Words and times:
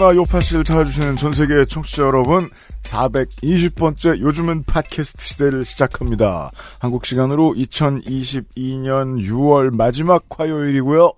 오나 0.00 0.14
요파씨를 0.14 0.64
찾아주시는 0.64 1.16
전 1.16 1.34
세계 1.34 1.62
청취자 1.66 2.04
여러분 2.04 2.48
420번째 2.84 4.18
요즘은 4.18 4.62
팟캐스트 4.62 5.22
시대를 5.22 5.66
시작합니다. 5.66 6.50
한국 6.78 7.04
시간으로 7.04 7.52
2022년 7.54 9.22
6월 9.22 9.70
마지막 9.70 10.24
화요일이고요. 10.30 11.12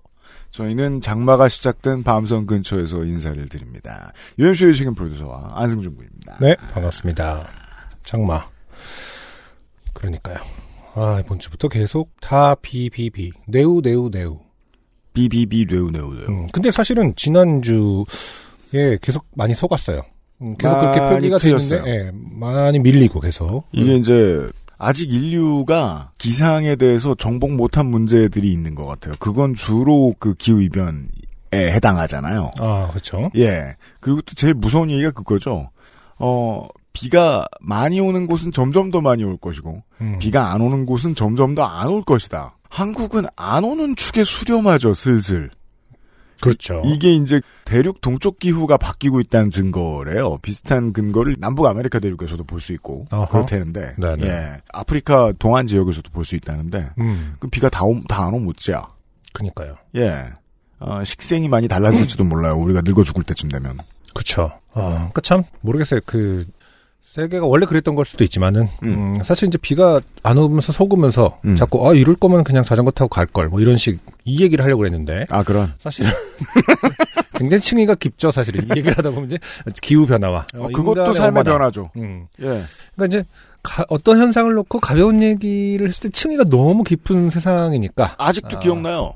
저희는 0.51 0.99
장마가 0.99 1.47
시작된 1.47 2.03
밤섬 2.03 2.45
근처에서 2.45 3.05
인사를 3.05 3.47
드립니다. 3.47 4.11
유엠씨의 4.37 4.75
책임 4.75 4.95
프로듀서와 4.95 5.51
안승준 5.53 5.95
군입니다. 5.95 6.37
네, 6.41 6.57
반갑습니다. 6.73 7.47
장마. 8.03 8.45
그러니까요. 9.93 10.39
아, 10.95 11.21
이번 11.23 11.39
주부터 11.39 11.69
계속 11.69 12.11
다 12.19 12.53
비비비. 12.55 13.31
네우, 13.47 13.81
네우, 13.81 14.11
네우. 14.11 14.39
비비비 15.13 15.67
뇌우뇌우뇌우. 15.69 16.29
음, 16.29 16.47
근데 16.51 16.71
사실은 16.71 17.13
지난주 17.15 18.03
에 18.73 18.97
계속 19.01 19.25
많이 19.35 19.53
속았어요. 19.53 20.01
음, 20.41 20.55
계속 20.57 20.79
그렇게 20.79 20.99
표기가 20.99 21.37
틀렸어요. 21.37 21.83
예, 21.85 22.11
많이 22.13 22.79
밀리고 22.79 23.19
계속. 23.19 23.65
이게 23.71 23.95
이제 23.95 24.49
아직 24.77 25.13
인류가 25.13 26.11
기상에 26.17 26.75
대해서 26.75 27.15
정복 27.15 27.53
못한 27.53 27.85
문제들이 27.85 28.51
있는 28.51 28.75
것 28.75 28.85
같아요. 28.85 29.13
그건 29.19 29.53
주로 29.53 30.13
그 30.19 30.33
기후 30.33 30.61
이변에 30.61 31.03
해당하잖아요. 31.53 32.51
아, 32.59 32.87
그렇죠. 32.89 33.29
예. 33.37 33.75
그리고 33.99 34.21
또 34.21 34.33
제일 34.35 34.53
무서운 34.55 34.89
얘기가 34.89 35.11
그거죠. 35.11 35.69
어, 36.17 36.67
비가 36.93 37.45
많이 37.61 37.99
오는 37.99 38.27
곳은 38.27 38.51
점점 38.51 38.91
더 38.91 39.01
많이 39.01 39.23
올 39.23 39.37
것이고, 39.37 39.81
음. 40.01 40.17
비가 40.19 40.51
안 40.51 40.61
오는 40.61 40.85
곳은 40.85 41.15
점점 41.15 41.55
더 41.55 41.63
안 41.63 41.87
올 41.89 42.03
것이다. 42.03 42.57
한국은 42.69 43.25
안 43.35 43.63
오는 43.63 43.95
축에 43.95 44.23
수렴하죠, 44.23 44.93
슬슬. 44.93 45.49
그렇죠. 46.43 46.81
이게 46.85 47.13
이제 47.15 47.41
대륙 47.65 48.01
동쪽 48.01 48.37
기후가 48.39 48.77
바뀌고 48.77 49.19
있다는 49.21 49.49
증거래요. 49.49 50.37
비슷한 50.41 50.91
근거를 50.93 51.37
남북 51.39 51.65
아메리카 51.65 51.99
대륙에서도 51.99 52.43
볼 52.43 52.59
수 52.61 52.73
있고 52.73 53.05
어허. 53.11 53.27
그렇다는데, 53.27 53.95
네네. 53.97 54.27
예, 54.27 54.61
아프리카 54.73 55.33
동안 55.39 55.65
지역에서도 55.67 56.09
볼 56.11 56.25
수 56.25 56.35
있다는데, 56.35 56.89
음, 56.99 57.35
그 57.39 57.47
비가 57.47 57.69
다다안 57.69 58.33
오면 58.33 58.49
어찌야? 58.49 58.87
그니까요. 59.33 59.75
예, 59.95 60.25
어, 60.79 61.03
식생이 61.03 61.47
많이 61.47 61.67
달라질지도 61.67 62.23
몰라요. 62.25 62.55
우리가 62.57 62.81
늙어 62.83 63.03
죽을 63.03 63.23
때쯤 63.23 63.49
되면. 63.49 63.77
그쵸. 64.13 64.51
아, 64.73 65.09
그 65.13 65.21
참, 65.21 65.43
모르겠어요. 65.61 66.01
그, 66.05 66.45
세계가 67.01 67.45
원래 67.45 67.65
그랬던 67.65 67.95
걸 67.95 68.05
수도 68.05 68.23
있지만은, 68.23 68.67
음. 68.83 69.13
음, 69.17 69.23
사실 69.23 69.47
이제 69.47 69.57
비가 69.57 70.01
안 70.23 70.37
오면서 70.37 70.71
속으면서, 70.71 71.39
음. 71.45 71.55
자꾸, 71.55 71.87
아, 71.87 71.93
이럴 71.93 72.15
거면 72.15 72.43
그냥 72.43 72.63
자전거 72.63 72.91
타고 72.91 73.07
갈 73.07 73.25
걸, 73.27 73.49
뭐 73.49 73.59
이런 73.59 73.77
식, 73.77 73.99
이 74.25 74.41
얘기를 74.41 74.63
하려고 74.63 74.79
그랬는데, 74.79 75.25
아 75.29 75.43
그런. 75.43 75.73
사실은, 75.79 76.09
굉장히 77.35 77.61
층위가 77.61 77.95
깊죠, 77.95 78.31
사실은. 78.31 78.63
이 78.65 78.69
얘기를 78.77 78.97
하다 78.97 79.09
보면 79.11 79.25
이제, 79.27 79.37
기후변화와. 79.81 80.45
어, 80.55 80.67
그것도 80.69 81.13
삶의 81.13 81.43
변화죠. 81.43 81.89
음. 81.97 82.27
예. 82.41 82.45
그러니까 82.95 83.05
이제, 83.07 83.23
가- 83.63 83.85
어떤 83.89 84.19
현상을 84.19 84.51
놓고 84.53 84.79
가벼운 84.79 85.21
얘기를 85.21 85.87
했을 85.87 86.03
때 86.03 86.09
층위가 86.09 86.45
너무 86.45 86.83
깊은 86.83 87.29
세상이니까. 87.29 88.15
아직도 88.17 88.57
아. 88.57 88.59
기억나요. 88.59 89.13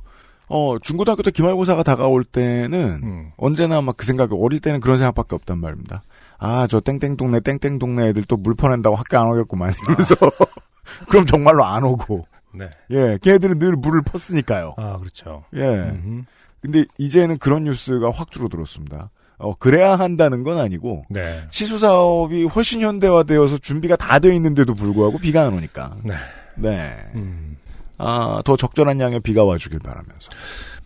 어, 0.49 0.77
중고등학교 0.81 1.23
때 1.23 1.31
기말고사가 1.31 1.83
다가올 1.83 2.23
때는 2.23 2.99
음. 3.03 3.31
언제나 3.37 3.81
막 3.81 3.97
그 3.97 4.05
생각이 4.05 4.33
어릴 4.39 4.61
때는 4.61 4.79
그런 4.79 4.97
생각밖에 4.97 5.35
없단 5.35 5.57
말입니다. 5.59 6.03
아, 6.39 6.67
저 6.69 6.79
땡땡 6.79 7.17
동네 7.17 7.39
땡땡 7.41 7.79
동네 7.79 8.07
애들 8.09 8.23
또 8.25 8.37
물 8.37 8.55
퍼낸다고 8.55 8.95
학교 8.95 9.17
안 9.17 9.27
오겠구만. 9.27 9.73
이러면서 9.83 10.15
그럼 11.09 11.25
정말로 11.25 11.65
안 11.65 11.83
오고. 11.83 12.25
네. 12.57 12.69
예, 12.91 13.17
걔네들은 13.21 13.59
늘 13.59 13.73
물을 13.75 14.01
펐으니까요. 14.01 14.73
아, 14.77 14.97
그렇죠. 14.99 15.43
예. 15.55 15.61
음. 15.61 16.25
근데 16.61 16.85
이제는 16.97 17.37
그런 17.37 17.63
뉴스가 17.65 18.11
확 18.11 18.31
줄어들었습니다. 18.31 19.09
어, 19.37 19.55
그래야 19.55 19.95
한다는 19.97 20.43
건 20.43 20.57
아니고 20.59 21.05
네. 21.09 21.43
시수 21.51 21.77
사업이 21.77 22.45
훨씬 22.45 22.81
현대화되어서 22.81 23.59
준비가 23.59 23.95
다 23.95 24.17
돼 24.19 24.33
있는데도 24.35 24.73
불구하고 24.73 25.19
비가 25.19 25.45
안 25.45 25.53
오니까. 25.53 25.95
네. 26.03 26.15
네. 26.55 26.95
음. 27.13 27.57
아, 27.99 28.41
더 28.43 28.57
적절한 28.57 28.99
양의 28.99 29.19
비가 29.19 29.43
와주길 29.43 29.79
바라면서. 29.79 30.29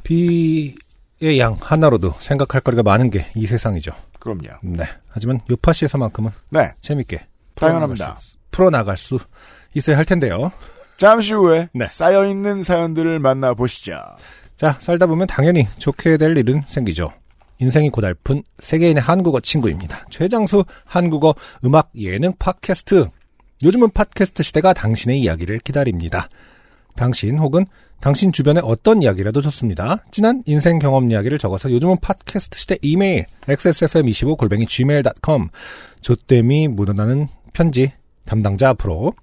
비의 0.04 1.40
양 1.40 1.58
하나로도 1.60 2.12
생각할 2.20 2.62
거리가 2.62 2.84
많은 2.84 3.10
게 3.10 3.28
이 3.36 3.48
세상이죠. 3.48 3.92
그럼요. 4.20 4.50
네. 4.62 4.84
하지만 5.10 5.40
요파시에서만큼은 5.50 6.32
네. 6.50 6.74
재밌게 6.82 7.26
당연합니다. 7.56 8.06
풀어나갈 8.06 8.22
수- 8.22 8.38
풀어나갈 8.52 8.98
수 8.98 9.20
있어야 9.74 9.98
할 9.98 10.06
텐데요. 10.06 10.52
잠시 11.02 11.34
후에 11.34 11.68
네. 11.74 11.88
쌓여있는 11.88 12.62
사연들을 12.62 13.18
만나보시죠. 13.18 14.00
자, 14.56 14.78
살다 14.78 15.08
보면 15.08 15.26
당연히 15.26 15.68
좋게 15.80 16.18
될 16.18 16.38
일은 16.38 16.62
생기죠. 16.68 17.12
인생이 17.58 17.90
고달픈 17.90 18.44
세계인의 18.60 19.02
한국어 19.02 19.40
친구입니다. 19.40 20.06
최장수 20.12 20.64
한국어 20.86 21.34
음악 21.66 21.90
예능 21.98 22.34
팟캐스트. 22.38 23.08
요즘은 23.64 23.90
팟캐스트 23.90 24.44
시대가 24.44 24.74
당신의 24.74 25.20
이야기를 25.22 25.62
기다립니다. 25.62 26.30
당신 26.96 27.40
혹은 27.40 27.66
당신 28.00 28.32
주변의 28.32 28.62
어떤 28.64 29.02
이야기라도 29.02 29.42
좋습니다. 29.42 30.06
진한 30.12 30.44
인생 30.46 30.78
경험 30.78 31.10
이야기를 31.10 31.40
적어서 31.40 31.72
요즘은 31.72 31.98
팟캐스트 32.00 32.60
시대 32.60 32.78
이메일 32.84 33.26
xsfm25 33.48 34.38
골뱅이 34.38 34.68
gmail.com 34.68 35.48
조땜이 36.02 36.68
묻어나는 36.68 37.28
편지 37.56 37.92
담당자 38.24 38.70
앞으로 38.70 39.14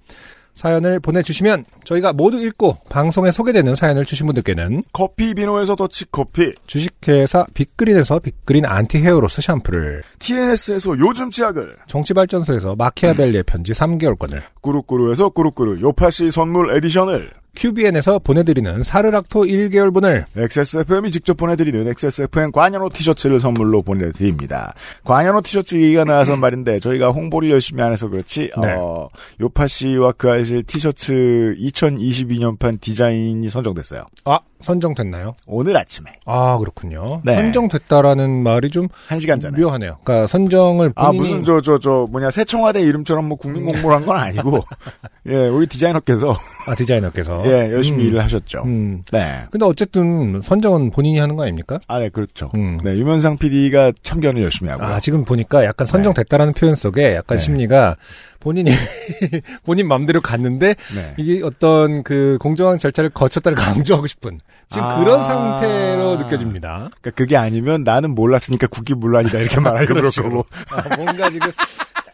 사연을 0.58 0.98
보내주시면 0.98 1.64
저희가 1.84 2.12
모두 2.12 2.44
읽고 2.44 2.78
방송에 2.90 3.30
소개되는 3.30 3.76
사연을 3.76 4.04
주신 4.04 4.26
분들께는 4.26 4.82
커피 4.92 5.32
비노에서 5.32 5.76
더치 5.76 6.06
커피, 6.10 6.52
주식회사 6.66 7.46
빅그린에서 7.54 8.18
빅그린 8.18 8.66
anti 8.66 8.98
hair 8.98 9.19
loss 9.19 9.40
샴푸를 9.40 10.02
TNS에서 10.18 10.98
요즘 10.98 11.30
치약을, 11.30 11.76
정치발전소에서 11.86 12.74
마키아벨리의 12.74 13.44
편지 13.44 13.72
3개월권을 13.72 14.42
꾸루꾸루에서 14.60 15.28
꾸루꾸루 15.28 15.80
요파씨 15.80 16.32
선물 16.32 16.74
edition을, 16.76 17.30
QBN에서 17.54 18.20
보내드리는 18.20 18.82
사르락토 18.82 19.42
1개월분을 19.42 20.24
XSFM이 20.36 21.10
직접 21.10 21.36
보내드리는 21.36 21.88
XSFM 21.88 22.52
관현호 22.52 22.90
티셔츠를 22.90 23.40
선물로 23.40 23.82
보내드립니다. 23.82 24.74
관현호 25.04 25.40
티셔츠 25.42 25.74
얘기가 25.74 26.04
나와서 26.04 26.36
말인데 26.38 26.78
저희가 26.78 27.08
홍보를 27.08 27.50
열심히 27.50 27.82
안 27.82 27.92
해서 27.92 28.08
그렇지 28.08 28.50
네. 28.60 28.74
어, 28.78 29.08
요파 29.40 29.66
씨와 29.66 30.12
그 30.12 30.30
아이실 30.30 30.62
티셔츠 30.64 31.54
2022년판 31.58 32.80
디자인이 32.80 33.48
선정됐어요. 33.48 34.06
아 34.24 34.38
선정됐나요? 34.60 35.34
오늘 35.46 35.76
아침에 35.76 36.10
아 36.26 36.58
그렇군요. 36.58 37.20
네. 37.24 37.34
선정됐다라는 37.34 38.42
말이 38.42 38.70
좀한 38.70 39.20
시간 39.20 39.40
전에. 39.40 39.58
묘하네요. 39.58 39.98
그러니까 40.02 40.26
선정을 40.26 40.92
아 40.94 41.06
본인이 41.06 41.28
무슨 41.28 41.44
저저 41.44 41.78
저 41.78 42.06
뭐냐 42.10 42.30
새청와대 42.30 42.80
이름처럼 42.80 43.26
뭐 43.26 43.36
국민 43.36 43.66
공모를 43.66 43.96
한건 43.96 44.16
아니고 44.16 44.64
예 45.28 45.34
우리 45.34 45.66
디자이너께서 45.66 46.36
아 46.66 46.74
디자이너께서 46.74 47.42
예 47.46 47.72
열심히 47.72 48.04
음, 48.04 48.08
일을 48.08 48.22
하셨죠. 48.24 48.62
음. 48.64 49.02
네. 49.12 49.44
근데 49.50 49.64
어쨌든 49.64 50.40
선정은 50.42 50.90
본인이 50.90 51.18
하는 51.18 51.36
거 51.36 51.42
아닙니까? 51.42 51.78
아, 51.86 51.98
네, 51.98 52.08
그렇죠. 52.08 52.50
음. 52.54 52.78
네, 52.82 52.96
유면상 52.96 53.38
PD가 53.38 53.92
참견을 54.02 54.42
열심히 54.42 54.70
하고요. 54.70 54.88
아, 54.88 55.00
지금 55.00 55.24
보니까 55.24 55.64
약간 55.64 55.86
선정됐다라는 55.86 56.52
표현 56.54 56.74
속에 56.74 57.14
약간 57.14 57.38
네. 57.38 57.42
심리가 57.44 57.96
본인이 58.40 58.70
본인 59.64 59.88
맘대로 59.88 60.20
갔는데 60.20 60.74
네. 60.94 61.14
이게 61.16 61.42
어떤 61.44 62.02
그 62.02 62.38
공정한 62.40 62.78
절차를 62.78 63.10
거쳤다를 63.10 63.56
강조하고 63.56 64.06
싶은 64.06 64.38
지금 64.68 64.84
아. 64.84 64.98
그런 64.98 65.24
상태로 65.24 66.16
느껴집니다. 66.18 66.90
그러니까 67.00 67.10
그게 67.14 67.36
아니면 67.36 67.82
나는 67.82 68.14
몰랐으니까 68.14 68.66
국기문란이다 68.68 69.38
이렇게 69.38 69.56
그렇죠. 69.86 70.22
거고. 70.24 70.46
아, 70.70 70.96
뭔가 70.96 71.30
지금 71.30 71.50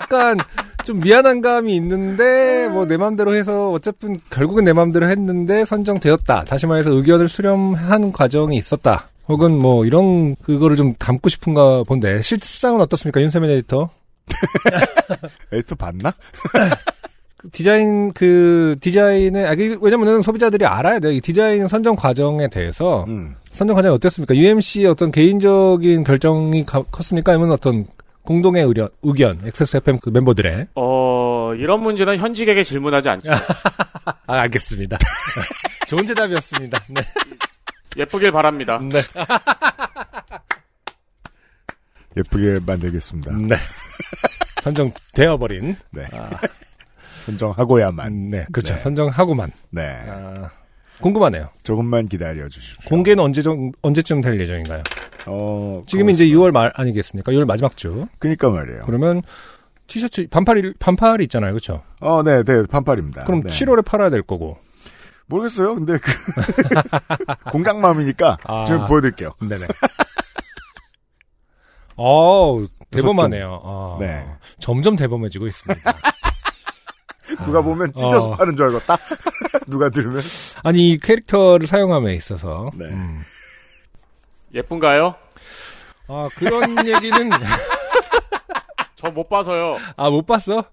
약간 0.00 0.38
좀 0.84 1.00
미안한 1.00 1.40
감이 1.40 1.74
있는데 1.76 2.68
뭐 2.68 2.84
내 2.86 2.96
맘대로 2.96 3.34
해서 3.34 3.70
어쨌든 3.72 4.20
결국은 4.30 4.64
내 4.64 4.72
맘대로 4.72 5.08
했는데 5.08 5.64
선정되었다. 5.64 6.44
다시 6.44 6.66
말해서 6.66 6.90
의견을 6.90 7.28
수렴한 7.28 8.12
과정이 8.12 8.56
있었다. 8.56 9.08
혹은 9.26 9.58
뭐 9.58 9.86
이런 9.86 10.36
그거를 10.36 10.76
좀 10.76 10.94
담고 10.94 11.30
싶은가 11.30 11.82
본데 11.84 12.20
실상은 12.20 12.80
어떻습니까 12.82 13.22
윤세민 13.22 13.48
에디터? 13.50 13.88
에디터 15.52 15.74
봤나? 15.76 16.12
디자인 17.52 18.12
그 18.12 18.76
디자인의 18.80 19.46
아, 19.46 19.54
그 19.54 19.78
왜냐면은 19.80 20.22
소비자들이 20.22 20.64
알아야 20.66 20.98
돼. 20.98 21.14
이 21.14 21.20
디자인 21.20 21.68
선정 21.68 21.94
과정에 21.96 22.48
대해서 22.48 23.04
음. 23.08 23.34
선정 23.52 23.76
과정이 23.76 23.94
어땠습니까? 23.94 24.34
UMC의 24.34 24.86
어떤 24.86 25.10
개인적인 25.12 26.04
결정이 26.04 26.64
가- 26.64 26.82
컸습니까? 26.90 27.32
아니면 27.32 27.52
어떤 27.52 27.84
공동의 28.22 28.64
의견, 28.64 28.88
의견 29.02 29.38
XSFM 29.44 29.98
그 29.98 30.08
멤버들의 30.08 30.68
어, 30.76 31.52
이런 31.54 31.82
문제는 31.82 32.16
현직에게 32.16 32.62
질문하지 32.64 33.08
않죠. 33.10 33.30
아 34.26 34.34
알겠습니다. 34.40 34.96
좋은 35.86 36.06
대답이었습니다. 36.06 36.78
네. 36.88 37.02
예쁘길 37.96 38.32
바랍니다. 38.32 38.80
네. 38.82 39.00
예쁘게 42.16 42.60
만들겠습니다. 42.64 43.32
네. 43.36 43.56
선정되어 44.62 45.36
버린. 45.36 45.76
네. 45.90 46.04
선정하고야만. 47.24 48.30
네, 48.30 48.44
그렇죠. 48.52 48.74
네. 48.74 48.80
선정하고만. 48.80 49.52
네. 49.70 49.82
아, 50.08 50.50
궁금하네요. 51.00 51.48
조금만 51.62 52.06
기다려 52.06 52.48
주십시오. 52.48 52.88
공개는 52.88 53.22
언제 53.22 53.42
정, 53.42 53.72
언제쯤 53.82 54.20
될 54.20 54.40
예정인가요? 54.40 54.82
어, 55.26 55.82
지금 55.86 56.10
이제 56.10 56.26
6월 56.26 56.52
말 56.52 56.70
아니겠습니까? 56.74 57.32
6월 57.32 57.46
마지막 57.46 57.76
주. 57.76 58.06
그니까 58.18 58.50
말이에요. 58.50 58.82
그러면 58.84 59.22
티셔츠 59.86 60.26
반팔이 60.28 60.74
반팔이 60.78 61.24
있잖아요, 61.24 61.52
그렇죠? 61.52 61.82
어, 62.00 62.22
네, 62.22 62.42
네, 62.42 62.64
반팔입니다. 62.66 63.24
그럼 63.24 63.42
네. 63.42 63.50
7월에 63.50 63.84
팔아야 63.84 64.10
될 64.10 64.22
거고. 64.22 64.56
모르겠어요. 65.26 65.74
근데 65.74 65.98
그 65.98 66.12
공장 67.50 67.80
마음이니까 67.80 68.36
아. 68.44 68.64
지금 68.66 68.84
보여드릴게요. 68.86 69.32
네네. 69.40 69.66
어우, 71.96 72.66
대범하네요. 72.90 73.62
아, 73.64 73.96
네. 74.00 74.26
점점 74.58 74.96
대범해지고 74.96 75.46
있습니다. 75.46 75.94
누가 77.44 77.62
보면 77.62 77.92
찢어서 77.92 78.30
어. 78.30 78.36
파는 78.36 78.56
줄 78.56 78.66
알겠다. 78.66 78.96
누가 79.66 79.88
들으면 79.90 80.22
아니, 80.62 80.90
이 80.90 80.98
캐릭터를 80.98 81.66
사용함에 81.66 82.14
있어서. 82.14 82.70
네. 82.74 82.84
음. 82.86 83.22
예쁜가요? 84.54 85.14
아, 86.08 86.28
그런 86.36 86.76
얘기는, 86.86 87.30
저 88.96 89.10
못 89.10 89.28
봐서요. 89.28 89.78
아, 89.96 90.10
못 90.10 90.26
봤어? 90.26 90.64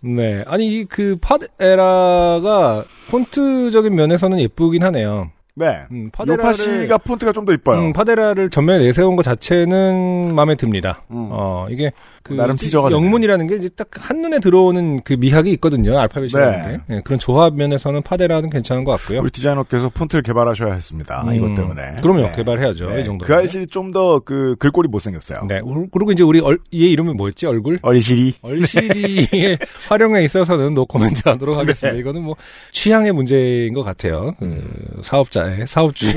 네. 0.00 0.44
아니, 0.46 0.66
이 0.80 0.84
그, 0.84 1.16
팟에라가 1.20 2.84
폰트적인 3.10 3.94
면에서는 3.94 4.38
예쁘긴 4.40 4.82
하네요. 4.84 5.30
네. 5.54 5.80
음, 5.90 6.10
요파 6.26 6.52
씨가 6.54 6.98
폰트가 6.98 7.32
좀 7.32 7.44
더 7.44 7.52
이뻐요. 7.52 7.78
음, 7.80 7.92
파데라를 7.92 8.48
전면에 8.50 8.84
내세운 8.84 9.16
것 9.16 9.22
자체는 9.22 10.34
마음에 10.34 10.54
듭니다. 10.54 11.02
음. 11.10 11.28
어, 11.30 11.66
이게 11.68 11.90
그 12.22 12.34
나름 12.34 12.56
티저가 12.56 12.92
영문이라는 12.92 13.46
게 13.48 13.56
이제 13.56 13.68
딱 13.76 13.88
한눈에 13.92 14.38
들어오는 14.38 15.02
그 15.02 15.14
미학이 15.14 15.50
있거든요. 15.54 15.98
알파벳이라는 15.98 16.52
네. 16.52 16.80
게. 16.88 16.94
예, 16.94 17.00
그런 17.04 17.18
조합 17.18 17.54
면에서는 17.56 18.00
파데라는 18.02 18.48
괜찮은 18.48 18.84
것 18.84 18.92
같고요. 18.92 19.20
우리 19.22 19.30
디자이너께서 19.30 19.88
폰트를 19.90 20.22
개발하셔야 20.22 20.72
했습니다. 20.72 21.24
음, 21.26 21.34
이것 21.34 21.52
때문에. 21.54 21.96
그럼요. 22.00 22.22
네. 22.22 22.32
개발해야죠. 22.36 22.86
네. 22.86 23.00
이 23.02 23.04
정도. 23.04 23.26
그 23.26 23.34
알실이 23.34 23.66
좀 23.66 23.90
더 23.92 24.20
그 24.24 24.54
글꼴이 24.60 24.88
못생겼어요. 24.88 25.46
네. 25.48 25.60
우- 25.64 25.88
그리고 25.88 26.12
이제 26.12 26.22
우리 26.22 26.38
얼, 26.40 26.58
얘 26.72 26.78
이름이 26.78 27.12
뭐였지? 27.14 27.46
얼굴? 27.46 27.76
얼실이. 27.82 28.34
얼씨리의 28.40 29.58
활용에 29.88 30.22
있어서는 30.22 30.74
노 30.74 30.86
코멘트 30.86 31.28
하도록 31.28 31.58
하겠습니다. 31.58 31.92
네. 31.92 31.98
이거는 31.98 32.22
뭐 32.22 32.36
취향의 32.70 33.12
문제인 33.12 33.74
것 33.74 33.82
같아요. 33.82 34.34
그 34.38 34.62
사업자 35.02 35.41
의 35.44 35.66
사업주의. 35.66 36.14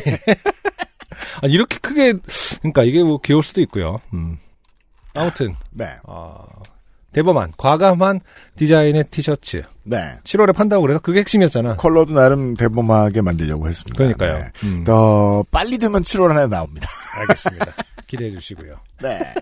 아니 1.41 1.53
이렇게 1.53 1.77
크게 1.79 2.13
그러니까 2.59 2.83
이게 2.83 3.03
뭐 3.03 3.19
귀여울 3.21 3.43
수도 3.43 3.61
있고요. 3.61 4.01
음. 4.13 4.37
아무튼 5.13 5.55
네. 5.71 5.95
어, 6.03 6.45
대범한 7.13 7.53
과감한 7.57 8.19
디자인의 8.57 9.05
티셔츠. 9.09 9.63
네. 9.83 10.17
7월에 10.23 10.53
판다고 10.53 10.81
그래서 10.81 10.99
그게 10.99 11.19
핵심이었잖아. 11.19 11.77
컬러도 11.77 12.13
나름 12.13 12.55
대범하게 12.55 13.21
만들려고 13.21 13.69
했습니다. 13.69 13.97
그러니까요. 13.97 14.39
네. 14.39 14.51
음, 14.65 14.83
더 14.83 15.43
빨리 15.49 15.77
되면 15.77 16.03
7월 16.03 16.31
안에 16.31 16.47
나옵니다. 16.47 16.87
알겠습니다. 17.19 17.67
기대해 18.07 18.31
주시고요. 18.31 18.77
네. 19.01 19.33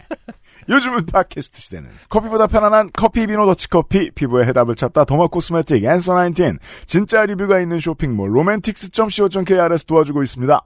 요즘은 0.69 1.05
팟캐스트 1.07 1.61
시대는 1.61 1.89
커피보다 2.09 2.47
편안한 2.47 2.89
커피 2.93 3.27
비노 3.27 3.45
더치커피 3.45 4.11
피부의 4.11 4.47
해답을 4.47 4.75
찾다 4.75 5.05
더마 5.05 5.27
코스메틱 5.27 5.83
앤서 5.83 6.15
19 6.33 6.57
진짜 6.85 7.25
리뷰가 7.25 7.59
있는 7.59 7.79
쇼핑몰 7.79 8.35
로맨틱스.co.kr에서 8.35 9.83
도와주고 9.85 10.23
있습니다. 10.23 10.61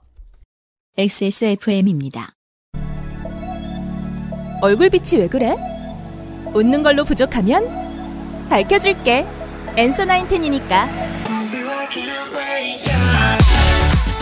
XSFM입니다. 0.96 2.30
얼굴 4.60 4.90
빛이 4.90 5.20
왜 5.20 5.28
그래? 5.28 5.54
웃는 6.54 6.82
걸로 6.82 7.04
부족하면 7.04 7.68
밝혀줄게. 8.48 9.26
엔서 9.76 10.04
나인텐이니까. 10.04 10.88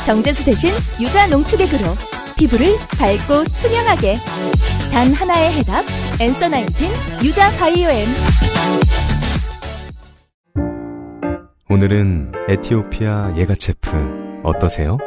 정제수 0.05 0.45
대신 0.45 0.71
유자 1.01 1.27
농축액으로 1.29 1.87
피부를 2.37 2.67
밝고 2.99 3.45
투명하게. 3.45 4.19
단 4.93 5.13
하나의 5.13 5.53
해답. 5.55 5.85
엔서 6.21 6.49
나인텐 6.49 6.91
유자 7.25 7.51
바이오엠. 7.59 8.07
오늘은 11.69 12.33
에티오피아 12.49 13.35
예가체프 13.37 14.41
어떠세요? 14.45 14.99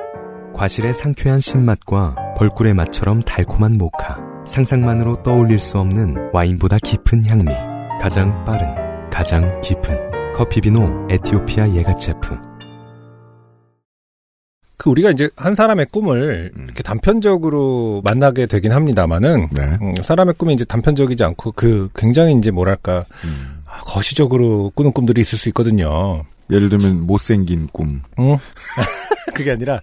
과실의 0.53 0.93
상쾌한 0.93 1.39
신맛과 1.39 2.15
벌꿀의 2.35 2.73
맛처럼 2.73 3.21
달콤한 3.21 3.77
모카 3.77 4.17
상상만으로 4.45 5.23
떠올릴 5.23 5.59
수 5.59 5.77
없는 5.79 6.31
와인보다 6.33 6.77
깊은 6.83 7.25
향미 7.25 7.45
가장 8.01 8.43
빠른 8.43 9.09
가장 9.09 9.61
깊은 9.61 10.33
커피비노 10.33 11.07
에티오피아 11.09 11.69
예가체프 11.69 12.48
그 14.79 14.89
우리가 14.89 15.11
이제 15.11 15.29
한 15.35 15.55
사람의 15.55 15.87
꿈을 15.91 16.53
이렇게 16.57 16.81
단편적으로 16.83 18.01
만나게 18.05 18.45
되긴 18.45 18.71
합니다만은 18.71 19.49
네. 19.51 19.63
음, 19.81 19.93
사람의 20.01 20.35
꿈이 20.37 20.53
이제 20.53 20.63
단편적이지 20.63 21.21
않고 21.21 21.51
그 21.51 21.89
굉장히 21.95 22.33
이제 22.37 22.49
뭐랄까 22.49 23.05
아, 23.65 23.79
거시적으로 23.81 24.71
꾸는 24.73 24.93
꿈들이 24.93 25.19
있을 25.19 25.37
수 25.37 25.49
있거든요. 25.49 26.23
예를 26.49 26.69
들면 26.69 27.05
못생긴 27.05 27.67
꿈. 27.73 28.01
응? 28.19 28.37
그게 29.35 29.51
아니라 29.51 29.81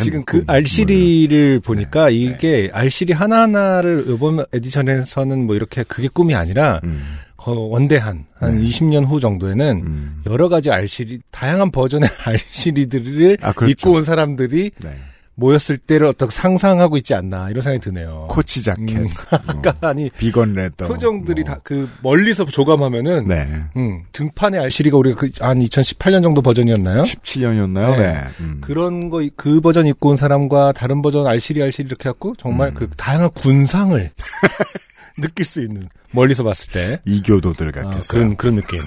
지금 0.00 0.24
그 0.24 0.42
알시리를 0.48 1.60
보니까 1.60 2.10
이게 2.10 2.68
알시리 2.72 3.12
하나하나를 3.12 4.06
이번 4.08 4.44
edition에서는 4.52 5.46
뭐 5.46 5.54
이렇게 5.54 5.82
그게 5.84 6.08
꿈이 6.08 6.34
아니라 6.34 6.80
음, 6.84 7.00
거- 7.31 7.31
원대한 7.50 8.26
한 8.34 8.58
네. 8.58 8.64
20년 8.68 9.04
후 9.06 9.18
정도에는 9.20 9.82
음. 9.84 10.22
여러 10.26 10.48
가지 10.48 10.70
알시리 10.70 11.20
다양한 11.30 11.70
버전의 11.72 12.08
알시리들을 12.24 13.38
아, 13.42 13.52
그렇죠. 13.52 13.70
입고 13.72 13.96
온 13.96 14.02
사람들이 14.04 14.70
네. 14.78 14.90
모였을 15.34 15.78
때를 15.78 16.08
어떻게 16.08 16.30
상상하고 16.30 16.98
있지 16.98 17.14
않나 17.14 17.48
이런 17.48 17.62
생각이 17.62 17.82
드네요. 17.82 18.26
coach 18.30 18.62
jacket. 18.62 18.90
음. 18.90 19.08
뭐, 19.30 19.40
그러니까 19.40 19.74
아니 19.80 20.10
vegan 20.10 20.52
leather. 20.52 20.86
표정들이 20.86 21.42
뭐. 21.42 21.54
다그 21.54 21.88
멀리서 22.02 22.44
조감하면은 22.44 23.26
네. 23.26 23.48
음, 23.76 24.02
등판의 24.12 24.60
알시리가 24.60 24.96
우리가 24.98 25.18
그, 25.18 25.30
한 25.40 25.58
2018년 25.58 26.22
정도 26.22 26.42
버전이었나요? 26.42 27.02
17년이었나요? 27.04 27.96
네. 27.96 28.12
네. 28.12 28.24
음. 28.40 28.58
그런 28.60 29.08
거 29.08 29.22
그 29.36 29.60
버전 29.62 29.86
입고 29.86 30.10
온 30.10 30.16
사람과 30.18 30.72
다른 30.72 31.00
버전 31.00 31.26
알시리 31.26 31.62
알시리 31.62 31.86
이렇게 31.86 32.10
갖고 32.10 32.34
정말 32.36 32.68
음. 32.68 32.74
그 32.74 32.88
다양한 32.96 33.30
군상을 33.30 34.10
느낄 35.18 35.44
수 35.44 35.60
있는 35.60 35.88
멀리서 36.12 36.42
봤을 36.44 36.72
때 36.72 37.00
이교도들 37.04 37.68
아, 37.68 37.82
같겠어요. 37.82 38.20
그런 38.20 38.36
그런 38.36 38.54
느낌. 38.56 38.80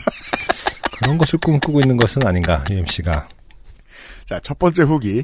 그런 0.99 1.17
것을 1.17 1.39
꿈꾸고 1.39 1.81
있는 1.81 1.97
것은 1.97 2.25
아닌가 2.25 2.63
UMC가. 2.69 3.27
자, 4.25 4.39
첫 4.39 4.57
번째 4.57 4.83
후기. 4.83 5.23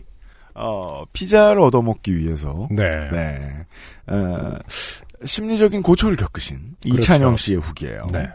어, 0.53 1.03
피자를 1.13 1.62
얻어먹기 1.62 2.15
위해서. 2.17 2.67
네. 2.72 3.10
네. 3.10 3.65
어, 4.08 4.58
심리적인 5.24 5.81
고초를 5.81 6.17
겪으신 6.17 6.75
그렇죠. 6.81 6.98
이찬영 6.98 7.38
씨의 7.38 7.60
후기예요. 7.60 8.08
네. 8.12 8.29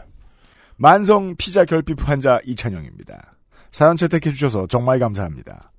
만성 0.77 1.35
피자 1.37 1.65
결핍 1.65 2.07
환자 2.07 2.39
이찬영입니다. 2.45 3.35
사연 3.71 3.97
채택해 3.97 4.31
주셔서 4.31 4.67
정말 4.67 4.99
감사합니다. 4.99 5.71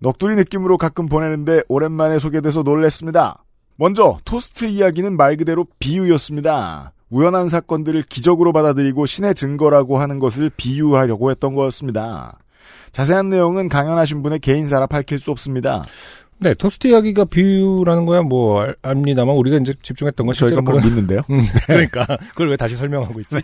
넋두리 0.00 0.36
느낌으로 0.36 0.78
가끔 0.78 1.08
보내는데 1.08 1.62
오랜만에 1.68 2.18
소개돼서 2.18 2.62
놀랬습니다. 2.62 3.44
먼저 3.76 4.18
토스트 4.24 4.66
이야기는 4.66 5.16
말 5.16 5.36
그대로 5.36 5.66
비유였습니다. 5.78 6.92
우연한 7.10 7.48
사건들을 7.48 8.02
기적으로 8.08 8.52
받아들이고 8.52 9.06
신의 9.06 9.34
증거라고 9.34 9.98
하는 9.98 10.18
것을 10.18 10.50
비유하려고 10.56 11.30
했던 11.30 11.54
거였습니다. 11.54 12.38
자세한 12.90 13.28
내용은 13.28 13.68
강연하신 13.68 14.22
분의 14.22 14.38
개인사라 14.40 14.86
밝힐 14.86 15.18
수 15.18 15.30
없습니다. 15.30 15.84
네, 16.38 16.54
토스트 16.54 16.88
이야기가 16.88 17.26
비유라는 17.26 18.06
거야 18.06 18.22
뭐 18.22 18.60
알- 18.62 18.76
압니다만 18.82 19.36
우리가 19.36 19.58
이제 19.58 19.74
집중했던 19.82 20.26
건 20.26 20.34
저희가 20.34 20.60
뭐 20.62 20.74
그런 20.74 20.84
믿는데요. 20.86 21.20
음, 21.30 21.42
그러니까 21.66 22.04
그걸 22.30 22.50
왜 22.50 22.56
다시 22.56 22.76
설명하고 22.76 23.20
있지? 23.20 23.36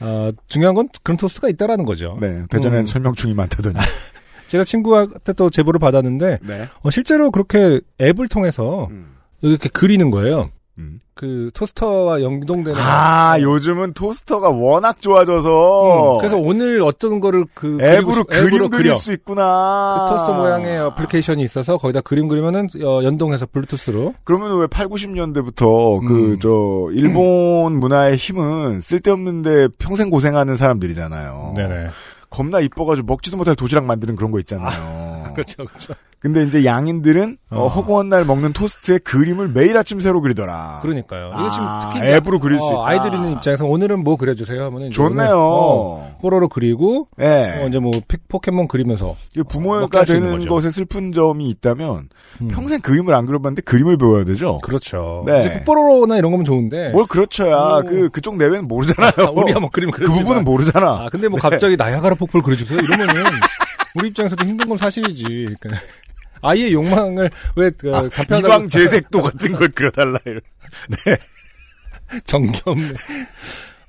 어, 0.00 0.30
중요한 0.48 0.74
건 0.74 0.88
그런 1.02 1.16
토스트가 1.16 1.48
있다라는 1.48 1.84
거죠. 1.84 2.16
네, 2.20 2.44
대전엔 2.50 2.80
음. 2.80 2.86
설명충이 2.86 3.34
많다더니. 3.34 3.76
제가 4.48 4.64
친구한테 4.64 5.32
또 5.32 5.50
제보를 5.50 5.80
받았는데 5.80 6.38
네. 6.42 6.68
어, 6.82 6.90
실제로 6.90 7.30
그렇게 7.30 7.80
앱을 8.00 8.28
통해서 8.28 8.88
음. 8.90 9.13
이렇게 9.48 9.68
그리는 9.68 10.10
거예요. 10.10 10.48
음. 10.78 10.98
그 11.14 11.50
토스터와 11.54 12.20
연동되는 12.22 12.76
아, 12.80 13.36
요즘은 13.40 13.92
토스터가 13.92 14.48
워낙 14.48 15.00
좋아져서 15.00 16.16
음, 16.16 16.18
그래서 16.18 16.36
오늘 16.36 16.82
어떤 16.82 17.20
거를 17.20 17.44
그 17.54 17.78
앱으로 17.80 18.04
그리고 18.06 18.12
싶- 18.14 18.26
그림 18.26 18.46
앱으로 18.48 18.68
그릴 18.68 18.82
그려. 18.82 18.94
수 18.96 19.12
있구나. 19.12 20.06
그 20.08 20.14
토스터 20.16 20.32
모양의 20.34 20.80
어플리케이션이 20.80 21.44
있어서 21.44 21.76
거기다 21.76 22.00
그림 22.00 22.26
그리면은 22.26 22.66
어, 22.84 23.04
연동해서 23.04 23.46
블루투스로 23.46 24.14
그러면 24.24 24.58
왜 24.58 24.66
8, 24.66 24.88
90년대부터 24.88 26.00
음. 26.02 26.06
그, 26.06 26.38
저, 26.42 26.92
일본 26.92 27.78
문화의 27.78 28.16
힘은 28.16 28.80
쓸데없는데 28.80 29.68
평생 29.78 30.10
고생하는 30.10 30.56
사람들이잖아요. 30.56 31.52
네네 31.54 31.88
겁나 32.30 32.58
이뻐가지고 32.58 33.06
먹지도 33.06 33.36
못할 33.36 33.54
도시락 33.54 33.84
만드는 33.84 34.16
그런 34.16 34.32
거 34.32 34.40
있잖아요. 34.40 35.13
그렇죠 35.36 35.64
그렇죠 35.66 35.94
근데 36.20 36.42
이제 36.42 36.64
양인들은 36.64 37.36
어, 37.50 37.64
어. 37.64 37.68
허구한 37.68 38.08
날 38.08 38.24
먹는 38.24 38.54
토스트에 38.54 38.96
그림을 38.96 39.48
매일 39.48 39.76
아침 39.76 40.00
새로 40.00 40.22
그리더라. 40.22 40.78
그러니까요 40.80 41.26
이게 41.34 41.36
아, 41.36 41.50
지금 41.50 41.66
특히 41.82 41.98
이제 42.06 42.16
앱으로 42.16 42.40
그릴 42.40 42.58
수 42.58 42.64
어, 42.64 42.70
있다. 42.70 42.86
아이들 42.86 43.14
있는 43.14 43.32
입장에서 43.32 43.66
오늘은 43.66 44.02
뭐 44.02 44.16
그려주세요 44.16 44.70
오늘, 44.72 44.90
좋네요. 44.90 45.36
어, 45.36 46.16
뽀로로 46.22 46.48
그리고 46.48 47.08
예. 47.20 47.60
어, 47.62 47.66
이제 47.68 47.78
뭐 47.78 47.90
피- 48.08 48.16
포켓몬 48.26 48.68
그리면서 48.68 49.16
먹게 49.36 49.42
부모가 49.50 50.04
되는. 50.06 50.38
것에 50.46 50.70
슬픈 50.70 51.12
점이 51.12 51.46
있다면 51.50 52.08
음. 52.40 52.48
평생 52.48 52.80
그림을 52.80 53.12
안 53.14 53.26
그려봤는데 53.26 53.60
그림을 53.60 53.98
배워야 53.98 54.24
되죠. 54.24 54.56
그렇죠 54.62 55.24
네. 55.26 55.40
이제 55.40 55.64
뽀로로나 55.64 56.16
이런 56.16 56.30
거면 56.30 56.46
좋은데 56.46 56.88
뭘 56.92 57.04
그렇죠야. 57.04 57.80
오. 57.80 57.86
그 57.86 58.08
그쪽 58.08 58.38
내외는 58.38 58.66
모르잖아요. 58.66 59.12
아, 59.18 59.30
우리가 59.30 59.60
뭐 59.60 59.68
그림 59.70 59.90
그 59.90 59.98
그렸지만 59.98 60.22
부분은 60.24 60.44
모르잖아. 60.44 60.86
아 61.04 61.08
근데 61.12 61.28
뭐 61.28 61.38
갑자기 61.38 61.76
나야가라 61.76 62.14
폭포를 62.14 62.42
그려주세요 62.42 62.78
이러면은 62.78 63.14
우리 63.94 64.08
입장에서도 64.08 64.44
힘든 64.44 64.68
건 64.68 64.76
사실이지 64.76 65.24
그러니까 65.60 65.70
아이의 66.42 66.72
욕망을 66.72 67.30
왜 67.56 67.70
그, 67.70 67.94
아, 67.94 68.08
이광 68.36 68.68
재색도 68.68 69.22
같은 69.22 69.52
걸 69.52 69.68
그려달라. 69.68 70.18
이런. 70.26 70.40
정겹네. 72.24 72.92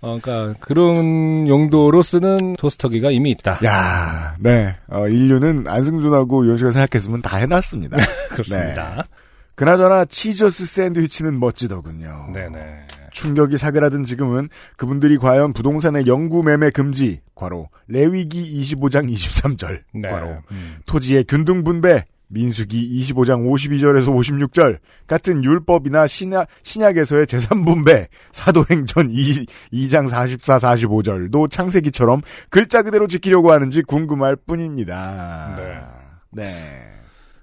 어, 0.02 0.20
그러니까 0.22 0.58
그런 0.60 1.48
용도로 1.48 2.02
쓰는 2.02 2.56
토스터기가 2.58 3.12
이미 3.12 3.32
있다. 3.32 3.60
야, 3.66 4.36
네. 4.40 4.76
어, 4.88 5.08
인류는 5.08 5.68
안승준하고 5.68 6.46
이런 6.46 6.58
식으로 6.58 6.72
생각했으면 6.72 7.22
다 7.22 7.38
해놨습니다. 7.38 7.98
그렇습니다. 8.32 9.04
그나저나 9.56 10.06
치저스 10.06 10.66
샌드위치는 10.66 11.40
멋지더군요. 11.40 12.30
네네. 12.34 12.88
충격이 13.16 13.58
사그라든 13.58 14.04
지금은 14.04 14.50
그분들이 14.76 15.18
과연 15.18 15.54
부동산의 15.54 16.06
영구 16.06 16.44
매매 16.44 16.70
금지, 16.70 17.22
과로, 17.34 17.70
레위기 17.88 18.62
25장 18.62 19.12
23절, 19.12 19.82
네. 19.94 20.10
과로, 20.10 20.38
음. 20.52 20.76
토지의 20.86 21.24
균등 21.24 21.64
분배, 21.64 22.04
민수기 22.28 23.00
25장 23.00 23.48
52절에서 23.48 24.08
56절 24.08 24.80
같은 25.08 25.44
율법이나 25.44 26.08
신약, 26.08 26.48
신약에서의 26.64 27.28
재산 27.28 27.64
분배, 27.64 28.08
사도행전 28.34 29.12
2, 29.12 29.46
2장 29.72 30.10
44, 30.10 30.58
45절도 30.58 31.50
창세기처럼 31.50 32.22
글자 32.50 32.82
그대로 32.82 33.08
지키려고 33.08 33.52
하는지 33.52 33.82
궁금할 33.82 34.36
뿐입니다. 34.36 35.56
네. 35.56 36.44
네. 36.44 36.92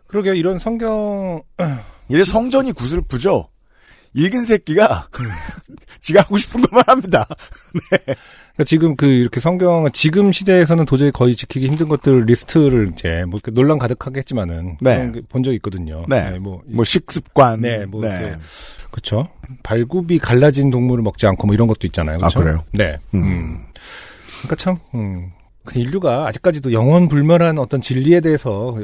그러게요. 0.06 0.34
이런 0.34 0.58
성경 0.58 1.42
이래 2.10 2.24
성전이 2.24 2.72
구슬프죠? 2.72 3.48
읽은 4.14 4.44
새끼가 4.44 5.08
지가 6.00 6.22
하고 6.22 6.36
싶은 6.36 6.60
것만 6.62 6.84
합니다. 6.86 7.26
그러니까 8.52 8.64
지금 8.66 8.96
그 8.96 9.06
이렇게 9.06 9.40
성경은 9.40 9.90
지금 9.92 10.30
시대에서는 10.30 10.84
도저히 10.84 11.10
거의 11.10 11.34
지키기 11.34 11.66
힘든 11.66 11.88
것들 11.88 12.24
리스트를 12.26 12.90
이제 12.92 13.24
뭐 13.26 13.40
이렇게 13.42 13.50
논란 13.50 13.78
가득하겠지만은 13.78 14.76
네. 14.80 14.96
그런 14.96 15.12
게본 15.12 15.42
적이 15.42 15.56
있거든요. 15.56 16.04
네. 16.08 16.38
뭐, 16.38 16.60
뭐 16.70 16.84
식습관. 16.84 17.62
네, 17.62 17.86
뭐 17.86 18.04
이렇게 18.04 18.36
그렇죠. 18.90 19.28
발굽이 19.62 20.18
갈라진 20.18 20.70
동물을 20.70 21.02
먹지 21.02 21.26
않고 21.26 21.46
뭐 21.46 21.54
이런 21.54 21.66
것도 21.66 21.86
있잖아요. 21.86 22.16
아, 22.20 22.28
그렇죠? 22.28 22.40
그래요? 22.40 22.64
네. 22.72 22.98
음. 23.14 23.22
음. 23.22 23.56
그러니까 24.42 24.56
참 24.56 24.76
음. 24.94 25.30
그 25.64 25.78
인류가 25.78 26.26
아직까지도 26.26 26.72
영원 26.72 27.08
불멸한 27.08 27.58
어떤 27.58 27.80
진리에 27.80 28.20
대해서 28.20 28.76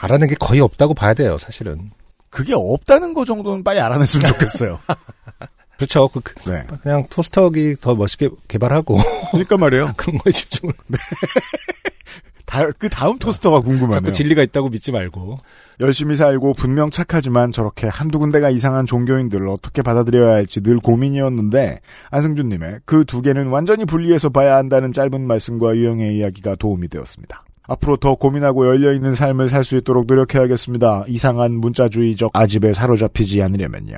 알아낸 0.00 0.28
게 0.28 0.34
거의 0.38 0.60
없다고 0.60 0.94
봐야 0.94 1.12
돼요, 1.12 1.36
사실은. 1.38 1.90
그게 2.34 2.52
없다는 2.54 3.14
거 3.14 3.24
정도는 3.24 3.62
빨리 3.62 3.78
알아냈으면 3.80 4.26
좋겠어요. 4.32 4.80
그렇죠. 5.76 6.08
그, 6.08 6.20
그- 6.20 6.50
네. 6.50 6.64
그냥 6.82 7.06
토스터기 7.08 7.76
더 7.80 7.94
멋있게 7.94 8.28
개발하고 8.48 8.96
그러니까 9.30 9.56
말이에요. 9.56 9.92
그런 9.96 10.18
거에 10.18 10.32
집중을 10.32 10.74
다, 12.46 12.68
그 12.78 12.88
다음 12.88 13.18
토스터가 13.18 13.60
궁금하네요. 13.60 14.00
자꾸 14.00 14.12
진리가 14.12 14.42
있다고 14.42 14.68
믿지 14.68 14.92
말고. 14.92 15.36
열심히 15.80 16.14
살고 16.14 16.54
분명 16.54 16.90
착하지만 16.90 17.50
저렇게 17.52 17.88
한두 17.88 18.18
군데가 18.20 18.50
이상한 18.50 18.86
종교인들을 18.86 19.48
어떻게 19.48 19.82
받아들여야 19.82 20.32
할지 20.34 20.60
늘 20.62 20.78
고민이었는데 20.78 21.80
안승준님의 22.10 22.80
그 22.84 23.04
두 23.04 23.22
개는 23.22 23.48
완전히 23.48 23.84
분리해서 23.84 24.28
봐야 24.28 24.56
한다는 24.56 24.92
짧은 24.92 25.26
말씀과 25.26 25.74
유형의 25.74 26.16
이야기가 26.16 26.56
도움이 26.56 26.88
되었습니다. 26.88 27.43
앞으로 27.66 27.96
더 27.96 28.14
고민하고 28.14 28.66
열려있는 28.66 29.14
삶을 29.14 29.48
살 29.48 29.64
수 29.64 29.76
있도록 29.78 30.06
노력해야겠습니다. 30.06 31.04
이상한 31.08 31.52
문자주의적 31.52 32.30
아집에 32.34 32.72
사로잡히지 32.74 33.42
않으려면요. 33.42 33.96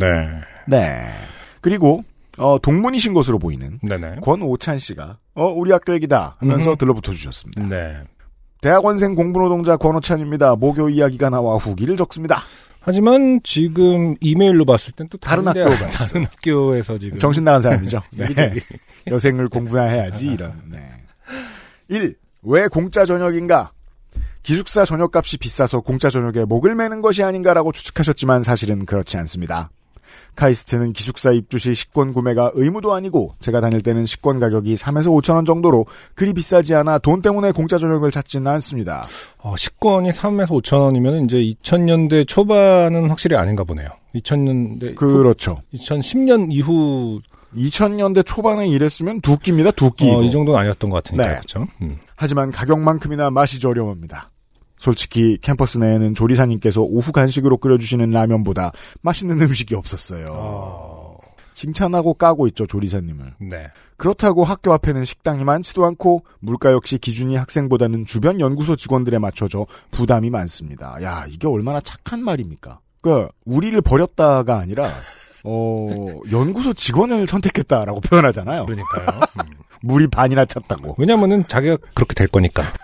네. 0.00 0.40
네. 0.66 1.06
그리고 1.60 2.02
어, 2.36 2.58
동문이신 2.60 3.14
것으로 3.14 3.38
보이는 3.38 3.78
네네. 3.82 4.16
권오찬 4.22 4.80
씨가 4.80 5.18
어 5.34 5.46
우리 5.46 5.70
학교 5.70 5.92
얘기다 5.94 6.36
하면서 6.40 6.70
음흠. 6.70 6.78
들러붙어 6.78 7.12
주셨습니다. 7.12 7.68
네. 7.68 7.96
대학원생 8.60 9.14
공부노동자 9.14 9.76
권오찬입니다. 9.76 10.56
모교 10.56 10.88
이야기가 10.88 11.30
나와 11.30 11.54
후기를 11.56 11.96
적습니다. 11.96 12.42
하지만 12.80 13.40
지금 13.44 14.14
이메일로 14.20 14.64
봤을 14.64 14.92
땐 14.92 15.06
또 15.08 15.16
다른 15.18 15.44
다른, 15.44 15.62
학교가 15.62 15.74
있어요. 15.88 15.90
다른 16.08 16.24
학교에서 16.24 16.98
지금 16.98 17.18
정신 17.20 17.44
나간 17.44 17.60
사람이죠. 17.62 18.02
네. 18.12 18.54
여생을 19.06 19.48
공부나 19.48 19.84
해야지 19.84 20.26
이런. 20.32 20.60
네. 20.70 20.78
1. 21.88 22.16
왜 22.44 22.68
공짜 22.68 23.04
저녁인가? 23.04 23.72
기숙사 24.42 24.84
저녁값이 24.84 25.38
비싸서 25.38 25.80
공짜 25.80 26.10
저녁에 26.10 26.44
목을 26.44 26.74
매는 26.74 27.00
것이 27.00 27.22
아닌가라고 27.22 27.72
추측하셨지만 27.72 28.42
사실은 28.42 28.84
그렇지 28.84 29.16
않습니다. 29.16 29.70
카이스트는 30.36 30.92
기숙사 30.92 31.32
입주 31.32 31.58
시 31.58 31.74
식권 31.74 32.12
구매가 32.12 32.52
의무도 32.54 32.92
아니고 32.92 33.34
제가 33.38 33.60
다닐 33.60 33.80
때는 33.82 34.04
식권 34.04 34.40
가격이 34.40 34.74
3에서 34.74 35.06
5천 35.06 35.36
원 35.36 35.44
정도로 35.44 35.86
그리 36.14 36.32
비싸지 36.34 36.74
않아 36.74 36.98
돈 36.98 37.22
때문에 37.22 37.52
공짜 37.52 37.78
저녁을 37.78 38.10
찾지는 38.10 38.46
않습니다. 38.52 39.06
어, 39.38 39.56
식권이 39.56 40.10
3에서 40.10 40.48
5천 40.62 40.80
원이면 40.80 41.24
이제 41.24 41.38
2000년대 41.38 42.28
초반은 42.28 43.08
확실히 43.08 43.36
아닌가 43.36 43.64
보네요. 43.64 43.88
2000년대 44.14 44.94
그렇죠. 44.96 45.62
2010년 45.72 46.52
이후 46.52 47.20
2000년대 47.56 48.26
초반에 48.26 48.66
이랬으면 48.68 49.20
두 49.20 49.38
끼입니다. 49.38 49.70
두 49.70 49.90
끼. 49.92 50.10
어, 50.10 50.22
이 50.22 50.30
정도는 50.30 50.58
아니었던 50.58 50.90
것 50.90 51.02
같으니까 51.02 51.26
네. 51.26 51.34
그렇죠. 51.36 51.66
음. 51.80 51.98
하지만 52.16 52.50
가격만큼이나 52.50 53.30
맛이 53.30 53.60
저렴합니다. 53.60 54.30
솔직히 54.78 55.38
캠퍼스 55.40 55.78
내에는 55.78 56.14
조리사님께서 56.14 56.82
오후 56.82 57.12
간식으로 57.12 57.56
끓여주시는 57.58 58.10
라면보다 58.10 58.72
맛있는 59.02 59.40
음식이 59.40 59.74
없었어요. 59.74 60.26
어, 60.30 61.16
칭찬하고 61.54 62.14
까고 62.14 62.46
있죠 62.48 62.66
조리사님을. 62.66 63.34
네. 63.40 63.68
그렇다고 63.96 64.44
학교 64.44 64.72
앞에는 64.72 65.04
식당이 65.04 65.44
많지도 65.44 65.84
않고 65.86 66.24
물가 66.40 66.72
역시 66.72 66.98
기준이 66.98 67.36
학생보다는 67.36 68.04
주변 68.04 68.40
연구소 68.40 68.76
직원들에 68.76 69.18
맞춰져 69.18 69.66
부담이 69.90 70.30
많습니다. 70.30 71.02
야 71.02 71.24
이게 71.28 71.46
얼마나 71.46 71.80
착한 71.80 72.22
말입니까? 72.22 72.80
그 73.00 73.28
우리를 73.44 73.80
버렸다가 73.82 74.58
아니라 74.58 74.90
어 75.44 76.20
연구소 76.30 76.72
직원을 76.72 77.26
선택했다라고 77.26 78.00
표현하잖아요. 78.00 78.66
그러니까요. 78.66 79.06
음. 79.44 79.50
물이 79.82 80.08
반이나 80.08 80.46
찼다고. 80.46 80.96
왜냐면은 80.98 81.46
자기가 81.46 81.76
그렇게 81.94 82.14
될 82.14 82.26
거니까. 82.26 82.62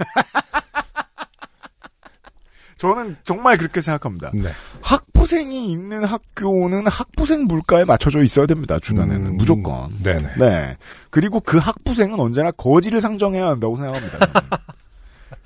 저는 2.76 3.16
정말 3.24 3.58
그렇게 3.58 3.80
생각합니다. 3.82 4.30
네. 4.32 4.48
학부생이 4.80 5.70
있는 5.70 6.02
학교는 6.04 6.86
학부생 6.86 7.44
물가에 7.44 7.84
맞춰져 7.84 8.22
있어야 8.22 8.46
됩니다. 8.46 8.78
주변에는 8.80 9.26
음, 9.26 9.36
무조건. 9.36 9.90
네네. 10.02 10.28
네. 10.38 10.76
그리고 11.10 11.40
그 11.40 11.58
학부생은 11.58 12.18
언제나 12.18 12.50
거지를 12.50 13.02
상정해야 13.02 13.48
한다고 13.48 13.76
생각합니다. 13.76 14.18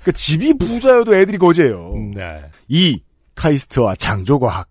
그 0.03 0.13
집이 0.13 0.57
부자여도 0.57 1.13
애들이 1.15 1.37
거지예요. 1.37 1.93
네. 2.13 2.45
2. 2.69 3.01
카이스트와 3.35 3.95
창조과학. 3.95 4.69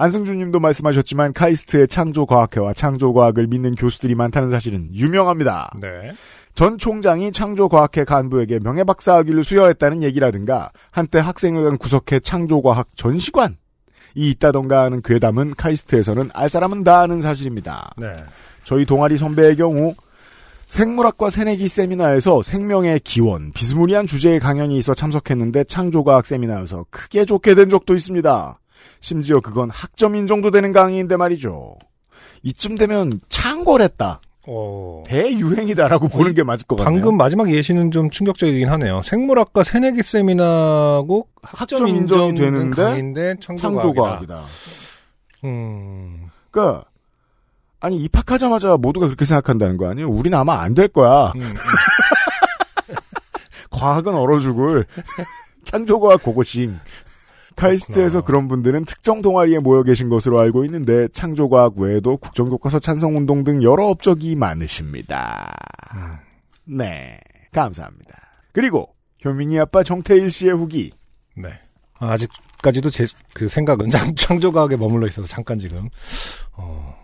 안승준 0.00 0.38
님도 0.38 0.60
말씀하셨지만 0.60 1.34
카이스트의 1.34 1.86
창조과학회와 1.86 2.72
창조과학을 2.72 3.46
믿는 3.48 3.74
교수들이 3.74 4.14
많다는 4.14 4.50
사실은 4.50 4.88
유명합니다. 4.94 5.72
네. 5.78 6.12
전 6.54 6.78
총장이 6.78 7.32
창조과학회 7.32 8.04
간부에게 8.04 8.60
명예박사학위를 8.64 9.44
수여했다는 9.44 10.02
얘기라든가 10.02 10.70
한때 10.90 11.18
학생회관 11.18 11.76
구석회 11.76 12.20
창조과학 12.20 12.88
전시관 12.96 13.58
이 14.14 14.30
있다던가 14.30 14.84
하는 14.84 15.02
괴담은 15.02 15.54
카이스트에서는 15.56 16.30
알 16.32 16.48
사람은 16.48 16.82
다 16.82 17.00
아는 17.02 17.20
사실입니다. 17.20 17.90
네. 17.98 18.24
저희 18.64 18.86
동아리 18.86 19.18
선배의 19.18 19.56
경우 19.56 19.94
생물학과 20.64 21.28
새내기 21.28 21.68
세미나에서 21.68 22.40
생명의 22.42 23.00
기원, 23.00 23.52
비스무리한 23.52 24.06
주제의 24.06 24.40
강연이 24.40 24.78
있어 24.78 24.94
참석했는데 24.94 25.64
창조과학 25.64 26.24
세미나여서 26.24 26.86
크게 26.88 27.26
좋게 27.26 27.54
된 27.54 27.68
적도 27.68 27.94
있습니다. 27.94 28.60
심지어 29.00 29.40
그건 29.40 29.70
학점인 29.70 30.26
정도 30.26 30.50
되는 30.50 30.72
강의인데 30.72 31.16
말이죠. 31.16 31.76
이쯤 32.42 32.76
되면 32.78 33.20
창궐했다. 33.28 34.20
어. 34.48 35.02
대유행이다라고 35.06 36.08
보는 36.08 36.34
게 36.34 36.42
맞을 36.42 36.66
것 36.66 36.76
같네요. 36.76 36.94
방금 36.94 37.16
마지막 37.16 37.52
예시는 37.52 37.90
좀 37.90 38.10
충격적이긴 38.10 38.68
하네요. 38.70 39.02
생물학과 39.02 39.62
새내기 39.62 40.02
세미나고 40.02 41.28
학점 41.42 41.88
인정이 41.88 42.34
되는데 42.34 42.82
강의인데 42.82 43.34
창조과학이다. 43.40 43.82
창조과학이다. 43.82 44.46
음. 45.44 46.28
그러니까 46.50 46.84
아니 47.80 47.96
입학하자마자 47.98 48.76
모두가 48.78 49.06
그렇게 49.06 49.24
생각한다는 49.24 49.76
거 49.76 49.88
아니에요? 49.88 50.08
우리는 50.08 50.36
아마 50.38 50.60
안 50.60 50.74
될 50.74 50.88
거야. 50.88 51.32
음, 51.36 51.40
음. 51.40 51.54
과학은 53.70 54.14
얼어 54.14 54.40
죽을 54.40 54.86
창조과학 55.64 56.22
고고싱. 56.22 56.78
카이스트에서. 57.60 58.22
그런 58.22 58.48
분들은 58.48 58.84
특정 58.84 59.22
동아리에 59.22 59.58
모여 59.58 59.82
계신 59.82 60.08
것으로 60.08 60.40
알고 60.40 60.64
있는데 60.64 61.08
창조과학 61.08 61.78
외에도 61.78 62.16
국정교과서 62.16 62.78
찬성운동 62.80 63.44
등 63.44 63.62
여러 63.62 63.86
업적이 63.86 64.34
많으십니다. 64.36 65.52
음. 65.94 66.16
네, 66.76 67.18
감사합니다. 67.52 68.14
그리고 68.52 68.94
효민이 69.24 69.58
아빠 69.58 69.82
정태일 69.82 70.30
씨의 70.30 70.52
후기. 70.52 70.90
네. 71.36 71.50
아, 71.98 72.12
아직까지도 72.12 72.90
제 72.90 73.06
그 73.34 73.48
생각은 73.48 73.88
창, 73.90 74.14
창조과학에 74.14 74.76
머물러 74.76 75.06
있어서 75.06 75.26
잠깐 75.26 75.58
지금 75.58 75.88
어, 76.52 76.94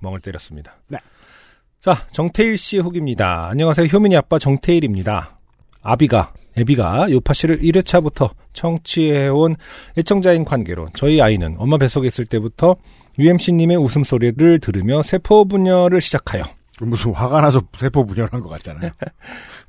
멍을 0.00 0.20
때렸습니다. 0.20 0.76
네. 0.88 0.98
자, 1.80 2.06
정태일 2.10 2.56
씨의 2.56 2.82
후기입니다. 2.82 3.48
안녕하세요. 3.48 3.86
효민이 3.86 4.16
아빠 4.16 4.38
정태일입니다. 4.38 5.38
아비가, 5.82 6.32
애비가 6.58 7.10
요파 7.10 7.32
씨를 7.32 7.60
1회차부터 7.60 8.30
청취해온 8.52 9.56
애청자인 9.98 10.44
관계로 10.44 10.88
저희 10.94 11.20
아이는 11.20 11.54
엄마 11.58 11.76
뱃속에 11.76 12.06
있을 12.06 12.24
때부터 12.24 12.76
UMC님의 13.18 13.76
웃음소리를 13.76 14.58
들으며 14.60 15.02
세포 15.02 15.44
분열을 15.44 16.00
시작하여 16.00 16.44
무슨 16.80 17.12
화가 17.14 17.40
나서 17.40 17.62
세포 17.74 18.04
분열한 18.04 18.40
것 18.42 18.48
같잖아요. 18.50 18.90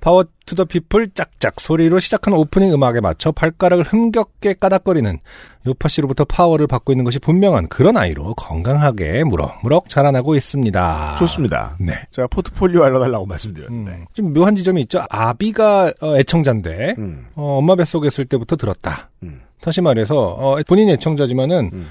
Power 0.01 0.25
to 0.45 0.55
the 0.55 0.65
people 0.65 1.09
짝짝 1.13 1.59
소리로 1.59 1.99
시작한 1.99 2.33
오프닝 2.33 2.73
음악에 2.73 2.99
맞춰 2.99 3.31
발가락을 3.31 3.83
흥겹게 3.83 4.55
까닥거리는 4.55 5.19
요파 5.67 5.87
씨로부터 5.89 6.25
파워를 6.25 6.67
받고 6.67 6.91
있는 6.93 7.05
것이 7.05 7.19
분명한 7.19 7.67
그런 7.67 7.95
아이로 7.97 8.33
건강하게 8.35 9.23
무럭무럭 9.25 9.87
자라나고 9.89 10.35
있습니다. 10.35 11.15
좋습니다. 11.15 11.77
네. 11.79 11.93
제가 12.11 12.27
포트폴리오 12.29 12.83
알려달라고 12.83 13.25
말씀드렸는데. 13.25 13.91
음, 13.91 14.05
좀 14.13 14.33
묘한 14.33 14.55
지점이 14.55 14.81
있죠. 14.83 15.05
아비가 15.09 15.93
어, 16.01 16.17
애청자인데 16.17 16.95
음, 16.97 17.25
어, 17.35 17.57
엄마 17.59 17.75
뱃속에 17.75 18.07
있을 18.07 18.25
때부터 18.25 18.55
들었다. 18.55 19.09
음. 19.23 19.41
다시 19.61 19.81
말해서 19.81 20.15
어, 20.17 20.57
본인이 20.67 20.91
애청자지만은 20.93 21.69
음. 21.73 21.87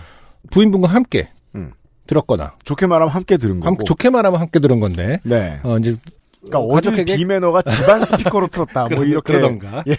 부인분과 0.51 0.89
함께 0.89 1.29
음. 1.55 1.73
들었거나 2.07 2.55
좋게 2.65 2.87
말하면 2.87 3.13
함께 3.13 3.37
들은 3.37 3.61
거고. 3.61 3.67
함- 3.77 3.85
좋게 3.85 4.11
말하면 4.11 4.41
함께 4.41 4.59
들은 4.61 4.81
건데 4.81 5.19
네. 5.25 5.59
어, 5.63 5.77
이제 5.79 5.95
그러니까 6.41 6.59
어, 6.61 6.69
가족에게 6.75 7.17
비매너가 7.17 7.63
집안 7.63 8.05
스피커로 8.05 8.47
틀었다. 8.49 8.87
뭐 8.89 9.03
이렇게. 9.05 9.33
그러던가. 9.33 9.83
예. 9.89 9.95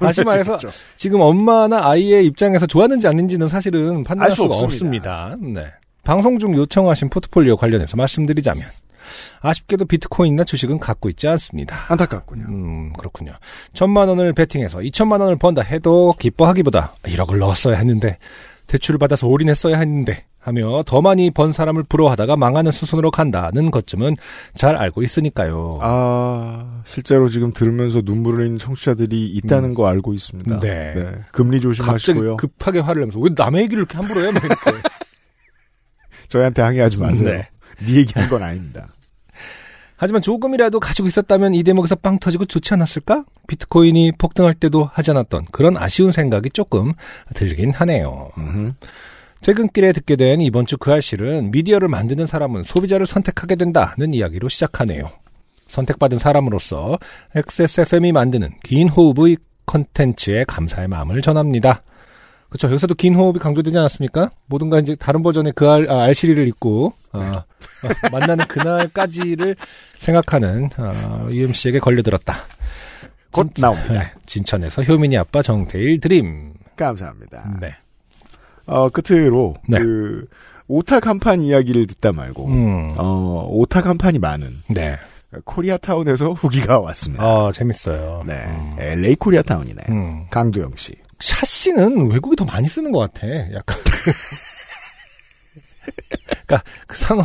다시 0.00 0.24
말해서 0.24 0.56
그렇죠. 0.58 0.74
지금 0.96 1.20
엄마나 1.20 1.86
아이의 1.90 2.24
입장에서 2.26 2.66
좋았는지 2.66 3.06
아닌지는 3.06 3.46
사실은 3.48 4.02
판단할 4.02 4.34
수가 4.34 4.54
없습니다. 4.56 5.34
없습니다. 5.34 5.60
네. 5.60 5.66
방송 6.04 6.38
중 6.38 6.54
요청하신 6.56 7.10
포트폴리오 7.10 7.56
관련해서 7.56 7.96
말씀드리자면 7.98 8.66
아쉽게도 9.40 9.84
비트코인이나 9.84 10.44
주식은 10.44 10.78
갖고 10.78 11.08
있지 11.10 11.28
않습니다. 11.28 11.76
안타깝군요. 11.88 12.44
음, 12.48 12.92
그렇군요. 12.94 13.32
천만 13.74 14.08
원을 14.08 14.32
베팅해서 14.32 14.78
2천만 14.78 15.20
원을 15.20 15.36
번다 15.36 15.60
해도 15.62 16.14
기뻐하기보다 16.18 16.94
1억을 17.02 17.36
넣었어야 17.38 17.76
했는데 17.76 18.16
대출을 18.66 18.98
받아서 18.98 19.26
올인했어야 19.26 19.78
했는데 19.78 20.24
하며 20.38 20.82
더 20.84 21.00
많이 21.00 21.30
번 21.30 21.52
사람을 21.52 21.84
부러워하다가 21.84 22.36
망하는 22.36 22.72
수순으로 22.72 23.10
간다는 23.10 23.70
것쯤은 23.70 24.16
잘 24.54 24.74
알고 24.76 25.02
있으니까요. 25.02 25.78
아, 25.80 26.82
실제로 26.84 27.28
지금 27.28 27.52
들으면서 27.52 28.02
눈물을 28.04 28.40
흘리는 28.40 28.58
청취자들이 28.58 29.28
있다는 29.28 29.74
거 29.74 29.86
알고 29.86 30.14
있습니다. 30.14 30.56
음. 30.56 30.60
네. 30.60 31.12
금리 31.30 31.60
조심하시고요. 31.60 32.36
급하게 32.38 32.80
화를 32.80 33.00
내면서 33.02 33.20
왜 33.20 33.30
남의 33.36 33.62
얘기를 33.62 33.82
이렇게 33.82 33.96
함부로 33.96 34.20
해요? 34.20 34.32
막 34.32 34.44
이렇게. 34.44 34.70
저희한테 36.28 36.62
항의하지 36.62 36.98
마세요. 36.98 37.28
네. 37.28 37.48
네. 37.80 37.92
얘기한 37.94 38.28
건 38.28 38.42
아닙니다. 38.42 38.88
하지만 39.96 40.20
조금이라도 40.22 40.80
가지고 40.80 41.06
있었다면 41.08 41.54
이 41.54 41.62
대목에서 41.62 41.94
빵 41.96 42.18
터지고 42.18 42.44
좋지 42.44 42.74
않았을까? 42.74 43.24
비트코인이 43.46 44.12
폭등할 44.18 44.54
때도 44.54 44.88
하지 44.92 45.10
않았던 45.12 45.46
그런 45.52 45.76
아쉬운 45.76 46.10
생각이 46.10 46.50
조금 46.50 46.92
들긴 47.34 47.70
하네요. 47.72 48.30
음흠. 48.36 48.72
퇴근길에 49.42 49.92
듣게 49.92 50.16
된 50.16 50.40
이번 50.40 50.66
주 50.66 50.76
그 50.76 50.92
알실은 50.92 51.50
미디어를 51.50 51.88
만드는 51.88 52.26
사람은 52.26 52.62
소비자를 52.62 53.06
선택하게 53.06 53.56
된다는 53.56 54.14
이야기로 54.14 54.48
시작하네요. 54.48 55.10
선택받은 55.66 56.18
사람으로서 56.18 56.98
XSFM이 57.34 58.12
만드는 58.12 58.50
긴 58.62 58.88
호흡의 58.88 59.36
컨텐츠에 59.66 60.44
감사의 60.46 60.88
마음을 60.88 61.22
전합니다. 61.22 61.82
그렇죠. 62.52 62.68
여기서도 62.68 62.94
긴 62.96 63.14
호흡이 63.14 63.38
강조되지 63.38 63.78
않았습니까? 63.78 64.30
모든가 64.44 64.78
이제 64.78 64.94
다른 64.94 65.22
버전의 65.22 65.54
그 65.56 65.70
알, 65.70 65.90
아, 65.90 66.02
알시리를 66.02 66.46
읽고 66.48 66.92
아, 67.12 67.18
아, 67.18 67.44
만나는 68.12 68.44
그날까지를 68.44 69.56
생각하는 69.96 70.68
아, 70.76 71.28
UMC에게 71.30 71.78
걸려들었다. 71.78 72.36
곧 73.30 73.52
나옵니다. 73.56 73.94
네, 73.94 74.12
진천에서 74.26 74.82
효민이 74.82 75.16
아빠 75.16 75.40
정태일 75.40 75.98
드림. 76.00 76.52
감사합니다. 76.76 77.56
네. 77.58 77.74
어, 78.66 78.90
끝으로 78.90 79.54
네. 79.66 79.78
그 79.78 80.26
오타 80.68 81.00
간판 81.00 81.40
이야기를 81.40 81.86
듣다 81.86 82.12
말고 82.12 82.48
음. 82.48 82.88
어, 82.98 83.46
오타 83.48 83.80
간판이 83.80 84.18
많은 84.18 84.50
네. 84.68 84.98
코리아타운에서 85.46 86.32
후기가 86.32 86.80
왔습니다. 86.80 87.24
아, 87.24 87.50
재밌어요. 87.54 88.24
네. 88.26 88.34
음. 88.34 88.76
LA 88.78 89.14
코리아타운이네. 89.14 89.82
음. 89.88 90.26
강두영 90.30 90.72
씨. 90.76 90.92
샤시는 91.22 92.10
외국이 92.10 92.36
더 92.36 92.44
많이 92.44 92.68
쓰는 92.68 92.90
것 92.90 92.98
같아. 92.98 93.26
약간. 93.52 93.78
그러니까 96.46 96.62
그 96.86 96.98
상업. 96.98 97.24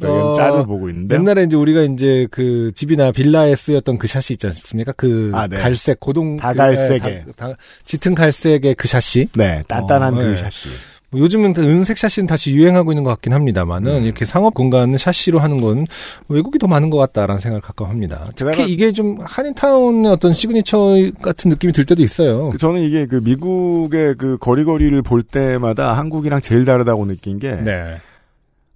어, 0.00 0.32
짤을 0.32 0.64
보고 0.64 0.88
있는데 0.90 1.16
옛날에 1.16 1.42
이제 1.42 1.56
우리가 1.56 1.82
이제 1.82 2.28
그 2.30 2.70
집이나 2.72 3.10
빌라에 3.10 3.56
쓰였던 3.56 3.98
그 3.98 4.06
샤시 4.06 4.34
있지 4.34 4.46
않습니까? 4.46 4.92
그 4.92 5.32
아, 5.34 5.48
네. 5.48 5.56
갈색 5.56 5.98
고동 5.98 6.36
다 6.36 6.52
그, 6.52 6.58
갈색의. 6.58 7.00
네, 7.00 7.24
다, 7.36 7.48
다 7.48 7.56
짙은 7.84 8.14
갈색의 8.14 8.76
그 8.76 8.86
샤시. 8.86 9.28
네, 9.34 9.64
단단한 9.66 10.14
어, 10.14 10.18
그 10.18 10.22
네. 10.22 10.36
샤시. 10.36 10.68
뭐 11.10 11.20
요즘은 11.20 11.54
그 11.54 11.62
은색 11.62 11.96
샤시는 11.96 12.26
다시 12.26 12.52
유행하고 12.52 12.92
있는 12.92 13.02
것 13.02 13.10
같긴 13.10 13.32
합니다만은 13.32 13.98
음. 13.98 14.04
이렇게 14.04 14.24
상업 14.26 14.52
공간은 14.54 14.98
샤시로 14.98 15.38
하는 15.38 15.60
건 15.60 15.86
외국이 16.28 16.58
더 16.58 16.66
많은 16.66 16.90
것 16.90 16.98
같다라는 16.98 17.40
생각을 17.40 17.62
가끔 17.62 17.86
합니다. 17.86 18.24
특히 18.36 18.52
게다가- 18.52 18.68
이게 18.68 18.92
좀 18.92 19.16
한인타운의 19.22 20.10
어떤 20.12 20.34
시그니처 20.34 21.12
같은 21.22 21.48
느낌이 21.50 21.72
들 21.72 21.86
때도 21.86 22.02
있어요. 22.02 22.50
그 22.50 22.58
저는 22.58 22.82
이게 22.82 23.06
그 23.06 23.22
미국의 23.24 24.16
그 24.16 24.36
거리거리를 24.38 25.00
볼 25.02 25.22
때마다 25.22 25.94
한국이랑 25.96 26.40
제일 26.42 26.64
다르다고 26.66 27.06
느낀 27.06 27.38
게 27.38 27.52
네. 27.56 27.96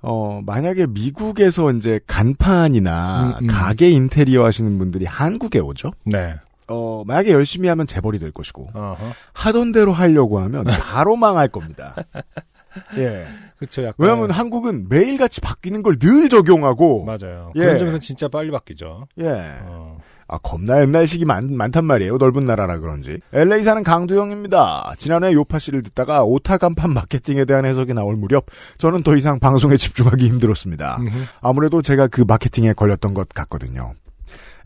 어, 0.01 0.40
만약에 0.47 0.87
미국에서 0.88 1.71
이제 1.73 2.01
간판이나 2.07 3.37
음, 3.40 3.45
음. 3.45 3.47
가게 3.47 3.90
인테리어 3.90 4.45
하시는 4.45 4.79
분들이 4.79 5.05
한국에 5.05 5.59
오죠? 5.59 5.90
네. 6.05 6.35
어, 6.73 7.05
만약에 7.07 7.31
열심히 7.33 7.69
하면 7.69 7.87
재벌이 7.87 8.19
될 8.19 8.33
것이고, 8.33 8.71
어허. 8.75 8.97
하던 9.35 9.73
대로 9.73 9.93
하려고 9.93 10.39
하면 10.41 10.65
바로 10.65 11.17
망할 11.17 11.49
겁니다. 11.49 11.95
예. 12.97 13.27
그쵸, 13.59 13.83
약간. 13.83 13.95
왜냐면 13.99 14.31
한국은 14.31 14.89
매일같이 14.89 15.41
바뀌는 15.41 15.83
걸 15.83 15.99
늘 15.99 16.29
적용하고, 16.29 17.05
맞아요. 17.05 17.53
예. 17.57 17.61
그런 17.61 17.79
점에서 17.79 17.99
진짜 17.99 18.29
빨리 18.29 18.51
바뀌죠. 18.51 19.07
예. 19.21 19.27
어. 19.65 19.99
아, 20.27 20.39
겁나 20.39 20.81
옛날식이 20.81 21.27
많, 21.27 21.53
많단 21.55 21.85
말이에요. 21.85 22.17
넓은 22.17 22.47
나라라 22.47 22.79
그런지. 22.79 23.19
LA 23.35 23.63
사는 23.63 23.83
강두영입니다. 23.83 24.95
지난해 24.97 25.33
요파 25.35 25.59
씨를 25.59 25.83
듣다가 25.83 26.25
오타 26.25 26.57
간판 26.57 26.95
마케팅에 26.95 27.45
대한 27.45 27.67
해석이 27.67 27.93
나올 27.93 28.17
무렵, 28.17 28.47
저는 28.79 29.03
더 29.03 29.15
이상 29.15 29.39
방송에 29.39 29.77
집중하기 29.77 30.27
힘들었습니다. 30.27 30.99
아무래도 31.43 31.83
제가 31.83 32.07
그 32.07 32.25
마케팅에 32.27 32.73
걸렸던 32.73 33.13
것 33.13 33.29
같거든요. 33.29 33.93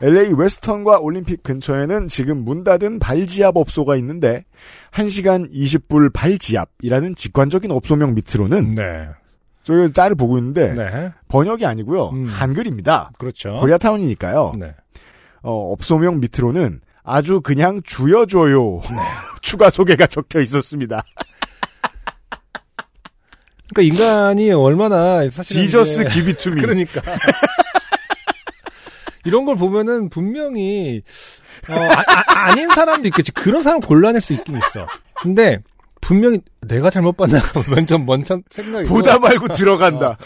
LA 0.01 0.33
웨스턴과 0.33 0.99
올림픽 0.99 1.43
근처에는 1.43 2.07
지금 2.07 2.43
문 2.43 2.63
닫은 2.63 2.99
발지압 2.99 3.57
업소가 3.57 3.95
있는데 3.97 4.43
1시간 4.91 5.51
20불 5.51 6.13
발지압이라는 6.13 7.15
직관적인 7.15 7.71
업소명 7.71 8.13
밑으로는 8.13 8.75
네. 8.75 9.07
저희 9.63 9.91
짤을 9.91 10.15
보고 10.15 10.37
있는데 10.37 10.73
네. 10.73 11.11
번역이 11.27 11.65
아니고요. 11.65 12.09
음. 12.09 12.27
한글입니다. 12.27 13.11
그렇죠. 13.17 13.59
코리아타운이니까요. 13.59 14.53
네. 14.57 14.75
어, 15.41 15.71
업소명 15.71 16.19
밑으로는 16.19 16.81
아주 17.03 17.41
그냥 17.41 17.81
주여줘요. 17.83 18.81
네. 18.89 18.97
추가 19.41 19.69
소개가 19.69 20.07
적혀 20.07 20.41
있었습니다. 20.41 21.03
그러니까 23.73 23.81
인간이 23.81 24.51
얼마나 24.51 25.29
사실 25.29 25.65
지저스 25.65 26.05
기비투미. 26.05 26.59
그러니까 26.61 27.01
이런 29.27 29.43
걸 29.43 29.57
보면은 29.57 30.09
분명히 30.09 31.03
어, 31.69 31.73
아, 32.27 32.55
닌 32.55 32.69
사람도 32.69 33.07
있겠지. 33.09 33.33
그런 33.33 33.61
사람 33.61 33.81
골라낼 33.81 34.21
수 34.21 34.31
있긴 34.33 34.55
있어. 34.55 34.87
근데 35.15 35.61
분명히 35.99 36.39
내가 36.61 36.89
잘못 36.89 37.17
봤나 37.17 37.39
먼저 37.75 37.97
먼저 37.97 38.39
생각이 38.49 38.87
보다 38.87 39.19
말고 39.19 39.49
들어간다. 39.49 40.17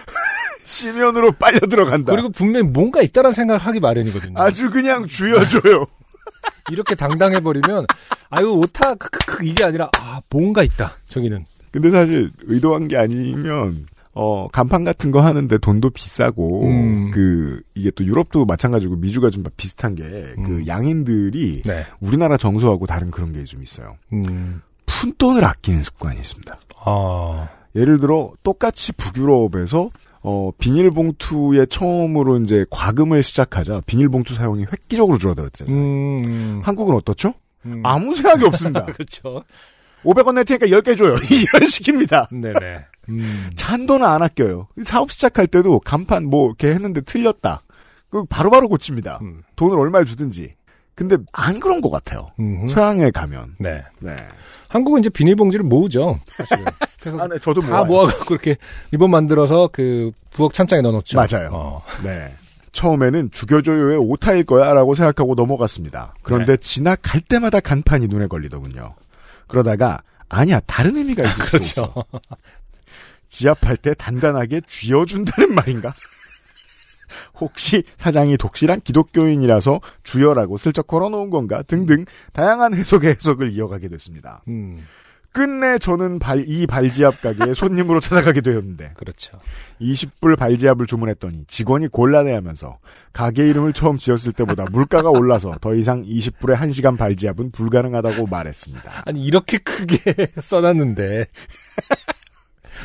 시면으로 0.63 1.31
빨려 1.31 1.59
들어간다. 1.59 2.11
그리고 2.11 2.29
분명히 2.29 2.67
뭔가 2.67 3.01
있다라는 3.01 3.33
생각을 3.33 3.59
하기 3.59 3.79
마련이거든요. 3.79 4.35
아주 4.37 4.69
그냥 4.69 5.07
쥐어줘요. 5.07 5.87
이렇게 6.71 6.93
당당해버리면 6.93 7.87
아유 8.29 8.51
오타 8.51 8.93
크크크 8.93 9.43
이게 9.45 9.63
아니라 9.63 9.89
아 9.97 10.21
뭔가 10.29 10.63
있다 10.63 10.95
저기는 11.07 11.45
근데 11.71 11.89
사실 11.91 12.31
의도한 12.43 12.87
게 12.87 12.97
아니면 12.97 13.87
어 14.13 14.47
간판 14.49 14.83
같은 14.83 15.11
거 15.11 15.21
하는데 15.21 15.57
돈도 15.57 15.89
비싸고 15.91 16.65
음. 16.65 17.11
그 17.11 17.61
이게 17.75 17.91
또 17.91 18.03
유럽도 18.03 18.45
마찬가지고 18.45 18.97
미주가 18.97 19.29
좀 19.29 19.43
비슷한 19.55 19.95
게그 19.95 20.35
음. 20.37 20.67
양인들이 20.67 21.61
네. 21.63 21.83
우리나라 22.01 22.35
정서하고 22.37 22.85
다른 22.87 23.09
그런 23.11 23.31
게 23.33 23.43
좀 23.45 23.63
있어요. 23.63 23.95
음. 24.13 24.61
푼돈을 24.85 25.43
아끼는 25.45 25.81
습관이 25.83 26.19
있습니다. 26.19 26.57
아 26.85 27.47
예를 27.75 27.99
들어 27.99 28.31
똑같이 28.43 28.91
북유럽에서 28.91 29.89
어 30.23 30.51
비닐봉투에 30.57 31.65
처음으로 31.67 32.39
이제 32.41 32.65
과금을 32.69 33.23
시작하자 33.23 33.81
비닐봉투 33.85 34.35
사용이 34.35 34.65
획기적으로 34.71 35.17
줄어들었잖아요. 35.17 35.75
음. 35.75 36.61
한국은 36.63 36.95
어떻죠? 36.95 37.33
음. 37.65 37.81
아무 37.83 38.13
생각이 38.13 38.45
없습니다. 38.45 38.85
그렇죠 38.93 39.43
500원 40.03 40.33
낼 40.35 40.45
테니까 40.45 40.67
10개 40.67 40.97
줘요. 40.97 41.15
이런 41.31 41.67
식입니다. 41.69 42.27
네네 42.31 42.85
음. 43.11 43.49
잔돈은 43.55 44.05
안 44.05 44.21
아껴요. 44.21 44.67
사업 44.83 45.11
시작할 45.11 45.47
때도 45.47 45.79
간판 45.79 46.25
뭐 46.25 46.47
이렇게 46.47 46.67
했는데 46.69 47.01
틀렸다. 47.01 47.61
그 48.09 48.25
바로바로 48.25 48.67
고칩니다. 48.69 49.19
음. 49.21 49.43
돈을 49.55 49.77
얼마를 49.79 50.05
주든지. 50.05 50.55
근데 50.95 51.17
안 51.31 51.59
그런 51.59 51.81
것 51.81 51.89
같아요. 51.89 52.31
음. 52.39 52.67
서양에 52.67 53.11
가면. 53.11 53.55
네 53.59 53.83
네. 53.99 54.15
한국은 54.67 54.99
이제 55.01 55.09
비닐봉지를 55.09 55.65
모으죠 55.65 56.19
사실은 56.27 56.63
그래서 57.01 57.19
아, 57.23 57.27
네, 57.27 57.37
저도 57.39 57.59
다 57.61 57.67
모아요. 57.83 57.85
모아갖고 57.85 58.33
이렇게 58.35 58.55
리본 58.91 59.09
만들어서 59.11 59.69
그 59.71 60.11
부엌 60.29 60.53
찬장에 60.53 60.81
넣어놓죠 60.81 61.17
맞아요. 61.17 61.49
어. 61.51 61.83
네. 62.03 62.33
처음에는 62.71 63.31
죽여줘요의 63.31 63.97
오타일 63.97 64.45
거야라고 64.45 64.93
생각하고 64.93 65.35
넘어갔습니다. 65.35 66.13
그런데 66.21 66.55
네. 66.55 66.57
지나갈 66.57 67.19
때마다 67.19 67.59
간판이 67.59 68.07
눈에 68.07 68.27
걸리더군요. 68.27 68.95
그러다가 69.47 69.99
아니야 70.29 70.61
다른 70.61 70.95
의미가 70.95 71.23
있을 71.25 71.43
수도 71.45 71.57
있어. 71.63 71.93
그렇죠 71.93 72.05
지압할 73.31 73.77
때 73.77 73.95
단단하게 73.95 74.61
쥐어준다는 74.67 75.55
말인가? 75.55 75.93
혹시 77.39 77.83
사장이 77.97 78.37
독실한 78.37 78.81
기독교인이라서 78.81 79.81
주여라고 80.03 80.57
슬쩍 80.57 80.87
걸어놓은 80.87 81.29
건가 81.29 81.63
등등 81.63 82.05
다양한 82.33 82.73
해석의 82.73 83.11
해석을 83.15 83.51
이어가게 83.51 83.87
됐습니다. 83.87 84.43
음. 84.47 84.85
끝내 85.33 85.77
저는 85.77 86.19
발, 86.19 86.43
이 86.45 86.67
발지압 86.67 87.21
가게에 87.21 87.53
손님으로 87.55 88.01
찾아가게 88.01 88.41
되었는데 88.41 88.95
그렇죠 88.97 89.39
20불 89.79 90.37
발지압을 90.37 90.85
주문했더니 90.85 91.45
직원이 91.47 91.87
곤란해하면서 91.87 92.79
가게 93.13 93.47
이름을 93.47 93.71
처음 93.71 93.95
지었을 93.95 94.33
때보다 94.33 94.65
물가가 94.71 95.09
올라서 95.09 95.57
더 95.61 95.73
이상 95.73 96.03
20불에 96.03 96.57
1시간 96.57 96.97
발지압은 96.97 97.51
불가능하다고 97.51 98.27
말했습니다. 98.27 99.03
아니 99.05 99.23
이렇게 99.23 99.57
크게 99.57 100.27
써놨는데 100.41 101.27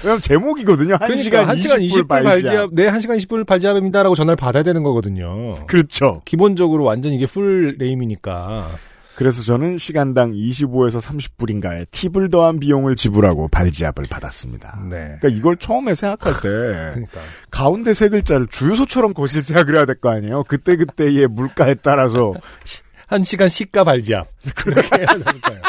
왜냐면 0.02 0.20
제목이거든요. 0.20 0.96
1시간, 0.96 1.30
그러니까 1.30 1.54
1시간 1.54 1.78
20불 1.88 2.06
20분 2.08 2.08
발지압. 2.24 2.70
네 2.72 2.90
1시간 2.90 3.18
20분 3.18 3.46
발지압입니다라고 3.46 4.14
전화를 4.14 4.36
받아야 4.36 4.62
되는 4.62 4.82
거거든요 4.82 5.66
그렇죠. 5.66 6.22
기본적으로 6.24 6.84
완전 6.84 7.12
이게 7.12 7.26
full 7.26 7.76
name이니까 7.78 8.68
그래서 9.16 9.42
저는 9.42 9.78
시간당 9.78 10.32
25에서 10.32 11.00
30불인가의 11.00 11.86
팁을 11.90 12.28
더한 12.28 12.60
비용을 12.60 12.96
지불하고 12.96 13.48
발지압을 13.48 14.04
받았습니다. 14.10 14.78
네 14.90 15.16
그러니까 15.18 15.28
이걸 15.28 15.56
처음에 15.56 15.94
생각할 15.94 16.34
때 16.34 16.40
그러니까 16.92 17.20
가운데 17.50 17.94
세 17.94 18.08
글자를 18.10 18.46
주유소처럼 18.48 19.14
거실 19.14 19.40
생각을 19.42 19.76
해야 19.76 19.86
될 19.86 19.96
거 20.00 20.10
아니에요. 20.10 20.44
그때 20.44 20.76
그때의 20.76 21.28
물가에 21.28 21.74
따라서 21.76 22.34
한 23.08 23.22
시간 23.22 23.48
시가 23.48 23.84
발지압 23.84 24.26
그렇게 24.56 24.98
해야 24.98 25.06
되니까요 25.06 25.60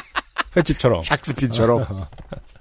횟집처럼 0.57 1.01
샥스핀처럼 1.03 2.07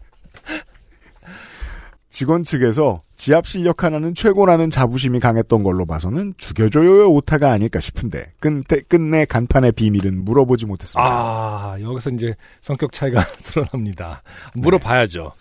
직원 2.16 2.44
측에서 2.44 3.02
지압 3.14 3.46
실력 3.46 3.84
하나는 3.84 4.14
최고라는 4.14 4.70
자부심이 4.70 5.20
강했던 5.20 5.62
걸로 5.62 5.84
봐서는 5.84 6.32
죽여줘요의 6.38 7.04
오타가 7.08 7.52
아닐까 7.52 7.78
싶은데 7.78 8.32
끝내, 8.40 8.62
끝내 8.88 9.26
간판의 9.26 9.72
비밀은 9.72 10.24
물어보지 10.24 10.64
못했습니다. 10.64 11.06
아 11.06 11.76
여기서 11.78 12.08
이제 12.08 12.34
성격 12.62 12.92
차이가 12.92 13.20
드러납니다 13.44 14.22
물어봐야죠 14.54 15.32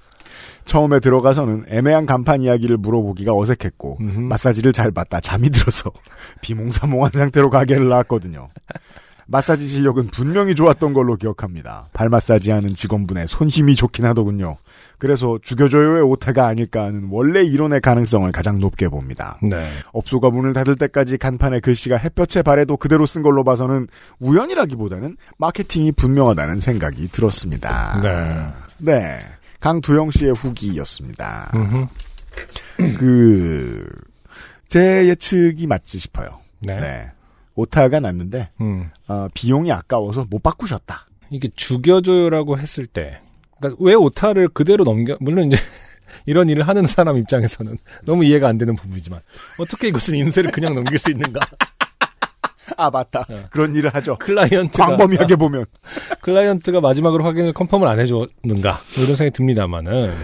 처음에 0.66 1.00
들어가서는 1.00 1.64
애매한 1.70 2.06
간판 2.06 2.42
이야기를 2.42 2.76
물어보기가 2.76 3.34
어색했고 3.34 4.00
음흠. 4.02 4.20
마사지를 4.20 4.74
잘 4.74 4.92
받다 4.92 5.22
잠이 5.22 5.52
들어서 5.52 5.94
비몽사몽한 6.42 7.12
상태로 7.14 7.52
가게를 7.52 7.88
나왔거든요. 7.88 8.50
마사지 9.28 9.68
실력은 9.68 10.08
분명히 10.08 10.56
좋았던 10.56 10.94
걸로 10.94 11.16
기억합니다. 11.16 11.88
발 11.94 12.10
마사지 12.10 12.52
하는 12.52 12.76
직원분의 12.76 13.28
손힘이 13.28 13.76
좋긴 13.76 14.06
하더군요. 14.06 14.58
그래서 15.06 15.38
죽여줘요의 15.44 16.02
오타가 16.02 16.48
아닐까 16.48 16.86
하는 16.86 17.10
원래 17.12 17.44
이론의 17.44 17.82
가능성을 17.82 18.32
가장 18.32 18.60
높게 18.60 18.88
봅니다. 18.88 19.38
네 19.44 19.64
업소가 19.94 20.32
문을 20.32 20.54
닫을 20.54 20.78
때까지 20.78 21.20
간판에 21.20 21.60
글씨가 21.60 21.98
햇볕에 21.98 22.42
발에도 22.42 22.76
그대로 22.76 23.06
쓴 23.06 23.22
걸로 23.22 23.44
봐서는 23.44 23.88
우연이라기보다는 24.20 25.16
마케팅이 25.38 25.92
분명하다는 25.92 26.60
생각이 26.60 27.10
들었습니다. 27.10 28.02
네. 28.02 28.48
네. 28.80 29.20
강두영 29.60 30.10
씨의 30.10 30.34
후기였습니다. 30.34 31.52
그, 32.98 33.88
제 34.70 35.08
예측이 35.08 35.68
맞지 35.68 36.00
싶어요. 36.00 36.40
네. 36.60 36.80
네. 36.80 37.12
오타가 37.54 38.00
났는데, 38.00 38.50
음. 38.60 38.90
어, 39.08 39.28
비용이 39.36 39.72
아까워서 39.72 40.26
못 40.32 40.42
바꾸셨다. 40.42 41.08
이게 41.30 41.50
죽여줘요라고 41.56 42.58
했을 42.58 42.88
때, 42.88 43.22
그러니까 43.70 43.84
왜 43.84 43.94
오타를 43.94 44.48
그대로 44.50 44.84
넘겨, 44.84 45.18
물론 45.20 45.48
이제 45.48 45.58
이런 46.26 46.50
일을 46.50 46.68
하는 46.68 46.86
사람 46.88 47.18
입장에서는 47.18 47.78
너무 48.06 48.24
이해가 48.26 48.48
안 48.48 48.58
되는 48.58 48.76
부분이지만, 48.76 49.20
어떻게 49.60 49.88
이것은 49.90 50.16
인쇄를 50.16 50.52
그냥 50.52 50.74
넘길 50.76 50.98
수 50.98 51.12
있는가? 51.12 51.40
아, 52.78 52.90
맞다. 52.90 53.26
그런 53.52 53.76
일을 53.76 53.94
하죠. 53.94 54.18
클라이언트가, 54.18 54.86
광범위하게 54.88 55.36
보면. 55.36 55.66
클라이언트가 56.22 56.82
마지막으로 56.82 57.24
확인을 57.24 57.54
컨펌을 57.54 57.88
안 57.88 58.00
해줬는가? 58.00 58.80
뭐 58.96 59.04
이런 59.04 59.16
생각이 59.16 59.32
듭니다만은. 59.32 60.10
음. 60.10 60.16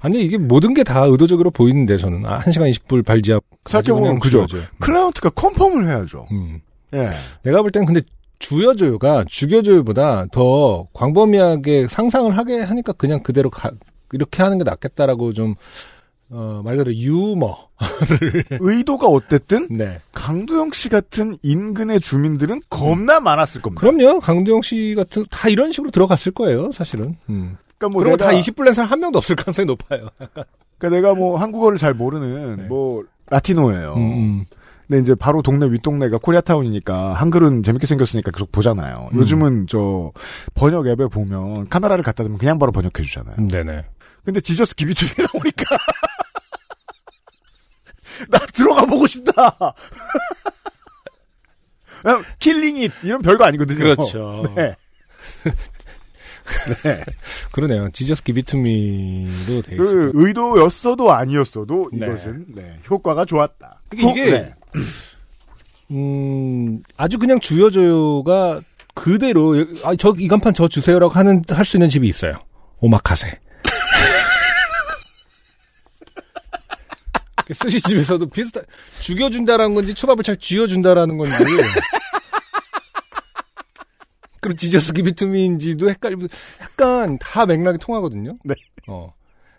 아니, 0.00 0.22
이게 0.22 0.36
모든 0.38 0.72
게 0.74 0.84
다 0.84 1.04
의도적으로 1.04 1.50
보이는데, 1.50 1.96
저는. 1.96 2.24
아, 2.26 2.38
1시간 2.40 2.70
20분 2.70 3.04
발지압. 3.04 3.42
생각해보면 3.64 4.20
그죠. 4.20 4.46
죽여줘요. 4.46 4.68
클라이언트가 4.80 5.30
컨펌을 5.30 5.86
해야죠. 5.88 6.26
음. 6.30 6.60
예. 6.94 7.08
내가 7.42 7.60
볼 7.62 7.70
땐 7.72 7.84
근데 7.86 8.00
주여줘요가 8.44 9.24
죽여줘요보다 9.26 10.26
더 10.30 10.86
광범위하게 10.92 11.86
상상을 11.88 12.36
하게 12.36 12.60
하니까 12.60 12.92
그냥 12.92 13.22
그대로 13.22 13.48
가, 13.48 13.70
이렇게 14.12 14.42
하는 14.42 14.58
게 14.58 14.64
낫겠다라고 14.64 15.32
좀, 15.32 15.54
어, 16.28 16.60
말 16.62 16.76
그대로 16.76 16.94
유머. 16.94 17.56
의도가 18.60 19.06
어쨌든, 19.06 19.66
네. 19.70 19.98
강두영 20.12 20.72
씨 20.74 20.90
같은 20.90 21.38
인근의 21.42 22.00
주민들은 22.00 22.60
겁나 22.68 23.18
많았을 23.18 23.62
겁니다. 23.62 23.80
그럼요. 23.80 24.18
강두영 24.18 24.60
씨 24.60 24.94
같은, 24.94 25.24
다 25.30 25.48
이런 25.48 25.72
식으로 25.72 25.90
들어갔을 25.90 26.32
거예요, 26.32 26.70
사실은. 26.70 27.16
음. 27.30 27.56
그러니까 27.78 27.88
뭐 27.94 28.02
그리고 28.02 28.16
내가, 28.18 28.30
다 28.30 28.36
20불 28.36 28.64
낸 28.64 28.74
사람 28.74 28.90
한 28.90 29.00
명도 29.00 29.18
없을 29.18 29.36
가능성이 29.36 29.64
높아요. 29.66 30.08
그러니까 30.78 30.88
내가 30.90 31.14
뭐 31.14 31.38
한국어를 31.38 31.78
잘 31.78 31.94
모르는 31.94 32.56
네. 32.56 32.62
뭐 32.64 33.04
Latino예요. 33.30 33.94
음, 33.94 34.00
음. 34.00 34.44
근데 34.88 35.02
이제 35.02 35.14
바로 35.14 35.42
동네 35.42 35.66
윗동네가 35.70 36.18
코리아타운이니까 36.18 37.14
한글은 37.14 37.62
재밌게 37.62 37.86
생겼으니까 37.86 38.30
계속 38.32 38.52
보잖아요. 38.52 39.08
음. 39.12 39.18
요즘은 39.18 39.66
저 39.66 40.12
번역 40.54 40.86
앱에 40.86 41.06
보면 41.08 41.68
카메라를 41.68 42.04
갖다 42.04 42.22
대면 42.22 42.38
그냥 42.38 42.58
바로 42.58 42.72
번역해 42.72 43.02
주잖아요. 43.02 43.36
네네. 43.48 43.84
근데 44.24 44.40
Jesus 44.40 44.74
give 44.74 44.93
it 44.93 45.03
to 45.03 45.12
me 45.12 45.22
나오니까 45.22 45.64
나 48.30 48.38
들어가 48.52 48.84
보고 48.86 49.06
싶다. 49.06 49.56
killing 52.38 52.80
it 52.80 52.92
이런 53.02 53.20
별거 53.22 53.44
아니거든요. 53.44 53.78
그렇죠. 53.78 54.42
네. 54.54 54.74
네. 56.82 57.04
그러네요. 57.52 57.90
지저스 57.90 58.22
기비투미로 58.22 59.62
돼 59.62 59.76
있어요. 59.76 59.78
그 59.86 60.10
의도였어도 60.14 61.12
아니었어도 61.12 61.90
네. 61.92 62.06
이것은 62.06 62.46
네, 62.54 62.78
효과가 62.90 63.24
좋았다. 63.24 63.80
이게- 63.94 64.10
이게 64.10 64.30
네. 64.30 64.54
음, 65.90 66.82
아주 66.96 67.18
그냥 67.18 67.40
주여줘요가 67.40 68.60
그대로, 68.94 69.54
아, 69.84 69.94
저, 69.96 70.14
이 70.18 70.28
간판 70.28 70.54
저 70.54 70.68
주세요라고 70.68 71.12
하는, 71.12 71.42
할 71.48 71.64
수 71.64 71.76
있는 71.76 71.88
집이 71.88 72.08
있어요. 72.08 72.34
오마카세. 72.80 73.38
스시집에서도 77.52 78.26
비슷한, 78.30 78.64
죽여준다라는 79.00 79.74
건지 79.74 79.92
초밥을 79.94 80.22
잘 80.24 80.36
쥐어준다라는 80.36 81.18
건지. 81.18 81.34
그리고 84.40 84.56
지저스 84.56 84.92
기비투미인지도 84.92 85.88
헷갈리고 85.90 86.26
약간 86.60 87.18
다 87.18 87.46
맥락이 87.46 87.78
통하거든요. 87.78 88.36
네. 88.44 88.54
어. 88.88 89.12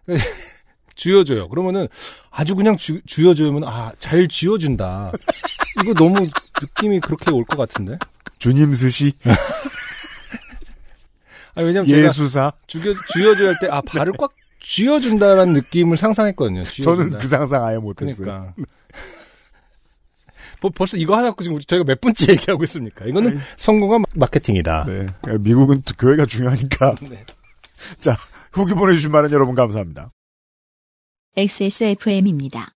쥐어줘요. 0.96 1.50
그러면은 1.50 1.88
아주 2.32 2.56
그냥 2.56 2.78
주, 2.78 3.02
쥐어주면 3.06 3.64
아 3.66 3.92
잘 4.00 4.28
쥐어준다. 4.28 5.12
이거 5.84 5.94
너무 5.94 6.28
느낌이 6.62 7.00
그렇게 7.02 7.32
올 7.32 7.44
것 7.46 7.58
같은데. 7.58 7.98
주님 8.40 8.74
스시 8.74 9.14
아 11.56 11.62
왜냐면 11.62 11.88
제가 11.88 12.08
예수사 12.08 12.52
죽여, 12.68 12.94
쥐어줘야 13.14 13.50
할 13.50 13.56
때 13.60 13.68
아 13.70 13.82
발을 13.82 14.14
꽉 14.18 14.32
쥐어준다라는 14.60 15.54
느낌을 15.54 15.96
상상했거든요. 15.98 16.64
쥐어준다. 16.64 17.04
저는 17.06 17.18
그 17.20 17.28
상상 17.28 17.64
아예 17.66 17.78
못했어요. 17.78 18.16
그러니까. 18.26 18.54
뭐, 20.62 20.72
벌써 20.74 20.98
이거 20.98 21.16
하나 21.16 21.28
갖고 21.28 21.44
지금 21.44 21.56
우리 21.56 21.64
저희가 21.66 21.86
몇 21.86 22.02
번째 22.02 22.32
얘기하고 22.32 22.64
있습니까? 22.64 23.06
이거는 23.06 23.40
성공한 23.58 24.02
마- 24.02 24.08
마케팅이다. 24.16 24.86
네. 24.88 25.06
미국은 25.40 25.84
또 25.86 25.94
교회가 25.98 26.26
중요하니까. 26.26 26.96
네. 27.02 27.24
자, 28.00 28.18
후기 28.52 28.74
보내주신 28.74 29.12
많은 29.12 29.32
여러분 29.32 29.54
감사합니다. 29.54 30.12
XSFM입니다. 31.38 32.70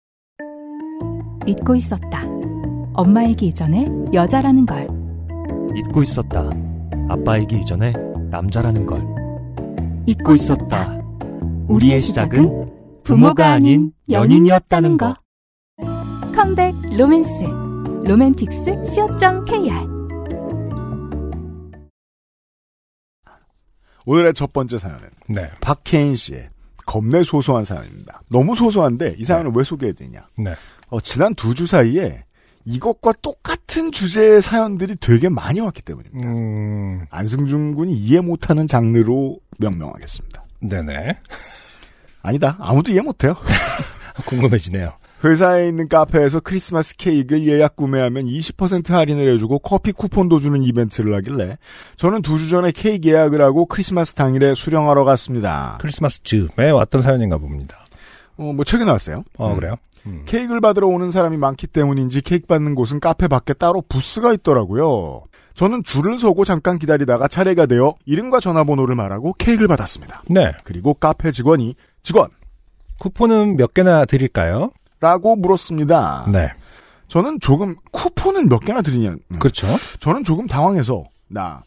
잊고 1.48 1.76
있었다. 1.76 2.26
엄마이기 2.94 3.48
이전에 3.48 3.88
여자라는 4.14 4.66
걸. 4.66 4.86
잊고 5.78 6.02
있었다. 6.04 6.50
아빠이기 7.08 7.60
이전에 7.60 7.94
남자라는 8.30 8.86
걸. 8.86 9.02
잊고 10.06 10.36
있었다. 10.36 11.02
우리의 11.70 12.02
시작은 12.02 13.02
부모가 13.04 13.50
아닌 13.54 13.94
연인이었다는 14.10 14.98
거. 14.98 15.16
컴백 16.36 16.76
로맨스. 16.98 17.46
로맨틱스 18.04 18.84
co.kr 18.84 19.88
오늘의 24.06 24.34
첫 24.34 24.52
번째 24.52 24.78
사연은 24.78 25.10
네. 25.30 25.50
박혜인 25.62 26.16
씨의 26.16 26.50
겁내 26.90 27.24
소소한 27.24 27.66
사연입니다. 27.66 28.24
너무 28.32 28.56
소소한데 28.56 29.16
이 29.20 29.24
사연을 29.24 29.52
왜 29.56 29.64
소개해드리냐. 29.64 30.28
네. 30.40 30.56
어, 30.88 31.00
지난 31.00 31.36
두 31.36 31.54
주 31.54 31.68
사이에 31.68 32.24
이것과 32.66 33.14
똑같은 33.22 33.92
주제의 33.92 34.42
사연들이 34.42 34.96
되게 35.00 35.30
많이 35.30 35.60
왔기 35.60 35.84
때문입니다. 35.84 36.28
음, 36.28 37.06
안승준 37.12 37.76
군이 37.76 37.94
이해 37.94 38.22
못하는 38.22 38.68
장르로 38.68 39.38
명명하겠습니다. 39.60 40.44
네네. 40.62 41.18
아니다. 42.24 42.58
아무도 42.60 42.92
이해 42.92 43.02
못해요. 43.02 43.36
궁금해지네요. 44.26 44.92
회사에 45.24 45.68
있는 45.68 45.88
카페에서 45.90 46.40
크리스마스 46.40 46.96
케이크를 46.96 47.46
예약 47.48 47.76
구매하면 47.76 48.26
20% 48.26 48.90
할인을 48.92 49.34
해주고 49.34 49.60
커피 49.60 49.92
쿠폰도 49.92 50.40
주는 50.40 50.64
이벤트를 50.64 51.14
하길래 51.16 51.58
저는 51.98 52.22
두 52.22 52.38
주 52.38 52.48
전에 52.50 52.72
케이크 52.72 53.10
예약을 53.10 53.42
하고 53.42 53.66
크리스마스 53.66 54.14
당일에 54.14 54.56
수령하러 54.56 55.04
갔습니다. 55.04 55.78
크리스마스 55.82 56.24
즈음에 56.24 56.70
왔던 56.72 57.02
사연인가 57.02 57.38
봅니다. 57.38 57.78
어, 58.38 58.54
뭐 58.54 58.64
책에 58.64 58.86
나왔어요. 58.86 59.24
어, 59.38 59.52
음. 59.52 59.56
그래요? 59.58 59.76
음. 60.06 60.24
케이크를 60.26 60.62
받으러 60.62 60.88
오는 60.88 61.12
사람이 61.12 61.36
많기 61.36 61.68
때문인지 61.68 62.22
케이크 62.22 62.48
받는 62.48 62.74
곳은 62.76 63.02
카페 63.02 63.28
밖에 63.28 63.54
따로 63.54 63.84
부스가 63.90 64.32
있더라고요. 64.34 65.24
저는 65.54 65.84
줄을 65.84 66.18
서고 66.18 66.46
잠깐 66.46 66.80
기다리다가 66.80 67.28
차례가 67.28 67.66
되어 67.66 67.96
이름과 68.06 68.40
전화번호를 68.40 68.96
말하고 68.96 69.34
케이크를 69.34 69.68
받았습니다. 69.68 70.24
네. 70.30 70.54
그리고 70.64 70.94
카페 70.94 71.32
직원이 71.34 71.76
직원! 72.02 72.30
쿠폰은 73.02 73.58
몇 73.58 73.74
개나 73.74 74.06
드릴까요? 74.06 74.72
라고 75.00 75.36
물었습니다. 75.36 76.28
네. 76.32 76.52
저는 77.08 77.40
조금 77.40 77.76
쿠폰은 77.92 78.50
몇 78.50 78.60
개나 78.60 78.82
드리냐. 78.82 79.12
음. 79.12 79.40
그렇죠. 79.40 79.68
저는 80.00 80.24
조금 80.24 80.48
당황해서 80.48 81.04
나 81.28 81.64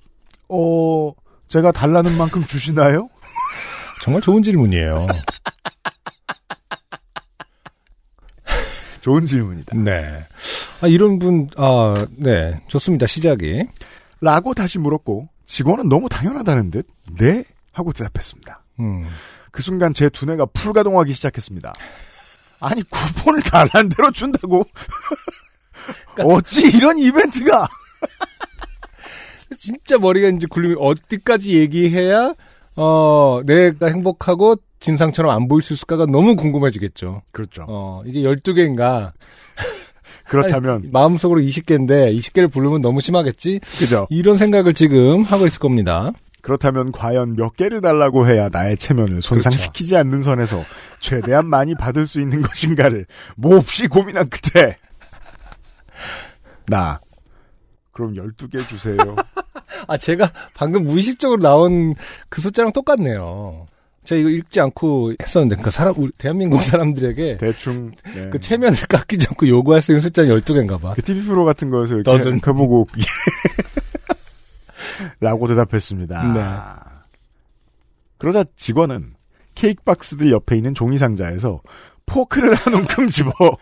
어, 0.49 1.13
제가 1.49 1.73
달라는 1.73 2.17
만큼 2.17 2.43
주시나요? 2.45 3.09
정말 4.03 4.21
좋은 4.23 4.43
질문이에요. 4.43 5.07
좋은 9.01 9.27
질문이다. 9.27 9.77
네. 9.79 10.21
아, 10.81 10.87
이런 10.87 11.19
분, 11.19 11.49
아, 11.57 11.95
네. 12.17 12.61
좋습니다. 12.69 13.07
시작이. 13.07 13.65
라고 14.21 14.55
다시 14.55 14.79
물었고 14.79 15.29
직원은 15.47 15.89
너무 15.89 16.09
당연하다는 16.09 16.71
듯 16.71 16.87
네? 17.19 17.45
하고 17.73 17.93
대답했습니다. 17.93 18.63
음. 18.81 19.05
그 19.51 19.63
순간 19.63 19.93
제 19.93 20.09
두뇌가 20.09 20.47
풀가동하기 20.47 21.13
시작했습니다. 21.13 21.73
아니 22.63 22.83
쿠폰을 22.85 23.43
달란 23.43 23.89
대로 23.89 24.11
준다고? 24.13 24.65
어찌 26.19 26.63
이런 26.69 26.97
이벤트가? 26.99 27.67
진짜 29.59 29.99
머리가 29.99 30.29
이제 30.29 30.47
굴리면 30.49 30.79
어디까지 30.79 31.57
얘기해야, 31.59 32.35
어, 32.77 33.41
내가 33.45 33.87
행복하고 33.87 34.57
진상처럼 34.79 35.35
안 35.35 35.49
보일 35.49 35.63
수 35.63 35.73
있을까가 35.73 36.07
너무 36.07 36.37
궁금해지겠죠. 36.37 37.23
그렇죠. 37.33 37.67
어, 37.69 38.03
이게 38.07 38.23
12개인가. 38.23 39.13
그렇다면 40.29 40.89
마음속으로 40.93 41.41
20개인데 41.41 42.17
20개를 42.17 42.51
부르면 42.51 42.81
너무 42.81 43.01
심하겠지? 43.01 43.61
그죠. 43.79 44.07
이런 44.09 44.37
생각을 44.37 44.73
지금 44.73 45.23
하고 45.23 45.47
있을 45.47 45.59
겁니다. 45.59 46.13
그렇다면 46.43 46.93
과연 46.93 47.37
몇 47.37 47.57
개를 47.57 47.81
달라고 47.81 48.27
해야 48.27 48.49
나의 48.49 48.77
체면을 48.77 49.23
손상시키지 49.23 49.97
않는 49.97 50.23
선에서 50.23 50.65
최대한 51.01 51.47
많이 51.47 51.75
받을 51.75 52.07
수 52.07 52.21
있는 52.21 52.43
것인가를 52.43 53.07
몹시 53.37 53.87
고민한 53.87 54.29
끝에 54.29 54.77
나 56.67 57.01
그럼 57.93 58.15
12개 58.15 58.67
주세요. 58.67 58.97
아, 59.87 59.97
제가 59.97 60.31
방금 60.55 60.85
무의식적으로 60.85 61.41
나온 61.41 61.95
그 62.29 62.41
숫자랑 62.41 62.73
똑같네요. 62.73 63.67
제가 64.05 64.21
이거 64.21 64.31
읽지 64.31 64.61
않고 64.61 65.15
했었는데, 65.23 65.57
그러니까 65.57 65.71
사람, 65.71 65.95
우리 65.97 66.11
대한민국 66.19 66.63
사람들에게 66.63 67.37
대충 67.37 67.93
네. 68.15 68.31
그 68.31 68.41
체면을 68.41 68.77
깎이지 68.89 69.27
않고 69.31 69.47
요구할 69.47 69.81
수 69.81 69.93
있는 69.93 70.01
숫자는 70.01 70.37
12개인가 70.39 70.81
봐. 70.81 70.95
그 70.95 71.03
TV 71.03 71.23
프로 71.23 71.45
같은 71.45 71.71
거에서 71.71 71.95
이렇게. 71.95 72.11
해보고 72.11 72.87
라고 75.21 75.49
대답했습니다. 75.49 76.33
네. 76.33 76.93
그러자 78.19 78.45
직원은 78.57 79.15
케이크 79.55 79.83
박스들 79.83 80.31
옆에 80.31 80.57
있는 80.57 80.75
종이 80.75 80.99
상자에서 80.99 81.61
포크를 82.07 82.55
한 82.55 82.75
움큼 82.75 83.09
집어 83.09 83.33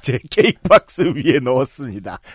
제 0.00 0.18
케이크 0.30 0.60
박스 0.68 1.02
위에 1.02 1.40
넣었습니다. 1.40 2.18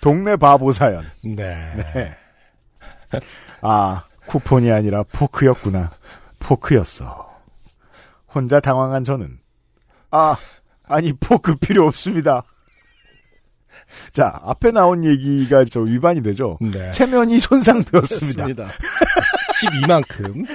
동네 0.00 0.36
바보 0.36 0.72
사연. 0.72 1.04
네. 1.22 1.74
네. 1.94 2.16
아, 3.62 4.04
쿠폰이 4.26 4.70
아니라 4.72 5.04
포크였구나. 5.04 5.90
포크였어. 6.38 7.26
혼자 8.34 8.60
당황한 8.60 9.04
저는 9.04 9.38
아, 10.10 10.36
아니 10.84 11.12
포크 11.12 11.54
필요 11.56 11.86
없습니다. 11.86 12.42
자, 14.10 14.38
앞에 14.42 14.70
나온 14.70 15.04
얘기가 15.04 15.64
저 15.64 15.80
위반이 15.80 16.22
되죠. 16.22 16.58
네. 16.60 16.90
체면이 16.90 17.38
손상되었습니다. 17.38 18.44
그렇습니다. 18.44 18.66
12만큼. 19.60 20.46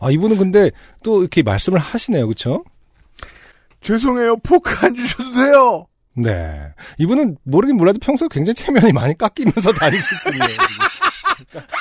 아, 0.00 0.10
이분은 0.10 0.36
근데 0.38 0.70
또 1.02 1.20
이렇게 1.20 1.42
말씀을 1.42 1.78
하시네요. 1.78 2.28
그쵸? 2.28 2.64
죄송해요. 3.80 4.36
포크 4.38 4.74
안 4.84 4.94
주셔도 4.94 5.32
돼요. 5.32 5.86
네. 6.14 6.72
이분은 6.98 7.38
모르긴 7.44 7.76
몰라도 7.76 7.98
평소에 8.00 8.28
굉장히 8.30 8.54
체면이 8.54 8.92
많이 8.92 9.16
깎이면서 9.16 9.72
다니실 9.78 10.18
분이에요. 10.24 10.58
그러니까. 11.50 11.78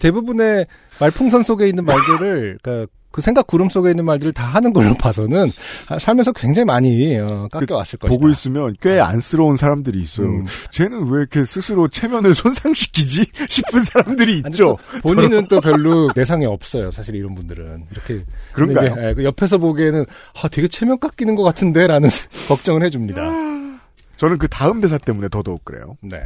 대부분의 0.00 0.66
말풍선 1.00 1.42
속에 1.42 1.68
있는 1.68 1.84
말들을, 1.84 2.58
그러니까 2.62 2.92
그 3.12 3.20
생각 3.20 3.46
구름 3.46 3.68
속에 3.68 3.90
있는 3.90 4.04
말들을 4.04 4.32
다 4.32 4.46
하는 4.46 4.72
걸로 4.72 4.94
봐서는 4.94 5.52
아, 5.88 5.98
살면서 5.98 6.32
굉장히 6.32 6.64
많이 6.64 7.18
어, 7.18 7.48
깎여왔을 7.52 7.98
것이다. 7.98 8.08
보고 8.08 8.28
있으면 8.30 8.74
꽤 8.80 8.98
안쓰러운 8.98 9.56
사람들이 9.56 10.00
있어요. 10.00 10.26
음. 10.26 10.46
쟤는 10.70 11.08
왜 11.10 11.20
이렇게 11.20 11.44
스스로 11.44 11.88
체면을 11.88 12.34
손상시키지 12.34 13.26
싶은 13.48 13.84
사람들이 13.84 14.38
있죠. 14.38 14.78
또 15.02 15.02
본인은 15.02 15.46
또 15.48 15.60
별로 15.60 16.10
내상이 16.16 16.46
없어요. 16.46 16.90
사실 16.90 17.14
이런 17.14 17.34
분들은 17.34 17.86
이렇게 17.92 18.24
그런가요? 18.52 18.92
이제, 18.92 19.08
예, 19.08 19.14
그 19.14 19.24
옆에서 19.24 19.58
보기에는 19.58 20.06
아, 20.42 20.48
되게 20.48 20.66
체면 20.66 20.98
깎이는 20.98 21.34
것 21.34 21.42
같은데라는 21.42 22.08
걱정을 22.48 22.82
해줍니다. 22.84 23.22
저는 24.16 24.38
그 24.38 24.48
다음 24.48 24.80
대사 24.80 24.98
때문에 24.98 25.28
더더욱 25.28 25.64
그래요. 25.64 25.96
네. 26.00 26.18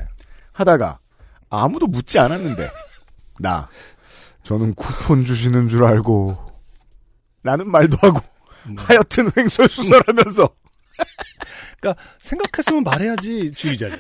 하다가 0.53 0.99
아무도 1.49 1.87
묻지 1.87 2.19
않았는데 2.19 2.71
나 3.41 3.69
저는 4.43 4.75
쿠폰 4.75 5.25
주시는 5.25 5.69
줄 5.69 5.85
알고 5.85 6.46
라는 7.47 7.71
말도 7.71 7.97
하고 8.01 8.21
음. 8.67 8.77
하여튼 8.79 9.31
횡설수설하면서 9.37 10.49
그러니까 11.81 12.03
생각했으면 12.19 12.83
말해야지 12.83 13.53
주의자죠. 13.53 13.97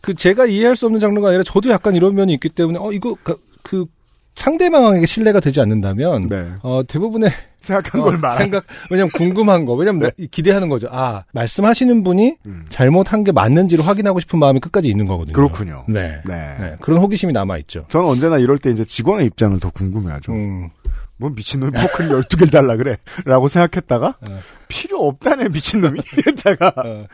그 0.00 0.14
제가 0.14 0.46
이해할 0.46 0.76
수 0.76 0.86
없는 0.86 1.00
장르가 1.00 1.28
아니라 1.28 1.44
저도 1.44 1.70
약간 1.70 1.94
이런 1.94 2.14
면이 2.14 2.32
있기 2.34 2.50
때문에 2.50 2.78
어 2.78 2.92
이거 2.92 3.16
그, 3.22 3.40
그 3.62 3.86
상대방에게 4.34 5.06
신뢰가 5.06 5.40
되지 5.40 5.60
않는다면 5.60 6.28
네. 6.28 6.52
어, 6.62 6.82
대부분의 6.86 7.30
생각한 7.64 8.00
어, 8.00 8.04
걸 8.04 8.18
말하. 8.18 8.38
생각 8.38 8.64
왜냐면 8.90 9.10
궁금한 9.12 9.64
거 9.64 9.74
왜냐면 9.74 10.00
나- 10.16 10.26
기대하는 10.30 10.68
거죠. 10.68 10.88
아 10.90 11.24
말씀하시는 11.32 12.02
분이 12.02 12.36
음. 12.46 12.64
잘못한 12.68 13.24
게 13.24 13.32
맞는지를 13.32 13.86
확인하고 13.86 14.20
싶은 14.20 14.38
마음이 14.38 14.60
끝까지 14.60 14.88
있는 14.88 15.06
거거든요. 15.06 15.34
그렇군요. 15.34 15.84
네. 15.88 16.20
네. 16.26 16.56
네, 16.60 16.76
그런 16.80 17.00
호기심이 17.00 17.32
남아 17.32 17.58
있죠. 17.58 17.84
저는 17.88 18.06
언제나 18.06 18.38
이럴 18.38 18.58
때 18.58 18.70
이제 18.70 18.84
직원의 18.84 19.26
입장을 19.26 19.58
더 19.60 19.70
궁금해하죠. 19.70 20.32
음, 20.32 20.70
뭐 21.16 21.30
미친놈이 21.30 21.72
포크를 21.72 22.22
12개를 22.22 22.50
달라 22.52 22.76
그래. 22.76 22.96
라고 23.24 23.48
생각했다가 23.48 24.06
어. 24.28 24.40
필요 24.68 24.98
없다네 25.06 25.48
미친놈이. 25.48 26.00
이랬다가 26.18 26.72
어, 26.76 27.06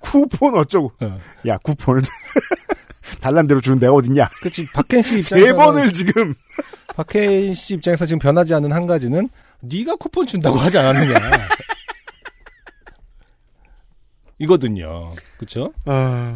쿠폰 0.00 0.56
어쩌고. 0.56 0.92
어. 1.00 1.18
야 1.46 1.56
쿠폰을 1.58 2.02
달란 3.20 3.46
대로 3.46 3.60
주는 3.60 3.78
데가 3.78 3.92
어딨냐. 3.92 4.28
그렇지 4.40 4.66
박켄 4.72 5.02
씨 5.02 5.18
입장에서 5.18 5.46
세 5.46 5.52
번을 5.52 5.92
지금. 5.92 6.34
박켄 6.96 7.54
씨 7.54 7.74
입장에서 7.74 8.06
지금 8.06 8.18
변하지 8.18 8.54
않는 8.54 8.72
한 8.72 8.86
가지는 8.86 9.28
네가 9.60 9.96
쿠폰 9.96 10.26
준다고 10.26 10.56
하지 10.58 10.78
않았느냐. 10.78 11.14
이거든요. 14.38 15.12
그렇죠? 15.38 15.72
아... 15.86 16.34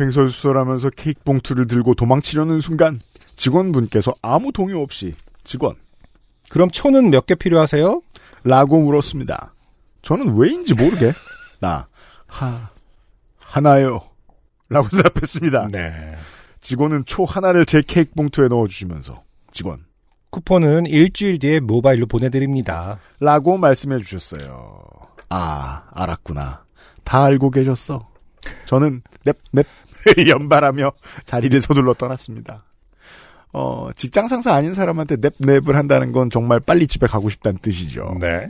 횡설수설하면서 0.00 0.90
케이크 0.90 1.20
봉투를 1.22 1.66
들고 1.66 1.94
도망치려는 1.94 2.60
순간 2.60 2.98
직원분께서 3.36 4.14
아무 4.22 4.50
동요 4.52 4.80
없이 4.82 5.14
직원 5.44 5.76
그럼 6.48 6.70
초는 6.70 7.10
몇 7.10 7.26
개 7.26 7.34
필요하세요? 7.34 8.02
라고 8.44 8.80
물었습니다. 8.80 9.54
저는 10.02 10.36
왜인지 10.36 10.74
모르게 10.74 11.12
나 11.60 11.86
하, 12.26 12.70
하나요 13.38 14.00
라고 14.68 14.88
대답했습니다. 14.96 15.68
네. 15.70 16.16
직원은 16.60 17.04
초 17.06 17.24
하나를 17.24 17.64
제 17.66 17.80
케이크 17.86 18.12
봉투에 18.14 18.48
넣어주시면서 18.48 19.22
직원 19.52 19.84
쿠폰은 20.34 20.86
일주일 20.86 21.38
뒤에 21.38 21.60
모바일로 21.60 22.06
보내드립니다. 22.06 22.98
라고 23.20 23.56
말씀해 23.56 24.00
주셨어요. 24.00 24.82
아 25.28 25.84
알았구나. 25.92 26.64
다 27.04 27.24
알고 27.24 27.50
계셨어. 27.50 28.08
저는 28.66 29.02
넵 29.24 29.36
넵 29.52 29.66
연발하며 30.28 30.92
자리를 31.24 31.60
서둘러 31.60 31.94
떠났습니다. 31.94 32.64
어, 33.52 33.90
직장 33.94 34.26
상사 34.26 34.52
아닌 34.54 34.74
사람한테 34.74 35.16
넵 35.18 35.34
넵을 35.38 35.76
한다는 35.76 36.10
건 36.10 36.30
정말 36.30 36.58
빨리 36.58 36.86
집에 36.88 37.06
가고 37.06 37.30
싶다는 37.30 37.58
뜻이죠. 37.62 38.16
네. 38.20 38.48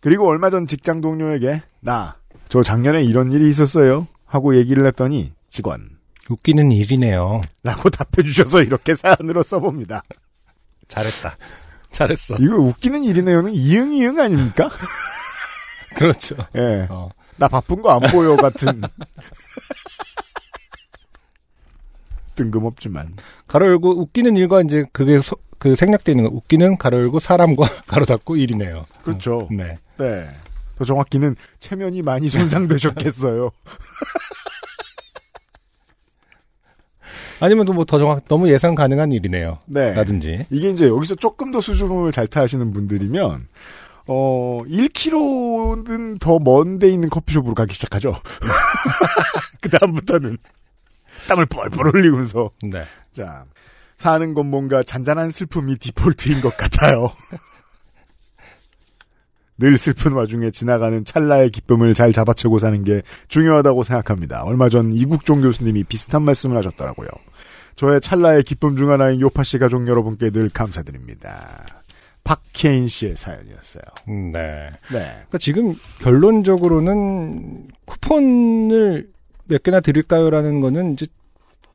그리고 0.00 0.28
얼마 0.28 0.50
전 0.50 0.66
직장 0.66 1.00
동료에게 1.00 1.62
나 1.80 2.16
저 2.52 2.62
작년에 2.62 3.02
이런 3.02 3.32
일이 3.32 3.48
있었어요 3.48 4.06
하고 4.26 4.54
얘기를 4.58 4.84
했더니 4.84 5.32
직원 5.48 5.88
웃기는 6.28 6.70
일이네요. 6.70 7.40
라고 7.64 7.88
답해 7.90 8.26
주셔서 8.26 8.62
이렇게 8.62 8.94
사연으로 8.94 9.42
써봅니다. 9.42 10.02
잘했다. 10.92 11.36
잘했어. 11.92 12.36
이거 12.40 12.56
웃기는 12.56 13.02
일이네요는 13.02 13.52
이응이응 13.54 14.18
아닙니까? 14.20 14.70
그렇죠. 15.96 16.36
예. 16.56 16.86
어. 16.90 17.10
나 17.36 17.48
바쁜 17.48 17.82
거 17.82 17.90
안 17.90 18.00
보여 18.10 18.36
같은 18.36 18.82
뜬금없지만 22.36 23.14
가로 23.46 23.66
열고 23.66 24.00
웃기는 24.00 24.36
일과 24.36 24.60
이제 24.62 24.84
그게 24.92 25.20
소- 25.20 25.36
그 25.58 25.74
생략되어 25.74 26.12
있는 26.14 26.28
거 26.30 26.34
웃기는 26.36 26.78
가로 26.78 26.98
열고 26.98 27.20
사람과 27.20 27.68
가로 27.86 28.04
닫고 28.06 28.36
일이네요. 28.36 28.86
그렇죠. 29.02 29.48
음, 29.50 29.56
네. 29.58 29.78
네. 29.98 30.28
더 30.78 30.84
정확히는 30.84 31.36
체면이 31.60 32.02
많이 32.02 32.28
손상되셨겠어요. 32.28 33.50
아니면 37.44 37.66
또 37.66 37.72
뭐 37.74 37.84
더 37.84 37.98
정확 37.98 38.26
너무 38.28 38.48
예상 38.48 38.74
가능한 38.74 39.10
일이네요. 39.12 39.58
네. 39.66 39.92
라든지. 39.94 40.46
이게 40.50 40.70
이제 40.70 40.86
여기서 40.86 41.16
조금 41.16 41.50
더 41.50 41.60
수줍음을 41.60 42.12
잘 42.12 42.26
타시는 42.28 42.72
분들이면 42.72 43.48
어 44.06 44.62
1km는 44.66 46.18
더 46.20 46.38
먼 46.38 46.78
데 46.78 46.88
있는 46.88 47.08
커피숍으로 47.10 47.54
가기 47.54 47.74
시작하죠. 47.74 48.14
그 49.60 49.68
다음부터는 49.70 50.38
땀을 51.28 51.46
뻘뻘 51.46 51.94
흘리면서 51.94 52.50
네. 52.62 52.82
자 53.12 53.44
사는 53.96 54.34
건 54.34 54.46
뭔가 54.46 54.82
잔잔한 54.82 55.30
슬픔이 55.30 55.76
디폴트인 55.76 56.40
것 56.40 56.56
같아요. 56.56 57.10
늘 59.62 59.78
슬픈 59.78 60.12
와중에 60.12 60.50
지나가는 60.50 61.04
찰나의 61.04 61.50
기쁨을 61.50 61.94
잘 61.94 62.12
잡아채고 62.12 62.58
사는 62.58 62.82
게 62.82 63.00
중요하다고 63.28 63.84
생각합니다. 63.84 64.42
얼마 64.42 64.68
전 64.68 64.90
이국종 64.90 65.40
교수님이 65.40 65.84
비슷한 65.84 66.22
말씀을 66.22 66.56
하셨더라고요. 66.56 67.06
저의 67.76 68.00
찰나의 68.00 68.42
기쁨 68.42 68.74
중 68.74 68.90
하나인 68.90 69.20
요파 69.20 69.44
씨 69.44 69.58
가족 69.58 69.86
여러분께 69.86 70.30
늘 70.30 70.48
감사드립니다. 70.48 71.64
박혜인 72.24 72.88
씨의 72.88 73.16
사연이었어요. 73.16 73.82
음, 74.08 74.32
네. 74.32 74.68
네. 74.90 74.98
그러니까 74.98 75.38
지금 75.38 75.76
결론적으로는 76.00 77.68
쿠폰을 77.84 79.10
몇 79.44 79.62
개나 79.62 79.78
드릴까요라는 79.78 80.60
거는 80.60 80.94
이제 80.94 81.06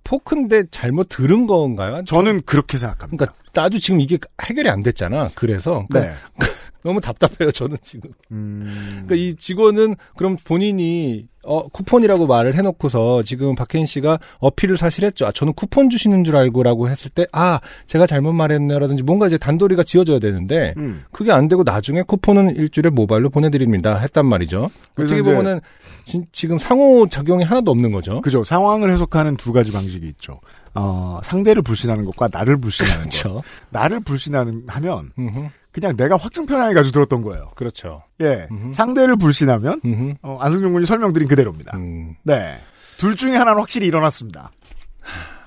포크인데 0.04 0.65
잘못 0.71 1.08
들은 1.08 1.47
건가요? 1.47 2.04
저는 2.04 2.41
그렇게 2.41 2.78
생각합니다. 2.78 3.26
그러니까 3.26 3.46
아주 3.55 3.79
지금 3.79 4.01
이게 4.01 4.17
해결이 4.43 4.69
안 4.69 4.81
됐잖아. 4.81 5.29
그래서 5.36 5.86
그러니까 5.89 6.13
네. 6.38 6.45
너무 6.83 7.01
답답해요. 7.01 7.51
저는 7.51 7.75
지금. 7.81 8.12
음, 8.31 8.63
그러니까 9.05 9.15
이 9.15 9.33
직원은 9.36 9.95
그럼 10.15 10.38
본인이 10.43 11.25
어 11.43 11.67
쿠폰이라고 11.69 12.27
말을 12.27 12.55
해놓고서 12.55 13.23
지금 13.23 13.55
박혜인 13.55 13.86
씨가 13.86 14.19
어필을 14.39 14.77
사실 14.77 15.03
했죠. 15.05 15.25
아 15.25 15.31
저는 15.31 15.53
쿠폰 15.53 15.89
주시는 15.89 16.23
줄 16.23 16.36
알고라고 16.38 16.89
했을 16.89 17.10
때 17.10 17.25
아 17.31 17.60
제가 17.88 18.05
잘못 18.05 18.33
말했네라든지 18.33 19.03
뭔가 19.03 19.27
이제 19.27 19.38
단도리가 19.38 19.83
지어져야 19.83 20.19
되는데 20.19 20.73
음. 20.77 21.03
그게 21.12 21.31
안 21.31 21.47
되고 21.47 21.63
나중에 21.63 22.03
쿠폰은 22.03 22.55
일주일에 22.55 22.89
모바일로 22.89 23.29
보내드립니다 23.31 23.97
했단 23.97 24.25
말이죠. 24.25 24.69
어떻게 24.97 25.21
보면은 25.23 25.60
진- 26.05 26.25
지금 26.31 26.57
상호 26.57 27.07
작용이 27.10 27.43
하나도 27.43 27.71
없는 27.71 27.91
거죠. 27.91 28.21
그죠. 28.21 28.43
상황을 28.43 28.91
해석하는 28.93 29.36
두 29.38 29.51
가지 29.51 29.71
방식이 29.71 30.05
있죠. 30.07 30.39
어, 30.75 31.19
상대를 31.23 31.62
불신하는 31.62 32.06
것과 32.06 32.30
나를 32.32 32.58
불신하는 32.58 33.03
것. 33.10 33.10
그렇죠. 33.10 33.43
나를 33.69 33.99
불신하는 34.01 34.63
하면 34.67 35.12
음흠. 35.17 35.49
그냥 35.71 35.95
내가 35.95 36.17
확증 36.17 36.45
편향해 36.45 36.73
가지고 36.73 36.91
들었던 36.93 37.21
거예요. 37.21 37.51
그렇죠. 37.56 38.03
예. 38.21 38.47
음흠. 38.51 38.73
상대를 38.73 39.15
불신하면 39.17 39.82
음흠. 39.86 40.13
어, 40.23 40.38
안승준 40.41 40.73
군이 40.73 40.86
설명드린 40.86 41.27
그대로입니다. 41.27 41.77
음, 41.77 42.15
네. 42.23 42.58
둘 42.97 43.15
중에 43.15 43.36
하나는 43.36 43.60
확실히 43.60 43.86
일어났습니다. 43.88 44.51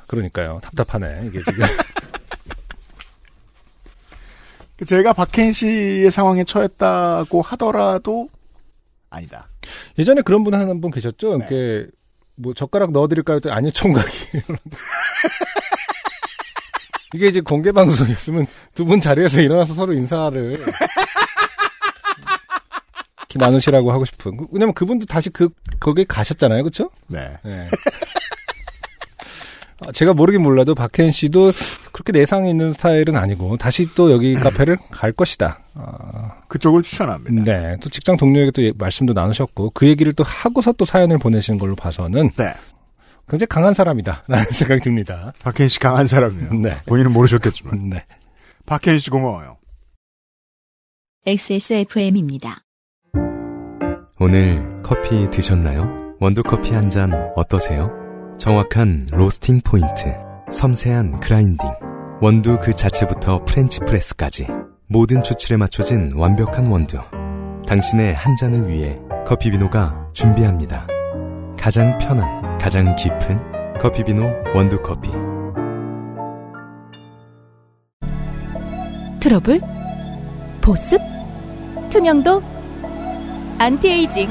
그러니까요. 0.07 0.61
답답하네 0.63 1.23
이게 1.27 1.41
지금. 1.41 1.65
제가 4.87 5.13
박혜인 5.13 5.53
씨의 5.53 6.11
상황에 6.11 6.45
처했다고 6.45 7.43
하더라도 7.43 8.29
아니다. 9.11 9.49
예전에 9.99 10.23
그런 10.23 10.43
분 10.45 10.55
한 10.55 10.81
분 10.81 10.91
계셨죠. 10.91 11.37
네. 11.39 11.47
이렇게 11.49 11.87
뭐 12.37 12.55
젓가락 12.55 12.93
넣어드릴까요? 12.93 13.41
아니요 13.51 13.71
총각이. 13.73 14.09
이게 17.15 17.29
이제 17.29 17.41
공개 17.41 17.73
방송이었으면 17.73 18.47
두 18.75 18.85
분 18.85 19.01
자리에서 19.01 19.41
일어나서 19.41 19.75
서로 19.75 19.93
인사를 19.93 20.53
이렇게 20.53 20.73
나누시라고 23.39 23.93
하고 23.93 24.05
싶은. 24.05 24.47
왜냐면 24.53 24.75
그분도 24.75 25.07
다시 25.07 25.31
그 25.31 25.49
거기에 25.79 26.05
가셨잖아요, 26.09 26.63
그렇죠? 26.63 26.91
네. 27.09 27.31
네. 27.45 27.69
아, 29.87 29.93
제가 29.93 30.13
모르긴 30.13 30.43
몰라도 30.43 30.75
박혜인 30.75 31.11
씨도 31.11 31.53
그렇게 31.93 32.13
내상이 32.13 32.51
있는 32.51 32.71
스타일은 32.73 33.17
아니고 33.17 33.57
다시 33.57 33.89
또 33.95 34.13
여기 34.13 34.35
카페를 34.39 34.77
갈 34.91 35.13
것이다. 35.13 35.61
아, 35.75 36.33
그쪽을 36.49 36.83
추천합니다. 36.83 37.45
네, 37.51 37.77
또 37.81 37.89
직장 37.89 38.17
동료에게 38.19 38.51
또 38.51 38.63
예- 38.63 38.73
말씀도 38.77 39.15
나누셨고 39.15 39.71
그 39.71 39.87
얘기를 39.89 40.13
또 40.13 40.23
하고서 40.25 40.73
또 40.73 40.85
사연을 40.85 41.19
보내신 41.19 41.59
걸로 41.59 41.75
봐서는 41.77 42.31
네. 42.37 42.53
굉장히 43.31 43.47
강한 43.49 43.73
사람이다 43.75 44.25
라는 44.27 44.45
생각이 44.51 44.81
듭니다. 44.83 45.33
박혜인 45.43 45.69
씨 45.69 45.79
강한 45.79 46.07
사람이에요. 46.07 46.53
네, 46.61 46.77
본인은 46.87 47.13
모르셨겠지만. 47.13 47.91
네. 47.91 48.05
박혜인 48.67 48.99
씨 48.99 49.09
고마워요. 49.11 49.57
XSFM입니다. 51.27 52.63
오늘 54.19 54.83
커피 54.83 55.31
드셨나요? 55.31 56.15
원두커피 56.21 56.73
한 56.75 56.91
잔 56.91 57.13
어떠세요? 57.37 57.91
정확한 58.39 59.07
로스팅 59.13 59.61
포인트, 59.65 60.15
섬세한 60.51 61.21
grinding, 61.21 61.69
원두 62.21 62.59
그 62.61 62.75
자체부터 62.75 63.45
French 63.45 63.81
press까지 63.81 64.47
모든 64.89 65.23
추출에 65.23 65.57
맞춰진 65.57 66.13
완벽한 66.15 66.67
원두. 66.67 66.99
당신의 67.67 68.15
한 68.15 68.35
잔을 68.37 68.69
위해 68.69 68.99
커피비노가 69.27 70.11
준비합니다. 70.15 70.87
가장 71.59 71.97
편한, 71.99 72.27
가장 72.61 72.95
깊은 72.95 73.79
커피비노 73.79 74.23
원두커피. 74.55 75.09
트러블? 79.19 79.63
보습? 80.61 81.01
투명도? 81.89 82.43
안티에이징. 83.59 84.29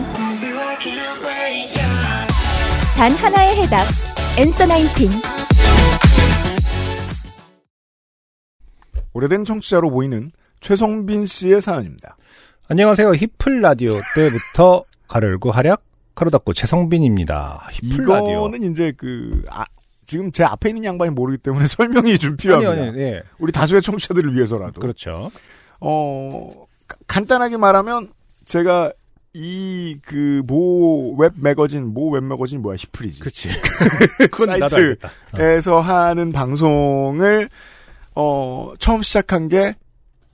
단 2.96 3.12
하나의 3.14 3.64
해답. 3.64 3.84
Answer 4.38 4.68
Nineteen. 4.68 5.10
오래된 9.14 9.44
청취자로 9.44 9.90
보이는 9.90 10.32
최성빈 10.60 11.26
씨의 11.26 11.62
사연입니다. 11.62 12.16
안녕하세요. 12.68 13.16
히플 13.16 13.62
라디오 13.62 13.94
때부터 14.14 14.84
가르고 15.08 15.50
활약 15.50 15.89
닫고 16.30 16.54
최성빈입니다. 16.54 17.68
히플 17.72 18.06
라디오. 18.06 18.48
이거는 18.48 18.72
이제 18.72 18.92
그 18.98 19.44
아, 19.50 19.64
지금 20.06 20.32
제 20.32 20.44
앞에 20.44 20.70
있는 20.70 20.84
양반이 20.84 21.12
모르기 21.12 21.38
때문에 21.42 21.66
설명이 21.68 22.18
좀 22.20 22.32
아니 22.32 22.38
필요합니다. 22.38 22.84
아니 22.90 23.00
예. 23.00 23.24
우리 23.40 23.52
다수의 23.52 23.82
청취자들을 23.82 24.36
위해서라도. 24.36 24.82
그렇죠. 24.82 25.32
어 25.80 26.66
가- 26.88 26.98
간단하게 27.08 27.58
말하면 27.58 28.12
제가 28.46 28.92
이 29.34 30.00
그 30.04 30.42
모 30.48 31.16
웹 31.18 31.34
매거진 31.38 31.94
모 31.94 32.10
웹 32.10 32.24
매거진 32.24 32.62
뭐야 32.62 32.76
히플이지. 32.78 33.20
그렇지. 33.20 33.50
그건 34.32 34.60
나도 34.60 34.68
사이트. 34.70 34.76
알겠다. 34.88 35.08
어. 35.34 35.42
에서 35.42 35.80
하는 35.80 36.32
방송을 36.32 37.48
어 38.16 38.74
처음 38.80 39.04
시작한 39.04 39.48
게 39.48 39.76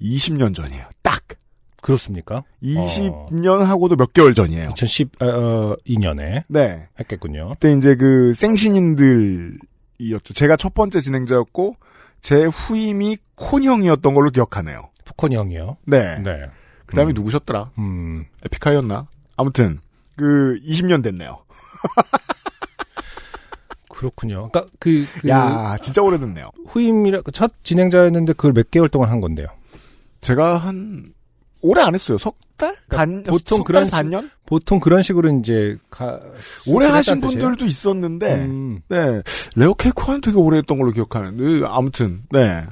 20년 0.01 0.55
전이에요. 0.55 0.85
딱 1.85 1.85
그렇습니까? 1.85 2.43
20년 2.63 3.59
하고도 3.59 3.95
몇 3.95 4.11
개월 4.11 4.33
전이에요. 4.33 4.69
2012년에 4.69 6.41
네. 6.49 6.87
했겠군요. 6.99 7.49
그때 7.53 7.73
이제 7.73 7.95
그 7.95 8.33
생신인들이었죠. 8.33 10.33
제가 10.33 10.57
첫 10.57 10.73
번째 10.73 10.99
진행자였고 10.99 11.75
제 12.21 12.45
후임이 12.45 13.17
콘 13.35 13.63
형이었던 13.63 14.13
걸로 14.15 14.31
기억하네요. 14.31 14.89
푸콘 15.05 15.33
형이요. 15.33 15.77
네. 15.85 16.17
네. 16.23 16.49
그다음에 16.87 17.11
음. 17.11 17.13
누구셨더라? 17.13 17.71
음. 17.77 18.25
에피카였나? 18.45 19.07
아무튼 19.37 19.79
그 20.15 20.59
20년 20.65 21.03
됐네요. 21.03 21.37
그렇군요. 23.89 24.49
그러니까 24.51 24.71
그, 24.79 25.05
그 25.21 25.29
야, 25.29 25.77
진짜 25.81 26.01
오래됐네요. 26.01 26.49
후임이라 26.67 27.21
그첫 27.21 27.63
진행자였는데 27.63 28.33
그걸 28.33 28.53
몇 28.53 28.71
개월 28.71 28.89
동안 28.89 29.09
한 29.09 29.21
건데요. 29.21 29.47
제가 30.19 30.57
한 30.57 31.13
오래 31.65 31.81
안 31.81 31.95
했어요. 31.95 32.17
석 32.17 32.35
달? 32.57 32.75
반 32.89 33.09
그러니까 33.09 33.31
보통 33.31 33.57
석 33.59 33.63
그런 33.65 33.89
반년? 33.89 34.29
보통 34.45 34.79
그런 34.79 35.01
식으로 35.01 35.29
이제 35.39 35.75
가, 35.89 36.19
오래 36.67 36.85
하신 36.87 37.15
수술했다는 37.15 37.21
뜻이에요? 37.21 37.41
분들도 37.41 37.65
있었는데 37.65 38.35
음, 38.45 38.79
네. 38.87 39.21
레오 39.55 39.73
케이크는 39.73 40.21
되게 40.21 40.37
오래 40.37 40.57
했던 40.57 40.77
걸로 40.77 40.91
기억하는데 40.91 41.65
아무튼 41.67 42.23
네. 42.31 42.63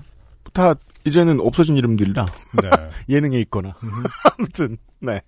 다 0.54 0.76
이제는 1.06 1.40
없어진 1.42 1.76
이름들이라 1.76 2.26
네. 2.62 2.70
예능에 3.10 3.40
있거나 3.42 3.76
아무튼 4.38 4.78
네. 5.00 5.22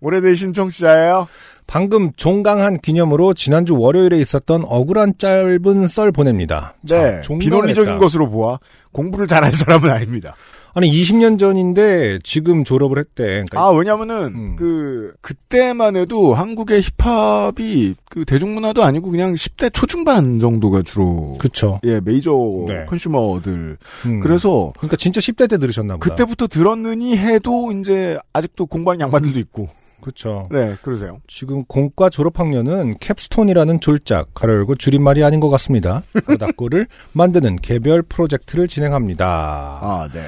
오래되신 0.00 0.52
청취자예요. 0.52 1.28
방금 1.66 2.10
종강한 2.16 2.78
기념으로 2.80 3.32
지난주 3.32 3.78
월요일에 3.78 4.18
있었던 4.18 4.64
억울한 4.66 5.14
짧은 5.18 5.86
썰 5.86 6.10
보냅니다. 6.10 6.74
네. 6.82 7.20
자, 7.22 7.34
비논리적인 7.38 7.92
했다. 7.92 7.98
것으로 8.00 8.28
보아 8.28 8.58
공부를 8.92 9.28
잘할 9.28 9.54
사람은 9.54 9.88
아닙니다. 9.88 10.34
아니 10.74 10.90
20년 10.90 11.38
전인데 11.38 12.20
지금 12.22 12.64
졸업을 12.64 12.98
했대. 12.98 13.24
그러니까 13.24 13.60
아, 13.60 13.70
왜냐면은, 13.70 14.16
음. 14.34 14.56
그, 14.56 15.12
그때만 15.20 15.96
해도 15.96 16.34
한국의 16.34 16.82
힙합이 16.98 17.94
그 18.08 18.24
대중문화도 18.24 18.82
아니고 18.82 19.10
그냥 19.10 19.34
10대 19.34 19.72
초중반 19.72 20.38
정도가 20.38 20.82
주로. 20.82 21.32
그쵸. 21.38 21.80
예, 21.84 22.00
메이저 22.00 22.32
네. 22.66 22.84
컨슈머들. 22.86 23.78
음. 24.06 24.20
그래서 24.20 24.72
그러니까 24.76 24.96
진짜 24.96 25.20
10대 25.20 25.48
때 25.48 25.58
들으셨나 25.58 25.96
보다. 25.96 26.08
그때부터 26.08 26.46
들었느니 26.46 27.16
해도 27.16 27.72
이제 27.72 28.18
아직도 28.32 28.66
공부하는 28.66 29.00
양반들도 29.00 29.38
있고. 29.40 29.68
그쵸. 30.00 30.48
네, 30.50 30.76
그러세요. 30.82 31.18
지금 31.28 31.64
공과 31.64 32.08
졸업학년은 32.08 32.96
캡스톤이라는 33.00 33.80
졸작, 33.80 34.32
가로 34.34 34.54
열고 34.54 34.76
줄임말이 34.76 35.22
아닌 35.22 35.40
것 35.40 35.50
같습니다. 35.50 36.02
가로 36.24 36.38
닫고를 36.38 36.86
만드는 37.12 37.56
개별 37.56 38.02
프로젝트를 38.02 38.66
진행합니다. 38.66 39.26
아, 39.26 40.08
네. 40.12 40.20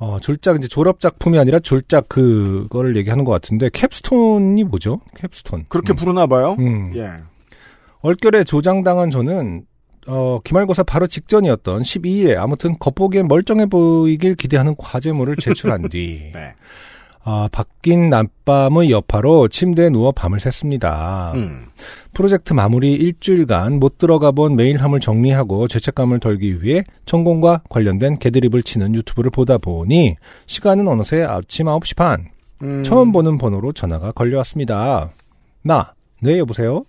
어, 0.00 0.18
졸작, 0.20 0.56
이제 0.56 0.68
졸업 0.68 1.00
작품이 1.00 1.38
아니라 1.38 1.58
졸작 1.58 2.08
그거를 2.08 2.96
얘기하는 2.96 3.24
것 3.24 3.32
같은데, 3.32 3.68
캡스톤이 3.72 4.64
뭐죠? 4.64 5.00
캡스톤. 5.16 5.66
그렇게 5.68 5.92
음. 5.92 5.96
부르나 5.96 6.26
봐요? 6.26 6.56
음. 6.58 6.92
예. 6.94 7.10
얼결에 8.00 8.44
조장당한 8.44 9.10
저는 9.10 9.64
어, 10.06 10.40
기말고사 10.42 10.84
바로 10.84 11.06
직전이었던 11.06 11.82
12일에 11.82 12.36
아무튼 12.38 12.78
겉보기엔 12.78 13.28
멀쩡해 13.28 13.66
보이길 13.66 14.36
기대하는 14.36 14.74
과제물을 14.76 15.36
제출한 15.36 15.88
뒤 15.88 16.30
네. 16.34 16.54
아, 17.24 17.48
바뀐 17.52 18.08
낮밤의 18.08 18.90
여파로 18.90 19.48
침대에 19.48 19.90
누워 19.90 20.12
밤을 20.12 20.38
샜습니다. 20.38 21.34
음. 21.34 21.66
프로젝트 22.14 22.52
마무리 22.52 22.92
일주일간 22.94 23.78
못 23.78 23.98
들어가 23.98 24.30
본 24.30 24.56
메일함을 24.56 25.00
정리하고 25.00 25.68
죄책감을 25.68 26.20
덜기 26.20 26.62
위해 26.62 26.84
전공과 27.04 27.62
관련된 27.68 28.18
개드립을 28.18 28.62
치는 28.62 28.94
유튜브를 28.94 29.30
보다 29.30 29.58
보니 29.58 30.16
시간은 30.46 30.88
어느새 30.88 31.22
아침 31.22 31.66
9시 31.66 31.96
반. 31.96 32.28
음. 32.62 32.82
처음 32.82 33.12
보는 33.12 33.38
번호로 33.38 33.72
전화가 33.72 34.12
걸려왔습니다. 34.12 35.10
나, 35.62 35.92
네, 36.20 36.38
여보세요? 36.38 36.84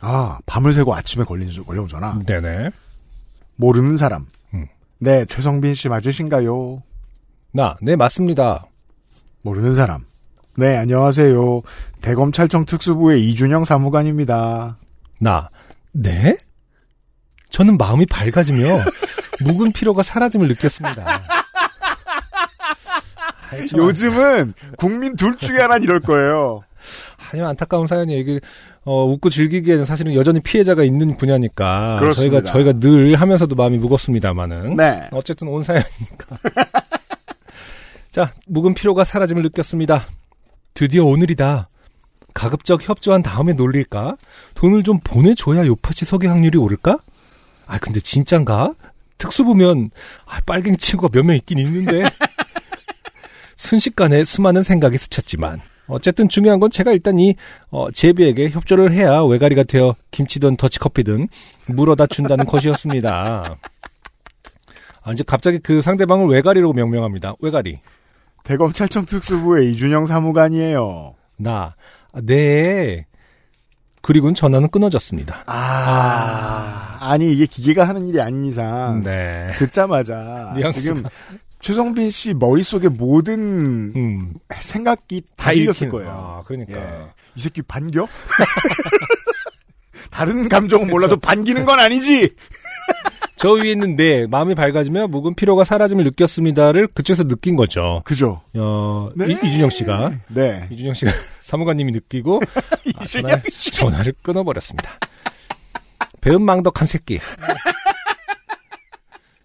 아, 0.00 0.38
밤을 0.46 0.72
새고 0.72 0.94
아침에 0.94 1.24
걸린, 1.24 1.50
걸려온 1.64 1.86
전화. 1.86 2.18
네네. 2.26 2.70
모르는 3.56 3.96
사람. 3.96 4.26
음. 4.54 4.66
네, 4.98 5.24
최성빈 5.26 5.74
씨 5.74 5.88
맞으신가요? 5.88 6.82
나, 7.52 7.76
네, 7.82 7.94
맞습니다. 7.96 8.64
모르는 9.42 9.74
사람. 9.74 10.04
네, 10.56 10.76
안녕하세요. 10.76 11.62
대검찰청 12.00 12.66
특수부의 12.66 13.26
이준영 13.28 13.64
사무관입니다. 13.64 14.76
나, 15.18 15.48
네? 15.92 16.36
저는 17.50 17.78
마음이 17.78 18.06
밝아지며 18.06 18.78
묵은 19.44 19.72
피로가 19.72 20.02
사라짐을 20.02 20.48
느꼈습니다. 20.48 21.04
참 23.68 23.78
요즘은 23.78 24.54
국민 24.76 25.16
둘 25.16 25.36
중에 25.36 25.58
하나는 25.58 25.82
이럴 25.82 26.00
거예요. 26.00 26.62
하지만 27.16 27.50
안타까운 27.50 27.86
사연이에요. 27.86 28.20
이게 28.20 28.40
어, 28.84 29.04
웃고 29.04 29.30
즐기기에는 29.30 29.84
사실은 29.84 30.14
여전히 30.14 30.40
피해자가 30.40 30.84
있는 30.84 31.16
분야니까 31.16 31.96
그렇습니다. 31.98 32.42
저희가 32.42 32.52
저희가 32.52 32.80
늘 32.80 33.16
하면서도 33.16 33.54
마음이 33.54 33.78
무겁습니다만은 33.78 34.76
네. 34.76 35.08
어쨌든 35.12 35.48
온 35.48 35.62
사연이니까. 35.62 36.38
자, 38.10 38.32
묵은 38.46 38.74
피로가 38.74 39.04
사라짐을 39.04 39.42
느꼈습니다. 39.42 40.04
드디어 40.74 41.04
오늘이다. 41.04 41.68
가급적 42.34 42.88
협조한 42.88 43.22
다음에 43.22 43.52
놀릴까? 43.52 44.16
돈을 44.54 44.82
좀 44.82 44.98
보내줘야 45.02 45.66
요파시 45.66 46.04
소개 46.04 46.26
확률이 46.28 46.58
오를까? 46.58 46.98
아, 47.66 47.78
근데 47.78 48.00
진짠가? 48.00 48.72
특수부면 49.18 49.90
아, 50.26 50.40
빨갱이 50.46 50.76
친구가 50.76 51.10
몇 51.12 51.24
명 51.24 51.36
있긴 51.36 51.58
있는데 51.58 52.10
순식간에 53.56 54.24
수많은 54.24 54.62
생각이 54.62 54.96
스쳤지만 54.96 55.60
어쨌든 55.86 56.28
중요한 56.28 56.58
건 56.60 56.70
제가 56.70 56.92
일단 56.92 57.18
이 57.18 57.34
어, 57.70 57.90
제비에게 57.90 58.48
협조를 58.50 58.92
해야 58.92 59.20
외가리가 59.22 59.64
되어 59.64 59.94
김치든 60.10 60.56
더치커피든 60.56 61.28
물어다 61.66 62.06
준다는 62.06 62.46
것이었습니다. 62.46 63.56
아, 65.02 65.12
이제 65.12 65.22
갑자기 65.26 65.58
그 65.58 65.82
상대방을 65.82 66.28
외가리로 66.28 66.72
명명합니다. 66.72 67.34
외가리. 67.40 67.80
대검찰청 68.44 69.06
특수부의 69.06 69.72
이준영 69.72 70.06
사무관이에요. 70.06 71.14
나. 71.36 71.74
아, 72.12 72.20
네. 72.22 73.06
그리고는 74.02 74.34
전화는 74.34 74.70
끊어졌습니다. 74.70 75.44
아, 75.46 76.98
아 77.00 77.16
니 77.18 77.32
이게 77.32 77.46
기계가 77.46 77.86
하는 77.88 78.06
일이 78.06 78.20
아닌 78.20 78.44
이상 78.46 79.02
네. 79.02 79.50
듣자마자. 79.56 80.54
지금 80.74 81.04
최성빈 81.60 82.10
씨 82.10 82.34
머릿속에 82.34 82.88
모든 82.88 83.92
음. 83.94 84.34
생각이 84.60 85.22
다 85.36 85.52
읽히는- 85.52 85.90
거예요. 85.90 86.10
아, 86.10 86.42
그러니까. 86.46 86.78
예. 86.80 87.06
이 87.36 87.40
새끼 87.40 87.62
반겨? 87.62 88.08
다른 90.10 90.48
감정은 90.48 90.88
몰라도 90.88 91.16
반기는 91.18 91.64
건 91.64 91.78
아니지. 91.78 92.34
저 93.40 93.52
위에 93.52 93.70
있는 93.70 93.96
네, 93.96 94.26
마음이 94.26 94.54
밝아지며 94.54 95.08
묵은 95.08 95.34
피로가 95.34 95.64
사라짐을 95.64 96.04
느꼈습니다를 96.04 96.88
그쪽에서 96.88 97.24
느낀 97.24 97.56
거죠. 97.56 98.02
그죠? 98.04 98.42
어, 98.54 99.08
네. 99.16 99.32
이, 99.32 99.50
준영 99.50 99.70
씨가. 99.70 100.10
네. 100.28 100.68
이준영 100.70 100.92
씨가 100.92 101.10
사무관님이 101.40 101.90
느끼고 101.92 102.42
아, 102.96 103.06
전화를, 103.06 103.42
전화를 103.50 104.12
끊어버렸습니다. 104.20 104.90
배은망덕한 106.20 106.86
새끼. 106.86 107.18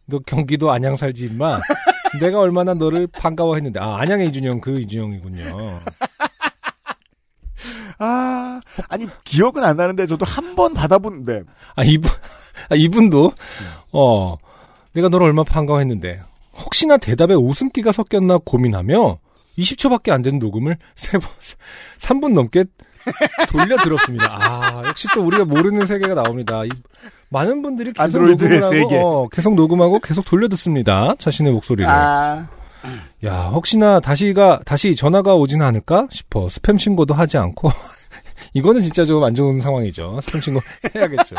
너 0.08 0.20
경기도 0.26 0.72
안양 0.72 0.98
살지 0.98 1.28
임마. 1.28 1.62
내가 2.20 2.42
얼마나 2.42 2.74
너를 2.74 3.08
반가워했는데 3.08 3.80
아 3.80 3.98
안양의 4.02 4.28
이준영 4.28 4.60
그 4.60 4.78
이준영이군요. 4.82 5.80
아, 8.00 8.60
아니 8.90 9.08
기억은 9.24 9.64
안 9.64 9.78
나는데 9.78 10.06
저도 10.06 10.26
한 10.26 10.56
번 10.56 10.74
받아본 10.74 11.26
네. 11.26 11.42
아 11.76 11.84
이분 11.84 12.10
아, 12.70 12.76
이분도 12.76 13.34
어 13.92 14.38
내가 14.94 15.10
너를 15.10 15.28
얼마나 15.28 15.44
반가워했는데 15.44 16.22
혹시나 16.58 16.96
대답에 16.98 17.34
웃음기가 17.34 17.92
섞였나 17.92 18.40
고민하며 18.46 19.18
20초밖에 19.58 20.12
안 20.12 20.22
되는 20.22 20.40
녹음을 20.40 20.78
세 20.96 21.18
번, 21.18 21.30
3분 21.98 22.34
넘게 22.34 22.66
돌려 23.50 23.78
들었습니다. 23.78 24.26
아, 24.30 24.84
역시 24.88 25.08
또 25.14 25.24
우리가 25.26 25.46
모르는 25.46 25.86
세계가 25.86 26.16
나옵니다. 26.16 26.64
이, 26.66 26.70
많은 27.30 27.62
분들이 27.62 27.94
계속 27.94 28.04
안드로이드의 28.18 28.60
녹음을 28.60 28.64
하고, 28.64 28.90
세계. 28.90 29.02
어, 29.02 29.28
계속 29.32 29.56
녹음하고 29.56 30.00
계속 30.00 30.26
돌려 30.26 30.48
듣습니다. 30.50 31.14
자신의 31.20 31.52
목소리를. 31.54 31.90
아. 31.90 32.48
야, 33.26 33.50
혹시나 33.54 34.00
다시가, 34.00 34.62
다시 34.66 34.96
전화가 34.96 35.36
오지는 35.36 35.66
않을까 35.66 36.08
싶어. 36.12 36.48
스팸 36.48 36.80
신고도 36.80 37.14
하지 37.14 37.38
않고. 37.38 37.70
이거는 38.54 38.82
진짜 38.82 39.06
좀 39.06 39.24
안 39.24 39.36
좋은 39.36 39.60
상황이죠. 39.62 40.20
스팸 40.22 40.42
신고 40.44 40.60
해야겠죠. 40.96 41.36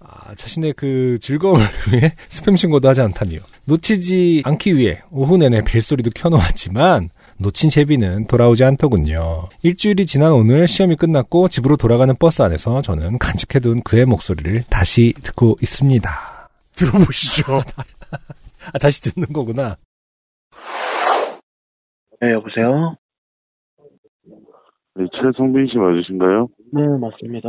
아, 0.00 0.34
자신의 0.36 0.72
그 0.74 1.18
즐거움을 1.20 1.64
위해 1.92 2.14
스팸 2.28 2.56
신고도 2.56 2.88
하지 2.88 3.00
않다니요. 3.00 3.40
놓치지 3.64 4.42
않기 4.44 4.76
위해 4.76 5.00
오후 5.10 5.36
내내 5.36 5.62
벨소리도 5.64 6.10
켜놓았지만, 6.14 7.10
놓친 7.40 7.70
제비는 7.70 8.26
돌아오지 8.26 8.64
않더군요. 8.64 9.48
일주일이 9.62 10.06
지난 10.06 10.32
오늘 10.32 10.66
시험이 10.66 10.96
끝났고 10.96 11.48
집으로 11.48 11.76
돌아가는 11.76 12.12
버스 12.16 12.42
안에서 12.42 12.82
저는 12.82 13.18
간직해둔 13.18 13.82
그의 13.82 14.06
목소리를 14.06 14.64
다시 14.68 15.14
듣고 15.22 15.56
있습니다. 15.62 16.10
들어보시죠. 16.74 17.62
아, 18.72 18.78
다시 18.78 19.02
듣는 19.02 19.28
거구나. 19.32 19.76
네, 22.20 22.32
여보세요? 22.32 22.96
네, 24.96 25.06
최성빈 25.12 25.68
씨 25.68 25.76
맞으신가요? 25.76 26.48
네, 26.72 26.86
맞습니다. 27.00 27.48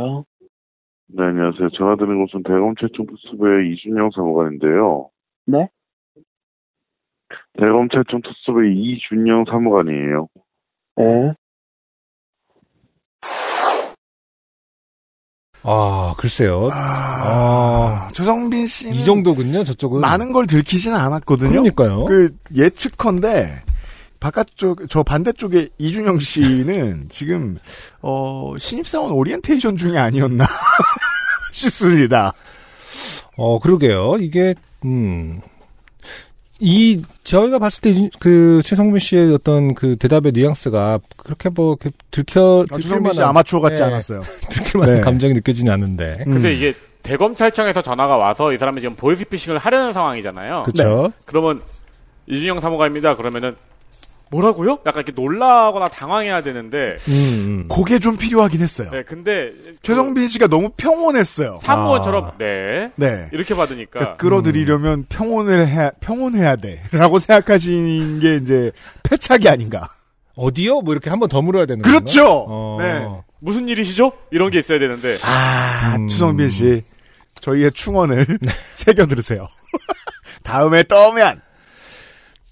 네, 1.08 1.24
안녕하세요. 1.24 1.70
전화 1.76 1.96
드린 1.96 2.24
곳은 2.24 2.44
대검 2.44 2.74
최종 2.80 3.06
특수부의 3.06 3.72
이준영 3.72 4.10
사무관인데요. 4.14 5.10
네? 5.46 5.68
대검 7.58 7.88
최종 7.88 8.22
특수부의 8.22 8.76
이준영 8.76 9.46
사무관이에요. 9.50 10.28
네. 10.96 11.32
아, 15.62 16.14
글쎄요. 16.16 16.68
아, 16.72 18.08
최성빈 18.12 18.66
씨는 18.66 18.94
이 18.94 19.04
정도군요, 19.04 19.64
저쪽은. 19.64 20.00
많은 20.00 20.30
걸 20.30 20.46
들키지는 20.46 20.96
않았거든요. 20.96 21.50
그러니까요. 21.50 22.04
그 22.04 22.30
예측컨대 22.54 23.48
바깥쪽 24.20 24.88
저 24.90 25.02
반대쪽에 25.02 25.68
이준영 25.78 26.18
씨는 26.20 27.06
지금 27.10 27.58
어 28.02 28.54
신입사원 28.58 29.12
오리엔테이션 29.12 29.76
중에 29.76 29.98
아니었나 29.98 30.44
싶습니다. 31.52 32.32
어, 33.36 33.58
그러게요. 33.58 34.16
이게, 34.20 34.54
음. 34.84 35.40
이, 36.58 37.02
저희가 37.24 37.58
봤을 37.58 37.80
때, 37.80 37.88
이- 37.90 38.10
그, 38.18 38.60
최성민 38.62 38.98
씨의 38.98 39.32
어떤 39.32 39.74
그 39.74 39.96
대답의 39.96 40.32
뉘앙스가 40.32 40.98
그렇게 41.16 41.48
뭐, 41.48 41.76
이렇게 41.80 41.96
들켜, 42.10 42.66
들킬 42.68 42.82
최성빈 42.90 43.12
씨 43.14 43.18
만한- 43.20 43.28
아마추어 43.30 43.60
같지 43.60 43.80
네, 43.80 43.86
않았어요. 43.88 44.20
들킬 44.50 44.78
만한 44.80 44.96
네. 44.96 45.00
감정이 45.00 45.32
느껴지는 45.32 45.72
않는데. 45.72 46.24
음. 46.26 46.32
근데 46.32 46.52
이게 46.52 46.74
대검찰청에서 47.02 47.80
전화가 47.80 48.18
와서 48.18 48.52
이 48.52 48.58
사람이 48.58 48.82
지금 48.82 48.94
보이스피싱을 48.94 49.56
하려는 49.58 49.94
상황이잖아요. 49.94 50.64
그쵸. 50.64 51.10
그러면 51.24 51.62
이준영 52.26 52.60
사무관입니다. 52.60 53.16
그러면은 53.16 53.56
뭐라고요? 54.30 54.78
약간 54.86 55.02
이렇게 55.02 55.12
놀라거나 55.12 55.88
당황해야 55.88 56.42
되는데. 56.42 56.96
음, 57.08 57.12
음. 57.12 57.68
그게 57.68 57.98
좀 57.98 58.16
필요하긴 58.16 58.60
했어요. 58.60 58.90
네, 58.92 59.02
근데 59.02 59.52
최성빈 59.82 60.28
씨가 60.28 60.46
너무 60.46 60.70
평온했어요. 60.76 61.58
사무원처럼 61.62 62.24
아. 62.24 62.32
네 62.38 62.90
네. 62.96 63.26
이렇게 63.32 63.54
받으니까 63.56 63.90
그러니까 63.90 64.16
끌어들이려면 64.18 65.06
평온을 65.08 65.66
해 65.66 65.90
평온해야 66.00 66.56
돼라고 66.56 67.18
생각하시는 67.20 68.20
게 68.20 68.36
이제 68.36 68.70
패착이 69.02 69.48
아닌가. 69.48 69.88
어디요? 70.36 70.80
뭐 70.82 70.94
이렇게 70.94 71.10
한 71.10 71.18
번 71.18 71.28
더 71.28 71.42
물어야 71.42 71.66
되는 71.66 71.82
그렇죠. 71.82 72.46
어. 72.48 72.78
네. 72.80 73.04
무슨 73.40 73.68
일이시죠? 73.68 74.12
이런 74.30 74.50
게 74.50 74.58
있어야 74.58 74.78
되는데 74.78 75.18
아, 75.24 75.96
음. 75.98 76.08
최성빈 76.08 76.48
씨, 76.50 76.82
저희의 77.40 77.72
충언을 77.72 78.26
새겨 78.76 79.06
들으세요. 79.06 79.48
다음에 80.42 80.82
또 80.84 81.03
오면 81.03 81.40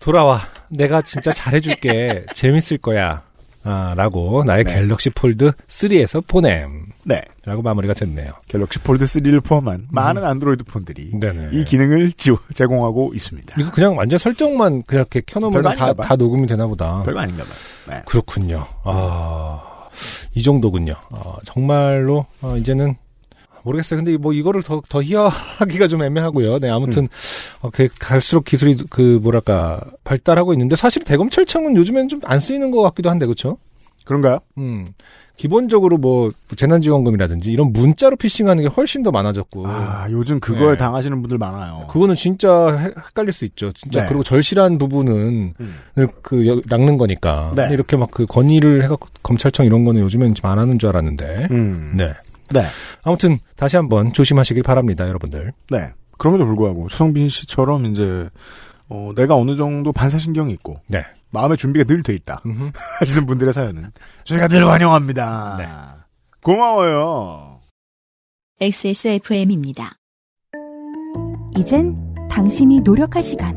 돌아와. 0.01 0.41
내가 0.71 1.03
진짜 1.03 1.33
잘해줄게. 1.33 2.27
재밌을 2.35 2.79
거야. 2.79 3.23
아, 3.65 3.93
라고 3.97 4.45
나의 4.45 4.65
네. 4.65 4.75
갤럭시 4.75 5.11
폴드 5.11 5.51
3에서 5.67 6.25
보냄. 6.27 6.87
네 7.05 7.21
라고 7.45 7.61
마무리가 7.61 7.93
됐네요. 7.93 8.33
갤럭시 8.49 8.79
폴드 8.79 9.05
3를 9.05 9.43
포함한 9.45 9.89
많은 9.91 10.25
안드로이드 10.25 10.65
폰들이 10.65 11.11
네네. 11.19 11.51
이 11.53 11.65
기능을 11.65 12.13
지- 12.13 12.31
제공하고 12.55 13.13
있습니다. 13.15 13.57
이거 13.61 13.71
그냥 13.73 13.97
완전 13.97 14.19
설정만 14.19 14.85
그렇게 14.87 15.21
켜놓으면 15.27 15.63
다, 15.75 15.93
봐. 15.93 16.03
다 16.05 16.17
녹음이 16.17 16.47
되나 16.47 16.67
보다. 16.67 17.03
별거 17.03 17.21
아닌가 17.21 17.43
봐요. 17.45 17.55
네. 17.99 18.03
그렇군요. 18.07 18.65
아, 18.85 19.61
이 20.35 20.43
정도군요. 20.43 20.95
아, 21.11 21.35
정말로, 21.45 22.27
어, 22.41 22.57
이제는, 22.57 22.95
모르겠어요. 23.69 23.99
근데 24.03 24.17
뭐 24.17 24.33
이거를 24.33 24.63
더, 24.63 24.81
더 24.89 25.03
희화하기가 25.03 25.89
좀 25.89 26.03
애매하고요. 26.03 26.59
네, 26.59 26.71
아무튼, 26.71 27.05
음. 27.05 27.09
어, 27.63 27.71
그 27.71 27.89
갈수록 27.99 28.45
기술이 28.45 28.77
그, 28.91 29.19
뭐랄까, 29.23 29.81
발달하고 30.05 30.53
있는데 30.55 30.75
사실 30.77 31.05
대검찰청은 31.05 31.77
요즘엔 31.77 32.09
좀 32.09 32.21
안 32.25 32.41
쓰이는 32.41 32.71
것 32.71 32.83
같기도 32.83 33.11
한데, 33.11 33.27
그쵸? 33.27 33.59
그런가요? 34.05 34.39
음. 34.59 34.87
기본적으로 35.37 35.99
뭐, 35.99 36.31
재난지원금이라든지 36.57 37.53
이런 37.53 37.73
문자로 37.73 38.17
피싱하는 38.17 38.65
게 38.65 38.69
훨씬 38.69 39.05
더 39.05 39.13
많아졌고. 39.13 39.69
아, 39.69 40.09
요즘 40.11 40.41
그거에 40.41 40.71
네. 40.73 40.77
당하시는 40.77 41.21
분들 41.23 41.39
많아요. 41.39 41.87
그거는 41.89 42.17
진짜 42.17 42.77
헷- 42.77 42.97
헷갈릴 42.97 43.33
수 43.33 43.45
있죠. 43.45 43.71
진짜. 43.73 44.03
네. 44.03 44.09
그리고 44.09 44.25
절실한 44.25 44.79
부분은 44.79 45.55
음. 45.61 45.75
그 46.23 46.47
여- 46.49 46.61
낚는 46.69 46.99
거니까. 46.99 47.53
네. 47.55 47.69
이렇게 47.71 47.97
막 47.97 48.09
그 48.11 48.27
건의를 48.27 48.83
해갖고 48.83 49.07
검찰청 49.23 49.65
이런 49.65 49.85
거는 49.85 50.01
요즘엔 50.03 50.35
좀 50.35 50.51
안 50.51 50.59
하는 50.59 50.79
줄 50.81 50.89
알았는데. 50.89 51.49
음. 51.53 51.95
네. 51.97 52.13
네. 52.53 52.65
아무튼 53.03 53.39
다시 53.57 53.77
한번 53.77 54.13
조심하시길 54.13 54.63
바랍니다, 54.63 55.07
여러분들. 55.09 55.53
네. 55.71 55.93
그럼에도 56.19 56.45
불구하고 56.47 56.89
최성빈 56.89 57.29
씨처럼 57.29 57.87
이제 57.87 58.29
어, 58.89 59.13
내가 59.15 59.37
어느 59.37 59.55
정도 59.57 59.93
반사신경이 59.93 60.53
있고 60.55 60.81
네. 60.89 61.05
마음의 61.31 61.57
준비가 61.59 61.85
늘 61.85 62.03
돼 62.03 62.15
있다 62.15 62.41
음흠. 62.47 62.71
하시는 63.01 63.27
분들의 63.27 63.53
사연은 63.53 63.93
저희가 64.25 64.49
늘 64.49 64.67
환영합니다. 64.67 65.57
네. 65.59 65.67
고마워요. 66.43 67.61
XSFM입니다. 68.61 69.93
이젠 71.57 71.97
당신이 72.31 72.81
노력할 72.81 73.23
시간. 73.23 73.57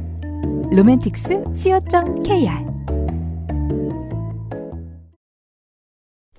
로맨틱스 0.71 1.43
co.kr 1.55 2.70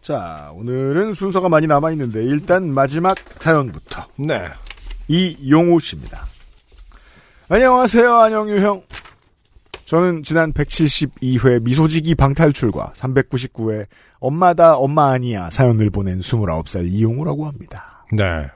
자, 0.02 0.50
오늘은 0.56 1.14
순서가 1.14 1.48
많이 1.48 1.68
남아 1.68 1.92
있는데 1.92 2.24
일단 2.24 2.74
마지막 2.74 3.14
사연부터 3.38 4.04
네. 4.16 4.42
이용우 5.06 5.78
씨입니다. 5.78 6.26
안녕하세요, 7.48 8.12
안영유 8.12 8.60
형. 8.60 8.82
저는 9.84 10.24
지난 10.24 10.52
172회 10.52 11.62
미소지기 11.62 12.16
방탈출과 12.16 12.94
399회 12.96 13.86
엄마다 14.18 14.74
엄마 14.74 15.12
아니야 15.12 15.50
사연을 15.50 15.90
보낸 15.90 16.18
29살 16.18 16.90
이용우라고 16.90 17.46
합니다. 17.46 18.04
네. 18.10 18.48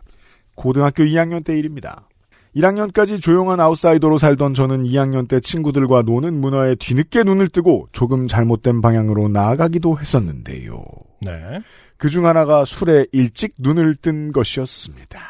고등학교 0.56 1.04
2학년 1.04 1.44
때 1.44 1.56
일입니다. 1.56 2.08
1학년까지 2.56 3.22
조용한 3.22 3.60
아웃사이더로 3.60 4.18
살던 4.18 4.54
저는 4.54 4.82
2학년 4.82 5.28
때 5.28 5.38
친구들과 5.38 6.02
노는 6.02 6.40
문화에 6.40 6.74
뒤늦게 6.74 7.22
눈을 7.22 7.50
뜨고 7.50 7.86
조금 7.92 8.26
잘못된 8.26 8.80
방향으로 8.80 9.28
나아가기도 9.28 10.00
했었는데요. 10.00 11.05
네. 11.20 11.60
그중 11.96 12.26
하나가 12.26 12.64
술에 12.64 13.06
일찍 13.12 13.52
눈을 13.58 13.96
뜬 13.96 14.32
것이었습니다. 14.32 15.20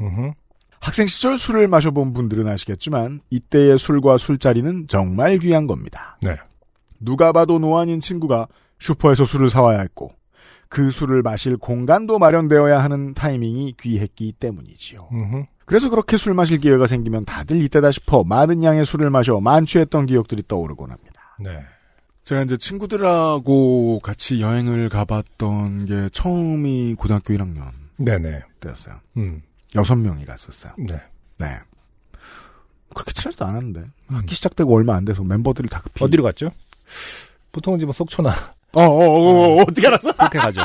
음흠. 0.00 0.32
학생 0.80 1.06
시절 1.08 1.38
술을 1.38 1.68
마셔본 1.68 2.12
분들은 2.12 2.46
아시겠지만 2.46 3.20
이때의 3.30 3.78
술과 3.78 4.16
술자리는 4.16 4.86
정말 4.88 5.38
귀한 5.38 5.66
겁니다. 5.66 6.18
네. 6.22 6.36
누가 7.00 7.32
봐도 7.32 7.58
노안인 7.58 8.00
친구가 8.00 8.48
슈퍼에서 8.78 9.24
술을 9.24 9.48
사와야 9.48 9.80
했고 9.80 10.12
그 10.68 10.90
술을 10.90 11.22
마실 11.22 11.56
공간도 11.56 12.18
마련되어야 12.18 12.82
하는 12.82 13.14
타이밍이 13.14 13.74
귀했기 13.80 14.32
때문이지요. 14.32 15.08
음흠. 15.12 15.44
그래서 15.64 15.90
그렇게 15.90 16.16
술 16.16 16.34
마실 16.34 16.58
기회가 16.58 16.86
생기면 16.86 17.24
다들 17.24 17.60
이때다 17.62 17.90
싶어 17.90 18.24
많은 18.24 18.62
양의 18.62 18.86
술을 18.86 19.10
마셔 19.10 19.38
만취했던 19.40 20.06
기억들이 20.06 20.42
떠오르곤 20.46 20.90
합니다. 20.90 21.36
네. 21.40 21.60
제가 22.28 22.42
이제 22.42 22.58
친구들하고 22.58 24.00
같이 24.00 24.42
여행을 24.42 24.90
가봤던 24.90 25.86
게 25.86 26.10
처음이 26.10 26.94
고등학교 26.98 27.32
1학년 27.32 27.70
네네. 27.96 28.42
때였어요. 28.60 28.96
음. 29.16 29.40
여섯 29.76 29.96
명이 29.96 30.26
갔었어요. 30.26 30.74
네. 30.76 31.00
네. 31.38 31.46
그렇게 32.92 33.12
친하지도 33.12 33.46
않았는데 33.46 33.82
학기 34.08 34.34
시작되고 34.34 34.76
얼마 34.76 34.94
안 34.94 35.06
돼서 35.06 35.24
멤버들이 35.24 35.70
다 35.70 35.80
급히 35.80 36.04
어디로 36.04 36.22
갔죠? 36.22 36.50
보통은 37.52 37.78
이제 37.78 37.86
뭐 37.86 37.94
속초나 37.94 38.34
어어 38.72 38.84
어 38.84 39.62
어, 39.62 39.64
떻게 39.64 39.86
알았어? 39.86 40.12
그렇게 40.12 40.38
가죠. 40.38 40.60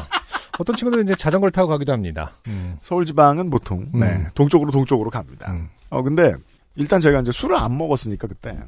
어떤 0.60 0.76
친구들은 0.76 1.06
이제 1.06 1.16
자전거를 1.16 1.54
타고 1.54 1.70
가기도 1.70 1.94
합니다. 1.94 2.34
음. 2.48 2.78
서울 2.82 3.06
지방은 3.06 3.50
보통 3.50 3.90
음. 3.94 4.02
네 4.02 4.28
동쪽으로 4.36 4.70
동쪽으로 4.70 5.10
갑니다. 5.10 5.50
음. 5.54 5.70
어 5.90 6.02
근데 6.04 6.34
일단 6.76 7.00
제가 7.00 7.22
이제 7.22 7.32
술을 7.32 7.56
안 7.56 7.78
먹었으니까 7.78 8.28
그때 8.28 8.60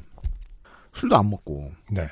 술도 0.94 1.14
안 1.14 1.28
먹고 1.28 1.72
네. 1.90 2.08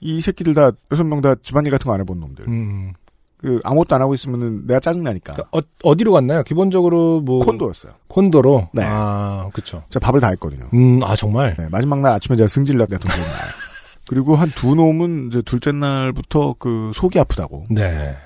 이 0.00 0.20
새끼들 0.20 0.54
다 0.54 0.70
여섯 0.92 1.04
명 1.04 1.20
다 1.20 1.34
집안일 1.42 1.70
같은 1.72 1.84
거 1.86 1.92
안 1.92 2.00
해본 2.00 2.20
놈들. 2.20 2.46
음. 2.48 2.92
그 3.38 3.60
아무것도 3.62 3.94
안 3.94 4.02
하고 4.02 4.14
있으면은 4.14 4.66
내가 4.66 4.80
짜증 4.80 5.04
나니까. 5.04 5.36
어, 5.52 5.60
어디로 5.84 6.12
갔나요? 6.12 6.42
기본적으로 6.42 7.20
뭐 7.20 7.44
콘도였어요. 7.44 7.92
콘도로. 8.08 8.70
네. 8.72 8.82
아, 8.84 9.48
그쵸. 9.52 9.84
제가 9.90 10.04
밥을 10.06 10.20
다 10.20 10.28
했거든요. 10.30 10.66
음, 10.74 11.00
아 11.04 11.14
정말. 11.14 11.54
네, 11.56 11.68
마지막 11.70 12.00
날 12.00 12.14
아침에 12.14 12.36
제가 12.36 12.48
승질 12.48 12.76
났던 12.78 12.98
나요. 12.98 13.22
그리고 14.08 14.34
한 14.36 14.50
두 14.56 14.74
놈은 14.74 15.28
이제 15.28 15.42
둘째 15.42 15.70
날부터 15.70 16.54
그 16.58 16.90
속이 16.94 17.18
아프다고 17.20 17.66
네. 17.70 18.16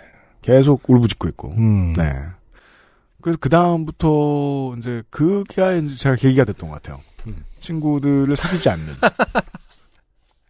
계속 0.40 0.82
울부짖고 0.88 1.28
있고. 1.28 1.52
음. 1.58 1.92
네. 1.94 2.04
그래서 3.20 3.36
그 3.40 3.48
다음부터 3.50 4.76
이제 4.78 5.02
그게 5.10 5.78
이제 5.78 5.94
제가 5.94 6.16
계기가 6.16 6.44
됐던 6.44 6.70
것 6.70 6.82
같아요. 6.82 7.00
음. 7.26 7.44
친구들을 7.58 8.34
사귀지 8.34 8.68
않는. 8.70 8.94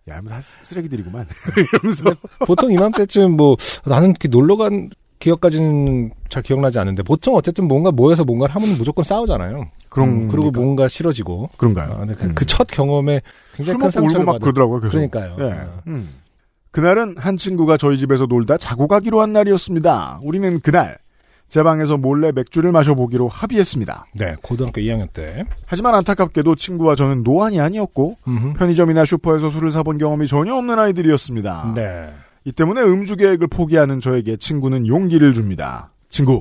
야, 0.08 0.20
뭐다 0.20 0.40
쓰레기들이구만. 0.62 1.26
이러면서 1.72 2.04
보통 2.46 2.72
이맘때쯤 2.72 3.36
뭐 3.36 3.56
나는 3.86 4.10
이렇게 4.10 4.28
놀러 4.28 4.56
간 4.56 4.90
기억까지는 5.20 6.10
잘 6.28 6.42
기억나지 6.42 6.80
않는데 6.80 7.04
보통 7.04 7.36
어쨌든 7.36 7.68
뭔가 7.68 7.92
모여서 7.92 8.24
뭔가를 8.24 8.54
하면 8.56 8.76
무조건 8.76 9.04
싸우잖아요. 9.04 9.70
그런 9.88 10.08
음, 10.08 10.28
그리고 10.28 10.44
겁니까? 10.46 10.60
뭔가 10.60 10.88
싫어지고. 10.88 11.50
그런가요? 11.56 11.92
아, 11.92 12.02
음. 12.02 12.34
그첫 12.34 12.66
경험에 12.66 13.20
술 13.54 13.56
굉장히 13.58 13.78
큰 13.80 13.90
상처를 13.90 14.24
막 14.24 14.32
받은. 14.32 14.44
그러더라고요. 14.44 14.80
계속. 14.80 14.90
그러니까요. 14.90 15.36
네. 15.38 15.52
아. 15.52 15.80
음. 15.86 16.08
그날은 16.72 17.16
한 17.18 17.36
친구가 17.36 17.76
저희 17.76 17.98
집에서 17.98 18.26
놀다 18.26 18.56
자고 18.56 18.88
가기로 18.88 19.20
한 19.20 19.32
날이었습니다. 19.32 20.20
우리는 20.24 20.58
그날 20.60 20.98
제 21.52 21.62
방에서 21.62 21.98
몰래 21.98 22.32
맥주를 22.32 22.72
마셔보기로 22.72 23.28
합의했습니다. 23.28 24.06
네, 24.14 24.36
고등학교 24.40 24.80
2학년 24.80 25.12
때. 25.12 25.44
하지만 25.66 25.94
안타깝게도 25.96 26.54
친구와 26.54 26.94
저는 26.94 27.24
노안이 27.24 27.60
아니었고 27.60 28.16
음흠. 28.26 28.52
편의점이나 28.54 29.04
슈퍼에서 29.04 29.50
술을 29.50 29.70
사본 29.70 29.98
경험이 29.98 30.26
전혀 30.28 30.54
없는 30.54 30.78
아이들이었습니다. 30.78 31.72
네. 31.74 32.08
이 32.46 32.52
때문에 32.52 32.80
음주 32.80 33.16
계획을 33.16 33.48
포기하는 33.48 34.00
저에게 34.00 34.38
친구는 34.38 34.86
용기를 34.86 35.34
줍니다. 35.34 35.92
친구, 36.08 36.40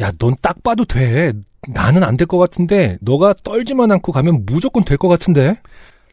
야, 0.00 0.10
넌 0.18 0.34
딱 0.42 0.64
봐도 0.64 0.84
돼. 0.84 1.32
나는 1.72 2.02
안 2.02 2.16
될 2.16 2.26
것 2.26 2.38
같은데 2.38 2.98
너가 3.00 3.34
떨지만 3.44 3.92
않고 3.92 4.10
가면 4.10 4.46
무조건 4.46 4.84
될 4.84 4.96
것 4.98 5.06
같은데. 5.06 5.60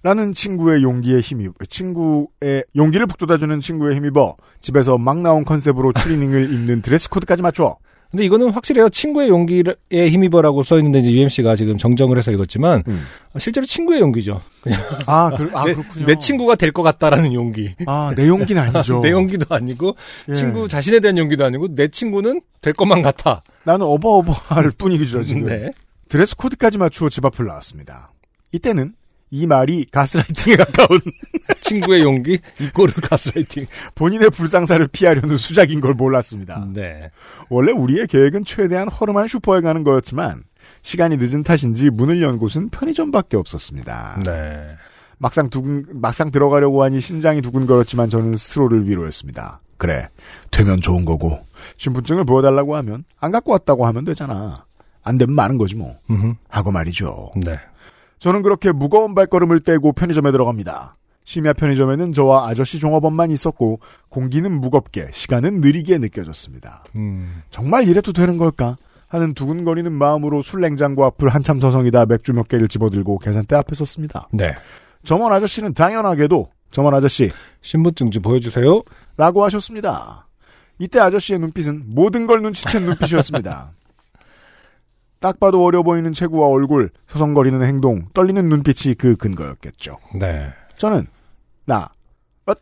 라는 0.03 0.31
친구의 0.31 0.83
용기에 0.83 1.21
힘입, 1.21 1.53
친구의, 1.67 2.63
용기를 2.75 3.07
북돋아주는 3.07 3.59
친구의 3.59 3.95
힘입어 3.95 4.35
집에서 4.61 4.99
막 4.99 5.17
나온 5.23 5.43
컨셉으로 5.43 5.91
추리닝을 5.93 6.53
입는 6.53 6.83
드레스 6.83 7.09
코드까지 7.09 7.41
맞춰 7.41 7.77
근데 8.15 8.25
이거는 8.27 8.51
확실해요. 8.51 8.87
친구의 8.87 9.27
용기에 9.27 9.63
힘입어라고 9.91 10.63
써 10.63 10.77
있는데 10.77 10.99
이제 10.99 11.11
UMC가 11.11 11.55
지금 11.57 11.77
정정을 11.77 12.17
해서 12.17 12.31
읽었지만 12.31 12.81
음. 12.87 13.03
실제로 13.37 13.65
친구의 13.65 13.99
용기죠. 13.99 14.39
아, 15.05 15.29
그, 15.35 15.51
아 15.53 15.65
내, 15.65 15.73
그렇군요. 15.73 16.05
내 16.05 16.15
친구가 16.17 16.55
될 16.55 16.71
것 16.71 16.81
같다라는 16.81 17.33
용기. 17.33 17.75
아, 17.85 18.13
내 18.15 18.29
용기는 18.29 18.61
아니죠. 18.61 19.01
내 19.03 19.11
용기도 19.11 19.53
아니고 19.53 19.97
예. 20.29 20.33
친구 20.33 20.69
자신에 20.69 21.01
대한 21.01 21.17
용기도 21.17 21.43
아니고 21.45 21.75
내 21.75 21.89
친구는 21.89 22.39
될 22.61 22.71
것만 22.71 23.01
같아. 23.01 23.43
나는 23.65 23.85
어버어버할 23.85 24.71
뿐이죠, 24.79 25.25
지금. 25.25 25.43
네. 25.43 25.71
드레스 26.07 26.37
코드까지 26.37 26.77
맞추어 26.77 27.09
집 27.09 27.25
앞을 27.25 27.45
나왔습니다. 27.45 28.13
이때는 28.53 28.93
이 29.31 29.47
말이 29.47 29.85
가스라이팅에 29.91 30.55
가까운 30.55 30.99
친구의 31.61 32.03
용기 32.03 32.39
equal 32.61 32.93
가스라이팅. 33.01 33.65
본인의 33.95 34.29
불상사를 34.29 34.87
피하려는 34.87 35.37
수작인 35.37 35.81
걸 35.81 35.93
몰랐습니다. 35.93 36.65
네. 36.73 37.09
원래 37.49 37.71
우리의 37.71 38.07
계획은 38.07 38.45
최대한 38.45 38.87
허름한 38.87 39.27
슈퍼에 39.27 39.61
가는 39.61 39.83
거였지만 39.83 40.43
시간이 40.83 41.17
늦은 41.17 41.43
탓인지 41.43 41.89
문을 41.89 42.21
연 42.21 42.37
곳은 42.37 42.69
편의점밖에 42.69 43.37
없었습니다. 43.37 44.21
네. 44.25 44.67
막상 45.17 45.49
두근 45.49 45.85
막상 45.93 46.29
들어가려고 46.31 46.83
하니 46.83 46.99
심장이 46.99 47.41
두근거렸지만 47.41 48.09
저는 48.09 48.35
스스로를 48.35 48.87
위로했습니다. 48.87 49.61
그래 49.77 50.07
되면 50.51 50.79
좋은 50.81 51.03
거고 51.03 51.39
신분증을 51.77 52.25
보여달라고 52.25 52.75
하면 52.77 53.03
안 53.19 53.31
갖고 53.31 53.51
왔다고 53.51 53.85
하면 53.87 54.05
되잖아. 54.05 54.65
안 55.03 55.17
되면 55.17 55.35
많은 55.35 55.57
거지 55.57 55.75
뭐. 55.75 55.95
음흠. 56.09 56.33
하고 56.49 56.71
말이죠. 56.71 57.31
네. 57.45 57.59
저는 58.19 58.41
그렇게 58.41 58.71
무거운 58.71 59.15
발걸음을 59.15 59.61
떼고 59.61 59.93
편의점에 59.93 60.31
들어갑니다. 60.31 60.95
심야 61.25 61.53
편의점에는 61.53 62.11
저와 62.11 62.47
아저씨 62.47 62.79
종업원만 62.79 63.31
있었고 63.31 63.79
공기는 64.09 64.51
무겁게 64.51 65.07
시간은 65.11 65.61
느리게 65.61 65.97
느껴졌습니다. 65.97 66.83
음. 66.95 67.41
정말 67.49 67.87
이래도 67.87 68.13
되는 68.13 68.37
걸까? 68.37 68.77
하는 69.07 69.33
두근거리는 69.33 69.91
마음으로 69.91 70.41
술 70.41 70.61
냉장고 70.61 71.05
앞을 71.05 71.29
한참 71.29 71.59
서성이다 71.59 72.05
맥주 72.07 72.33
몇 72.33 72.47
개를 72.47 72.67
집어들고 72.67 73.19
계산대 73.19 73.55
앞에 73.55 73.75
섰습니다. 73.75 74.27
네. 74.31 74.53
점원 75.03 75.31
아저씨는 75.31 75.73
당연하게도 75.73 76.49
점원 76.71 76.93
아저씨 76.93 77.31
신분증 77.61 78.11
좀 78.11 78.21
보여주세요. 78.21 78.81
라고 79.17 79.43
하셨습니다. 79.45 80.27
이때 80.79 80.99
아저씨의 80.99 81.39
눈빛은 81.39 81.83
모든 81.87 82.27
걸 82.27 82.41
눈치챈 82.41 82.81
눈빛이었습니다. 82.81 83.71
딱 85.25 85.39
봐도 85.39 85.65
어려 85.65 85.81
보이는 85.81 86.13
체구와 86.13 86.49
얼굴, 86.49 86.91
서성거리는 87.07 87.59
행동, 87.63 88.07
떨리는 88.13 88.47
눈빛이 88.47 88.93
그 88.93 89.15
근거였겠죠. 89.15 89.97
네. 90.19 90.53
저는 90.77 91.07
나 91.65 91.89
어? 92.45 92.53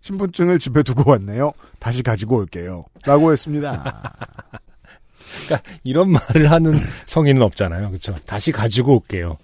신분증을 0.00 0.60
집에 0.60 0.84
두고 0.84 1.10
왔네요. 1.10 1.50
다시 1.80 2.04
가지고 2.04 2.36
올게요. 2.36 2.84
라고 3.04 3.32
했습니다. 3.32 3.72
그러니까 5.44 5.68
이런 5.82 6.12
말을 6.12 6.52
하는 6.52 6.74
성인은 7.06 7.42
없잖아요. 7.42 7.88
그렇죠? 7.88 8.14
다시 8.26 8.52
가지고 8.52 8.94
올게요. 8.94 9.36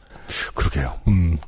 그러게요. 0.55 1.01
음. 1.09 1.39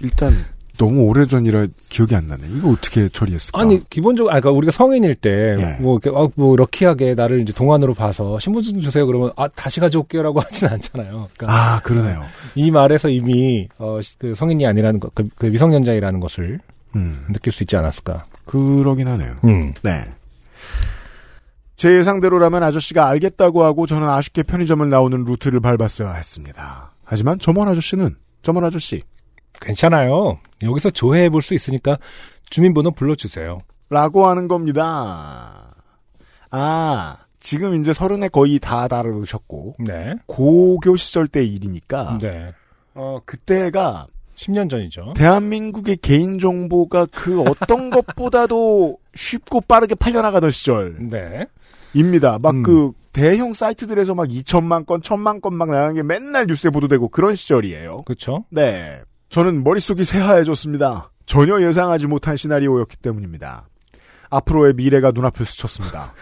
일단 0.00 0.46
너무 0.76 1.02
오래전이라 1.02 1.68
기억이 1.88 2.16
안 2.16 2.26
나네. 2.26 2.48
이거 2.56 2.70
어떻게 2.70 3.08
처리했을까? 3.08 3.60
아니 3.60 3.88
기본적으로 3.88 4.30
아 4.32 4.40
그러니까 4.40 4.50
우리가 4.58 4.72
성인일 4.72 5.14
때 5.14 5.56
예. 5.58 5.82
뭐 5.82 5.98
이렇게 6.02 6.10
아, 6.18 6.28
뭐 6.34 6.56
럭키하게 6.56 7.14
나를 7.14 7.40
이제 7.42 7.52
동안으로 7.52 7.94
봐서 7.94 8.38
신분증 8.40 8.80
주세요 8.80 9.06
그러면 9.06 9.30
아 9.36 9.46
다시 9.48 9.78
가져올게요 9.80 10.22
라고 10.22 10.40
하진 10.42 10.66
않잖아요. 10.68 11.28
그러니까 11.36 11.46
아 11.48 11.80
그러네요. 11.80 12.24
이 12.56 12.70
말에서 12.70 13.08
이미 13.08 13.68
어, 13.78 14.00
시- 14.02 14.18
그 14.18 14.34
성인이 14.34 14.66
아니라는 14.66 14.98
것, 15.00 15.14
그, 15.14 15.28
그 15.36 15.46
미성년자이라는 15.46 16.18
것을 16.20 16.58
음 16.96 17.24
느낄 17.32 17.52
수 17.52 17.62
있지 17.62 17.76
않았을까. 17.76 18.24
그러긴 18.44 19.06
하네요. 19.08 19.36
음. 19.44 19.72
네. 19.82 20.04
제 21.76 21.98
예상대로라면 21.98 22.62
아저씨가 22.62 23.08
알겠다고 23.08 23.64
하고 23.64 23.86
저는 23.86 24.08
아쉽게 24.08 24.42
편의점을 24.44 24.88
나오는 24.88 25.24
루트를 25.24 25.60
밟았어야 25.60 26.12
했습니다. 26.14 26.92
하지만 27.04 27.38
점원 27.38 27.68
아저씨는 27.68 28.16
점원 28.42 28.64
아저씨 28.64 29.02
괜찮아요. 29.60 30.38
여기서 30.62 30.90
조회해 30.90 31.28
볼 31.30 31.42
수 31.42 31.54
있으니까 31.54 31.98
주민번호 32.50 32.92
불러주세요. 32.92 33.58
라고 33.90 34.26
하는 34.26 34.48
겁니다. 34.48 35.74
아 36.50 37.16
지금 37.40 37.78
이제 37.80 37.92
서른에 37.92 38.28
거의 38.28 38.58
다 38.58 38.88
다르셨고 38.88 39.76
네. 39.80 40.14
고교 40.26 40.96
시절 40.96 41.26
때 41.28 41.44
일이니까 41.44 42.18
네. 42.20 42.48
어 42.94 43.18
그때가 43.26 44.06
10년 44.36 44.70
전이죠. 44.70 45.12
대한민국의 45.16 45.96
개인 45.98 46.38
정보가 46.38 47.06
그 47.12 47.42
어떤 47.42 47.90
것보다도 47.90 48.98
쉽고 49.14 49.60
빠르게 49.62 49.94
팔려나가던 49.94 50.50
시절입니다. 50.50 51.08
네. 52.32 52.38
막 52.42 52.54
음. 52.54 52.62
그 52.62 52.92
대형 53.12 53.54
사이트들에서 53.54 54.14
막 54.16 54.26
2천만 54.28 54.84
건, 54.86 55.00
1천만 55.00 55.40
건 55.40 55.54
막 55.54 55.68
나가는 55.70 55.94
게 55.94 56.02
맨날 56.02 56.46
뉴스에 56.48 56.70
보도되고 56.70 57.08
그런 57.10 57.36
시절이에요. 57.36 58.02
그렇죠. 58.06 58.44
네. 58.50 59.00
저는 59.34 59.64
머릿속이 59.64 60.04
새하얘졌습니다. 60.04 61.10
전혀 61.26 61.60
예상하지 61.60 62.06
못한 62.06 62.36
시나리오였기 62.36 62.98
때문입니다. 62.98 63.68
앞으로의 64.30 64.74
미래가 64.74 65.10
눈앞을 65.10 65.44
스쳤습니다. 65.44 66.14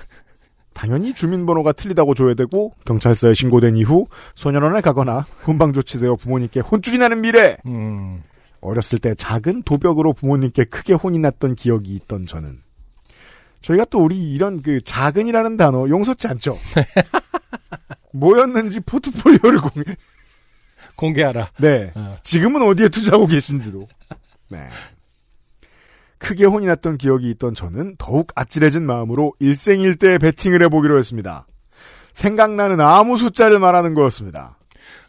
당연히 0.73 1.13
주민번호가 1.13 1.73
틀리다고 1.73 2.15
조회되고 2.15 2.73
경찰서에 2.87 3.35
신고된 3.35 3.77
이후 3.77 4.07
소년원에 4.35 4.81
가거나 4.81 5.27
훈방 5.43 5.75
조치되어 5.75 6.17
부모님께 6.17 6.61
혼쭐이 6.61 6.97
나는 6.97 7.21
미래. 7.21 7.59
음. 7.67 8.23
어렸을 8.63 8.99
때 8.99 9.15
작은 9.15 9.65
도벽으로 9.65 10.15
부모님께 10.15 10.65
크게 10.65 10.95
혼이 10.95 11.19
났던 11.19 11.55
기억이 11.55 11.95
있던 11.95 12.25
저는 12.25 12.63
저희가 13.61 13.85
또 13.91 14.03
우리 14.03 14.33
이런 14.33 14.63
그 14.63 14.81
작은이라는 14.83 15.59
단어 15.59 15.87
용서치 15.87 16.29
않죠. 16.29 16.57
뭐였는지 18.15 18.81
포트폴리오를 18.81 19.59
공개. 19.59 19.97
공개하라. 21.03 21.51
네. 21.59 21.91
어. 21.97 22.17
지금은 22.23 22.63
어디에 22.63 22.89
투자하고 22.89 23.27
계신지도. 23.27 23.89
네. 24.51 24.69
크게 26.19 26.45
혼이 26.45 26.67
났던 26.67 26.99
기억이 26.99 27.29
있던 27.31 27.55
저는 27.57 27.97
더욱 27.99 28.31
아찔해진 28.37 28.85
마음으로 28.87 29.35
일생일대 29.41 30.19
베팅을 30.19 30.63
해보기로 30.63 30.97
했습니다. 30.99 31.47
생각나는 32.15 32.81
아무 32.81 33.17
숫자를 33.17 33.59
말하는 33.59 33.95
거였습니다. 33.95 34.57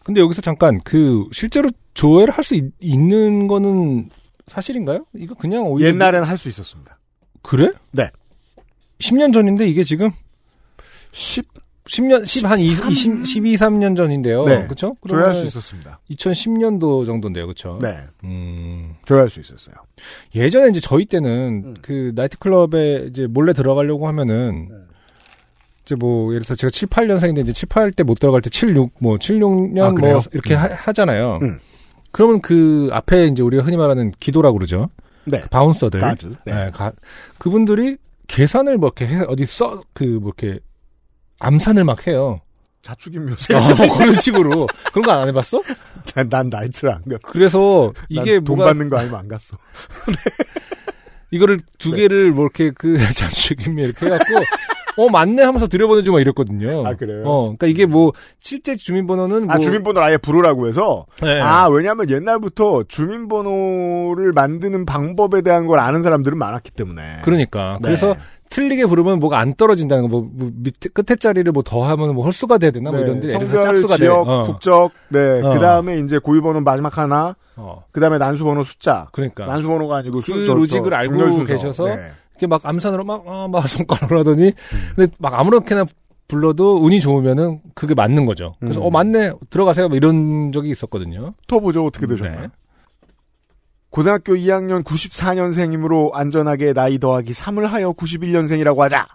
근데 0.04 0.20
여기서 0.22 0.42
잠깐 0.42 0.82
그 0.84 1.28
실제로 1.32 1.70
조회를 1.94 2.34
할 2.34 2.44
수 2.44 2.60
있는 2.80 3.48
거는 3.48 4.10
사실인가요? 4.48 5.06
이거 5.16 5.36
그냥 5.36 5.64
오히려 5.66 5.90
옛날에는 5.90 6.28
할 6.28 6.38
수 6.38 6.50
있었습니다. 6.50 6.98
그래? 7.44 7.70
네. 7.92 8.10
10년 9.00 9.32
전인데 9.34 9.68
이게 9.68 9.84
지금 9.84 10.10
10, 11.12 11.46
10년, 11.86 12.26
10, 12.26 12.46
한 12.46 12.58
20, 12.58 12.90
20, 12.90 13.26
12, 13.26 13.56
3년 13.56 13.96
전인데요. 13.98 14.46
네. 14.46 14.66
그쵸? 14.68 14.96
조회할 15.08 15.36
수 15.36 15.46
있었습니다. 15.46 16.00
2010년도 16.12 17.06
정도인데요. 17.06 17.46
그쵸? 17.48 17.78
네. 17.82 17.98
음, 18.24 18.96
조회할 19.06 19.30
수 19.30 19.42
있었어요. 19.42 19.76
예전에 20.34 20.70
이제 20.70 20.80
저희 20.80 21.06
때는 21.06 21.64
음. 21.66 21.74
그 21.82 22.14
나이트클럽에 22.16 23.08
이제 23.10 23.28
몰래 23.28 23.52
들어가려고 23.52 24.08
하면은 24.08 24.70
네. 24.70 24.76
이제 25.84 25.96
뭐 25.96 26.32
예를 26.34 26.44
들어서 26.44 26.56
제가 26.56 26.72
7, 26.72 26.88
8년생인데 26.88 27.40
이제 27.42 27.52
7, 27.52 27.68
8때 27.68 28.04
못 28.04 28.18
들어갈 28.18 28.42
때 28.42 28.50
7, 28.50 28.74
6, 28.76 28.92
뭐 29.00 29.18
7, 29.18 29.40
6년 29.40 29.82
아, 29.82 29.92
뭐? 29.92 30.22
이렇게 30.32 30.56
음. 30.56 30.60
하, 30.72 30.94
잖아요 30.94 31.40
음. 31.42 31.60
그러면 32.12 32.40
그 32.42 32.88
앞에 32.94 33.26
이제 33.28 33.44
우리가 33.44 33.64
흔히 33.64 33.76
말하는 33.76 34.12
기도라고 34.20 34.58
그러죠. 34.58 34.90
네. 35.26 35.42
바운서들. 35.50 36.00
가드. 36.00 36.36
네. 36.46 36.54
네, 36.54 36.72
가- 36.72 36.94
그분들이 37.40 37.98
계산을 38.28 38.78
뭐 38.78 38.92
이렇게 38.96 39.08
해, 39.14 39.22
어디 39.28 39.46
써, 39.46 39.82
그, 39.94 40.04
뭐 40.04 40.32
이렇게, 40.38 40.60
암산을 41.40 41.84
막 41.84 42.08
해요. 42.08 42.40
자축인 42.82 43.26
묘세. 43.26 43.56
아, 43.56 43.60
뭐 43.76 43.98
그런 43.98 44.14
식으로. 44.14 44.68
그런 44.92 45.06
거 45.06 45.12
안 45.12 45.28
해봤어? 45.30 45.62
난, 46.16 46.30
난 46.30 46.50
나이트를 46.50 46.94
안 46.94 47.02
가. 47.04 47.18
그래서 47.24 47.94
이게 48.10 48.40
돈 48.42 48.58
뭐가, 48.58 48.66
받는 48.66 48.90
거 48.90 48.98
아니면 48.98 49.20
안 49.20 49.28
갔어. 49.30 49.56
이거를 51.32 51.60
두 51.80 51.92
네. 51.92 52.02
개를 52.02 52.32
뭐 52.32 52.44
이렇게 52.44 52.72
그, 52.78 52.98
자축임이 53.16 53.82
이렇게 53.84 54.06
해갖고, 54.06 54.26
어, 54.98 55.10
맞네 55.10 55.42
하면서 55.42 55.68
들여보내주고 55.68 56.18
막 56.18 56.22
이랬거든요. 56.22 56.86
아, 56.86 56.94
그래요? 56.96 57.24
어, 57.26 57.42
그러니까 57.44 57.66
이게 57.68 57.86
뭐, 57.88 58.12
실제 58.38 58.76
주민번호는 58.76 59.48
뭐. 59.48 59.56
아, 59.56 59.58
주민번호를 59.60 60.08
아예 60.08 60.18
부르라고 60.18 60.68
해서? 60.68 61.08
네. 61.22 61.42
아, 61.42 61.68
왜냐면 61.70 62.10
옛날부터 62.12 62.84
주민번호를 62.88 64.34
만드는 64.34 64.86
방법에 64.86 65.42
대한 65.42 65.66
걸 65.66 65.80
아는 65.80 66.04
사람들은 66.04 66.38
많았기 66.38 66.70
때문에. 66.72 67.22
그러니까. 67.24 67.80
네. 67.82 67.88
그래서 67.88 68.16
틀리게 68.54 68.86
부르면 68.86 69.20
뭐가 69.20 69.40
안 69.40 69.56
떨어진다는 69.56 70.04
거, 70.04 70.08
뭐, 70.10 70.30
뭐 70.32 70.52
밑에, 70.54 70.90
끝에 70.90 71.16
자리를 71.16 71.52
뭐 71.52 71.64
더 71.64 71.84
하면 71.84 72.14
뭐 72.14 72.24
홀수가 72.26 72.60
돼야 72.60 72.70
되나? 72.72 72.92
뭐 72.92 73.00
네, 73.00 73.06
이런데. 73.06 73.28
성별, 73.30 73.62
짝수가 73.62 73.96
돼. 73.98 74.04
지역, 74.04 74.28
어. 74.30 74.44
국적, 74.44 74.92
네. 75.10 75.42
어. 75.42 75.54
그 75.54 75.60
다음에 75.60 75.98
이제 76.00 76.20
고유번호 76.20 76.62
마지막 76.62 76.98
하나, 76.98 77.36
어. 77.56 77.84
그 77.92 78.00
다음에 78.00 78.18
난수번호 78.20 78.64
숫자. 78.64 79.08
그러니까. 79.12 79.46
난수번호가 79.46 79.98
아니고 79.98 80.18
그 80.18 80.22
수, 80.22 80.46
저, 80.46 80.54
로직을 80.54 80.92
저, 80.92 80.96
알고 80.98 81.32
순서. 81.32 81.54
계셔서 81.54 81.86
네. 81.86 82.12
이렇게 82.32 82.48
막 82.48 82.62
암산으로 82.66 83.04
막, 83.06 83.24
아, 83.28 83.48
막 83.50 83.66
손가락으로 83.68 84.20
하더니, 84.20 84.48
음. 84.48 84.54
근데 84.96 85.12
막 85.18 85.34
아무렇게나 85.34 85.86
불러도 86.28 86.78
운이 86.84 87.00
좋으면은 87.02 87.60
그게 87.76 87.94
맞는 87.96 88.26
거죠. 88.26 88.56
그래서 88.60 88.82
음. 88.82 88.86
어, 88.86 88.90
맞네. 88.90 89.34
들어가세요. 89.50 89.88
뭐 89.88 89.98
이런 89.98 90.52
적이 90.52 90.70
있었거든요. 90.72 91.34
또 91.48 91.60
보죠. 91.60 91.86
어떻게 91.86 92.06
되셨나요? 92.08 92.42
네. 92.42 92.48
고등학교 93.94 94.34
2학년 94.34 94.84
94년생이므로 94.84 96.16
안전하게 96.16 96.74
나이 96.74 96.98
더하기 96.98 97.32
3을 97.32 97.68
하여 97.68 97.94
91년생이라고 97.94 98.80
하자. 98.80 99.08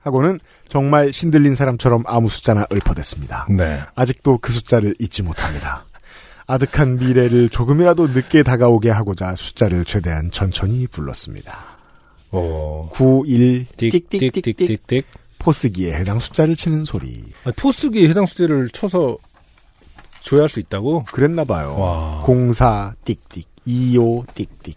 하고는 0.00 0.40
정말 0.70 1.12
신들린 1.12 1.54
사람처럼 1.54 2.04
아무 2.06 2.30
숫자나 2.30 2.64
읊어댔습니다. 2.72 3.48
네. 3.50 3.80
아직도 3.94 4.38
그 4.38 4.50
숫자를 4.54 4.94
잊지 4.98 5.22
못합니다. 5.22 5.84
아득한 6.46 6.96
미래를 6.96 7.50
조금이라도 7.50 8.08
늦게 8.08 8.42
다가오게 8.42 8.88
하고자 8.88 9.36
숫자를 9.36 9.84
최대한 9.84 10.30
천천히 10.30 10.86
불렀습니다. 10.86 11.54
오. 12.30 12.88
91 12.88 13.66
띡, 13.76 13.92
띡, 13.92 14.08
띡, 14.08 14.32
띡띡띡띡 14.32 14.56
띡, 14.56 14.78
띡. 14.86 15.04
포스기에 15.40 15.92
해당 15.92 16.18
숫자를 16.18 16.56
치는 16.56 16.86
소리. 16.86 17.22
아, 17.44 17.52
포스기에 17.54 18.08
해당 18.08 18.24
수대를 18.24 18.70
쳐서 18.70 19.18
조회할 20.22 20.48
수 20.48 20.58
있다고? 20.58 21.04
그랬나 21.12 21.44
봐요. 21.44 21.76
와. 21.78 22.24
04 22.24 22.94
띡띡 23.04 23.51
25 23.64 24.24
띡띡 24.34 24.74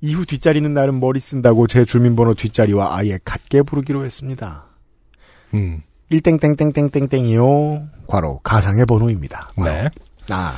이후 0.00 0.26
뒷자리는 0.26 0.72
나름 0.74 1.00
머리 1.00 1.20
쓴다고 1.20 1.66
제 1.66 1.84
주민번호 1.84 2.34
뒷자리와 2.34 2.96
아예 2.96 3.18
같게 3.24 3.62
부르기로 3.62 4.04
했습니다. 4.04 4.64
음. 5.54 5.82
1땡땡땡땡땡땡이요. 6.10 7.88
괄호 8.06 8.40
가상의 8.40 8.84
번호입니다. 8.86 9.52
네. 9.64 9.88
아 10.30 10.54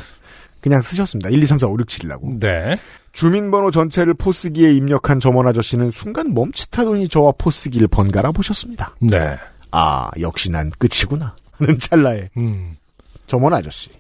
그냥 0.61 0.81
쓰셨습니다. 0.83 1.29
1, 1.29 1.43
2, 1.43 1.47
3, 1.47 1.59
4, 1.59 1.67
5, 1.69 1.77
6, 1.79 1.87
7이라고. 1.87 2.41
네. 2.41 2.77
주민번호 3.13 3.71
전체를 3.71 4.15
포스기에 4.15 4.73
입력한 4.73 5.21
점원 5.21 5.47
아저씨는 5.47 5.91
순간 5.91 6.35
멈칫하더니 6.35 7.09
저와 7.09 7.33
포스기를 7.39 7.87
번갈아 7.89 8.33
보셨습니다. 8.33 8.97
네. 9.01 9.37
아 9.71 10.11
역시 10.21 10.51
난 10.51 10.71
끝이구나 10.79 11.37
하는 11.53 11.79
찰나에 11.79 12.31
음. 12.39 12.77
점원 13.27 13.53
아저씨. 13.55 13.91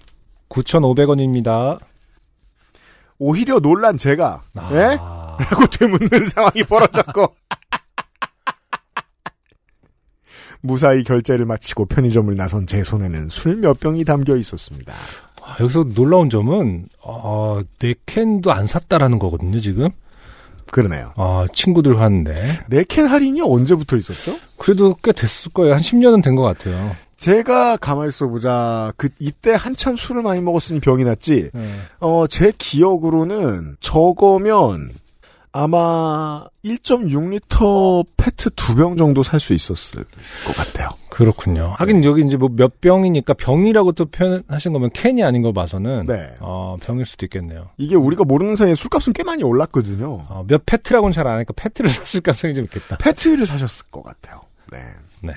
9,500원입니다. 0.48 1.78
오히려 3.18 3.60
놀란 3.60 3.98
제가 3.98 4.42
아. 4.54 4.70
예? 4.72 4.96
라고 5.44 5.66
되묻는 5.66 6.08
상황이 6.30 6.62
벌어졌고 6.64 7.34
무사히 10.60 11.04
결제를 11.04 11.44
마치고 11.44 11.86
편의점을 11.86 12.34
나선 12.36 12.66
제 12.66 12.82
손에는 12.82 13.28
술 13.28 13.56
몇 13.56 13.78
병이 13.80 14.04
담겨 14.04 14.36
있었습니다. 14.36 14.92
아, 15.42 15.56
여기서 15.60 15.84
놀라운 15.94 16.30
점은, 16.30 16.88
어, 17.02 17.60
네 17.78 17.94
캔도 18.06 18.50
안 18.50 18.66
샀다라는 18.66 19.18
거거든요, 19.18 19.60
지금. 19.60 19.90
그러네요. 20.70 21.12
아, 21.16 21.46
친구들 21.52 22.00
하는데. 22.00 22.32
네 22.68 22.82
캔 22.84 23.06
할인이 23.06 23.42
언제부터 23.42 23.96
있었죠? 23.96 24.36
그래도 24.56 24.96
꽤 25.02 25.12
됐을 25.12 25.52
거예요. 25.52 25.74
한 25.74 25.80
10년은 25.80 26.22
된 26.24 26.34
것 26.34 26.42
같아요. 26.42 26.96
제가 27.24 27.78
가만히 27.78 28.08
있어보자. 28.08 28.92
그, 28.98 29.08
이때 29.18 29.54
한참 29.54 29.96
술을 29.96 30.22
많이 30.22 30.42
먹었으니 30.42 30.80
병이 30.80 31.04
났지. 31.04 31.50
네. 31.54 31.70
어, 32.00 32.26
제 32.26 32.52
기억으로는 32.58 33.76
저거면 33.80 34.90
아마 35.50 36.44
1.6리터 36.64 38.04
페트 38.18 38.50
두 38.56 38.74
병 38.74 38.96
정도 38.98 39.22
살 39.22 39.40
수 39.40 39.54
있었을 39.54 40.04
것 40.46 40.54
같아요. 40.56 40.90
그렇군요. 41.08 41.72
하긴 41.78 42.04
여기 42.04 42.22
이제 42.26 42.36
뭐 42.36 42.50
몇 42.50 42.80
병이니까 42.82 43.32
병이라고 43.34 43.92
또 43.92 44.04
표현하신 44.04 44.72
거면 44.74 44.90
캔이 44.92 45.22
아닌 45.24 45.40
걸 45.40 45.54
봐서는 45.54 46.04
네. 46.06 46.34
어, 46.40 46.76
병일 46.82 47.06
수도 47.06 47.24
있겠네요. 47.24 47.70
이게 47.78 47.94
우리가 47.94 48.24
모르는 48.24 48.54
사이에 48.56 48.74
술값은 48.74 49.14
꽤 49.14 49.22
많이 49.22 49.44
올랐거든요. 49.44 50.26
어, 50.28 50.44
몇 50.46 50.66
페트라고는 50.66 51.12
잘 51.14 51.26
안 51.26 51.36
하니까 51.36 51.54
페트를 51.56 51.88
샀을 52.04 52.20
가능성이 52.20 52.52
좀 52.54 52.64
있겠다. 52.64 52.98
페트를 52.98 53.46
사셨을 53.46 53.86
것 53.90 54.02
같아요. 54.02 54.42
네. 54.72 54.78
네. 55.22 55.32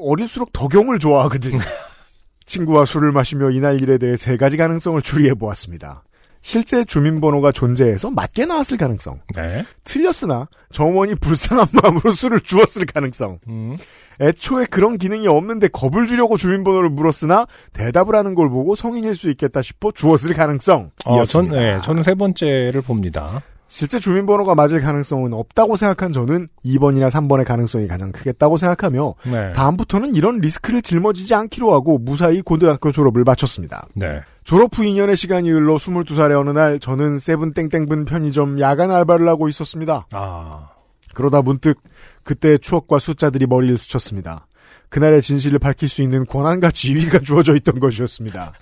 어릴수록 0.00 0.52
덕용을 0.52 0.98
좋아하거든요. 0.98 1.58
친구와 2.46 2.84
술을 2.86 3.12
마시며 3.12 3.50
이날 3.50 3.80
일에 3.82 3.98
대해 3.98 4.16
세 4.16 4.36
가지 4.36 4.56
가능성을 4.56 5.00
추리해 5.02 5.34
보았습니다. 5.34 6.02
실제 6.40 6.84
주민번호가 6.84 7.52
존재해서 7.52 8.10
맞게 8.10 8.46
나왔을 8.46 8.78
가능성. 8.78 9.20
네. 9.34 9.64
틀렸으나 9.84 10.48
점원이 10.70 11.16
불쌍한 11.16 11.66
마음으로 11.82 12.12
술을 12.12 12.40
주었을 12.40 12.86
가능성. 12.86 13.40
음. 13.48 13.76
애초에 14.20 14.66
그런 14.66 14.98
기능이 14.98 15.26
없는데 15.28 15.68
겁을 15.68 16.06
주려고 16.06 16.36
주민번호를 16.36 16.90
물었으나 16.90 17.46
대답을 17.72 18.14
하는 18.14 18.34
걸 18.34 18.48
보고 18.48 18.74
성인일 18.74 19.14
수 19.14 19.30
있겠다 19.30 19.62
싶어 19.62 19.92
주었을 19.92 20.32
가능성. 20.34 20.90
어, 21.04 21.24
전. 21.24 21.46
네, 21.46 21.80
저는 21.82 22.02
세 22.02 22.14
번째를 22.14 22.82
봅니다. 22.82 23.42
실제 23.68 23.98
주민번호가 23.98 24.54
맞을 24.54 24.80
가능성은 24.80 25.34
없다고 25.34 25.76
생각한 25.76 26.12
저는 26.12 26.48
2번이나 26.64 27.10
3번의 27.10 27.44
가능성이 27.44 27.86
가장 27.86 28.10
크겠다고 28.12 28.56
생각하며 28.56 29.14
네. 29.30 29.52
다음부터는 29.52 30.16
이런 30.16 30.38
리스크를 30.38 30.80
짊어지지 30.80 31.34
않기로 31.34 31.72
하고 31.74 31.98
무사히 31.98 32.40
고등학교 32.40 32.90
졸업을 32.90 33.24
마쳤습니다. 33.24 33.86
네. 33.94 34.22
졸업 34.44 34.76
후 34.76 34.82
2년의 34.82 35.16
시간이 35.16 35.50
흘러 35.50 35.76
22살의 35.76 36.40
어느 36.40 36.50
날 36.50 36.80
저는 36.80 37.18
세븐땡땡분 37.18 38.06
편의점 38.06 38.58
야간 38.60 38.90
알바를 38.90 39.28
하고 39.28 39.50
있었습니다. 39.50 40.06
아, 40.12 40.70
그러다 41.14 41.42
문득 41.42 41.78
그때의 42.24 42.60
추억과 42.60 42.98
숫자들이 42.98 43.46
머리를 43.46 43.76
스쳤습니다. 43.76 44.46
그날의 44.88 45.20
진실을 45.20 45.58
밝힐 45.58 45.88
수 45.88 46.00
있는 46.00 46.24
권한과 46.24 46.70
지위가 46.70 47.18
주어져 47.24 47.54
있던 47.56 47.78
것이었습니다. 47.78 48.54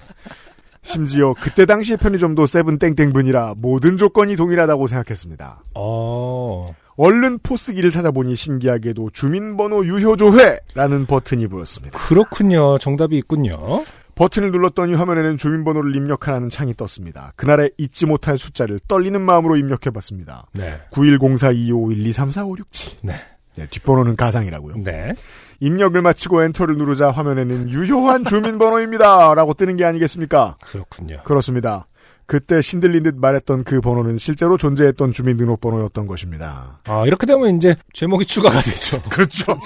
심지어 0.87 1.35
그때 1.41 1.67
당시의 1.67 1.99
편의점도 1.99 2.47
세븐 2.47 2.79
땡땡븐이라 2.79 3.55
모든 3.59 3.99
조건이 3.99 4.37
동일하다고 4.37 4.87
생각했습니다. 4.87 5.65
어, 5.75 6.75
얼른 6.97 7.41
POS기를 7.43 7.91
찾아보니 7.91 8.37
신기하게도 8.37 9.11
주민번호 9.11 9.85
유효조회라는 9.85 11.07
버튼이 11.07 11.49
보였습니다. 11.49 11.99
그렇군요. 11.99 12.79
정답이 12.79 13.19
있군요. 13.19 13.85
버튼을 14.15 14.51
눌렀더니 14.51 14.95
화면에는 14.95 15.37
주민번호를 15.37 15.95
입력하라는 15.95 16.49
창이 16.49 16.73
떴습니다. 16.75 17.33
그날의 17.37 17.73
잊지 17.77 18.07
못할 18.07 18.39
숫자를 18.39 18.81
떨리는 18.89 19.21
마음으로 19.21 19.57
입력해봤습니다. 19.57 20.47
네. 20.53 20.81
91042512345667. 20.93 22.97
네. 23.03 23.15
네, 23.57 23.67
뒷번호는 23.71 24.17
가상이라고요. 24.17 24.77
네. 24.85 25.15
입력을 25.61 26.01
마치고 26.01 26.43
엔터를 26.43 26.77
누르자 26.77 27.11
화면에는 27.11 27.71
유효한 27.71 28.25
주민번호입니다. 28.25 29.35
라고 29.35 29.55
뜨는 29.55 29.77
게 29.77 29.85
아니겠습니까? 29.85 30.57
그렇군요. 30.61 31.23
그렇습니다. 31.25 31.87
그때 32.27 32.61
신들린 32.61 33.05
듯 33.05 33.17
말했던 33.17 33.65
그 33.65 33.81
번호는 33.81 34.19
실제로 34.19 34.57
존재했던 34.59 35.13
주민등록번호였던 35.13 36.07
것입니다. 36.07 36.81
아, 36.87 37.05
이렇게 37.07 37.25
되면 37.25 37.57
이제 37.57 37.77
제목이 37.93 38.27
추가가 38.27 38.61
되죠. 38.61 39.01
그렇죠. 39.09 39.59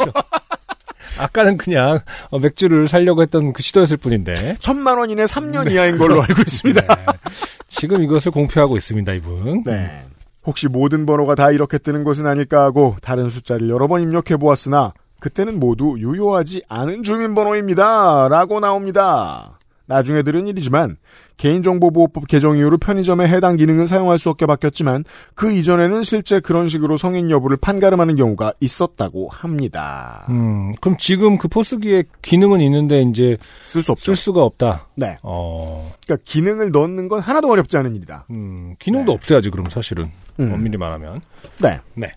아까는 1.18 1.56
그냥 1.56 2.00
어, 2.30 2.38
맥주를 2.38 2.86
살려고 2.86 3.22
했던 3.22 3.52
그 3.52 3.62
시도였을 3.62 3.96
뿐인데. 3.96 4.56
천만 4.60 4.98
원 4.98 5.10
이내 5.10 5.24
3년 5.24 5.70
이하인 5.72 5.98
걸로 5.98 6.22
알고 6.22 6.42
있습니다. 6.42 6.80
네. 6.94 7.06
지금 7.68 8.02
이것을 8.02 8.30
공표하고 8.30 8.76
있습니다, 8.76 9.12
이분. 9.14 9.62
네. 9.64 10.04
혹시 10.44 10.68
모든 10.68 11.06
번호가 11.06 11.34
다 11.34 11.50
이렇게 11.50 11.78
뜨는 11.78 12.04
것은 12.04 12.26
아닐까 12.26 12.62
하고 12.62 12.96
다른 13.02 13.30
숫자를 13.30 13.68
여러 13.70 13.88
번 13.88 14.02
입력해 14.02 14.36
보았으나 14.38 14.92
그때는 15.20 15.60
모두 15.60 15.96
유효하지 15.98 16.62
않은 16.68 17.02
주민번호입니다. 17.02 18.28
라고 18.28 18.60
나옵니다. 18.60 19.58
나중에 19.90 20.22
들은 20.22 20.46
일이지만 20.46 20.96
개인정보보호법 21.36 22.28
개정 22.28 22.56
이후로 22.56 22.78
편의점에 22.78 23.26
해당 23.26 23.56
기능은 23.56 23.88
사용할 23.88 24.18
수 24.18 24.30
없게 24.30 24.46
바뀌었지만 24.46 25.04
그 25.34 25.50
이전에는 25.50 26.04
실제 26.04 26.38
그런 26.38 26.68
식으로 26.68 26.96
성인 26.96 27.28
여부를 27.28 27.56
판가름하는 27.56 28.14
경우가 28.14 28.52
있었다고 28.60 29.28
합니다. 29.30 30.26
음, 30.28 30.72
그럼 30.80 30.96
지금 30.96 31.38
그 31.38 31.48
포스기에 31.48 32.04
기능은 32.22 32.60
있는데 32.60 33.00
이제 33.02 33.36
쓸 33.66 33.82
수 33.82 33.90
없죠. 33.90 34.04
쓸 34.04 34.16
수가 34.16 34.44
없다. 34.44 34.86
네. 34.94 35.18
어, 35.22 35.92
그러니까 36.04 36.22
기능을 36.24 36.70
넣는 36.70 37.08
건 37.08 37.18
하나도 37.18 37.50
어렵지 37.50 37.76
않은 37.76 37.96
일이다. 37.96 38.26
음, 38.30 38.76
기능도 38.78 39.10
없어야지 39.10 39.50
그럼 39.50 39.66
사실은 39.68 40.08
음. 40.38 40.52
엄밀히 40.52 40.76
말하면. 40.76 41.20
네. 41.58 41.80
네. 41.94 42.12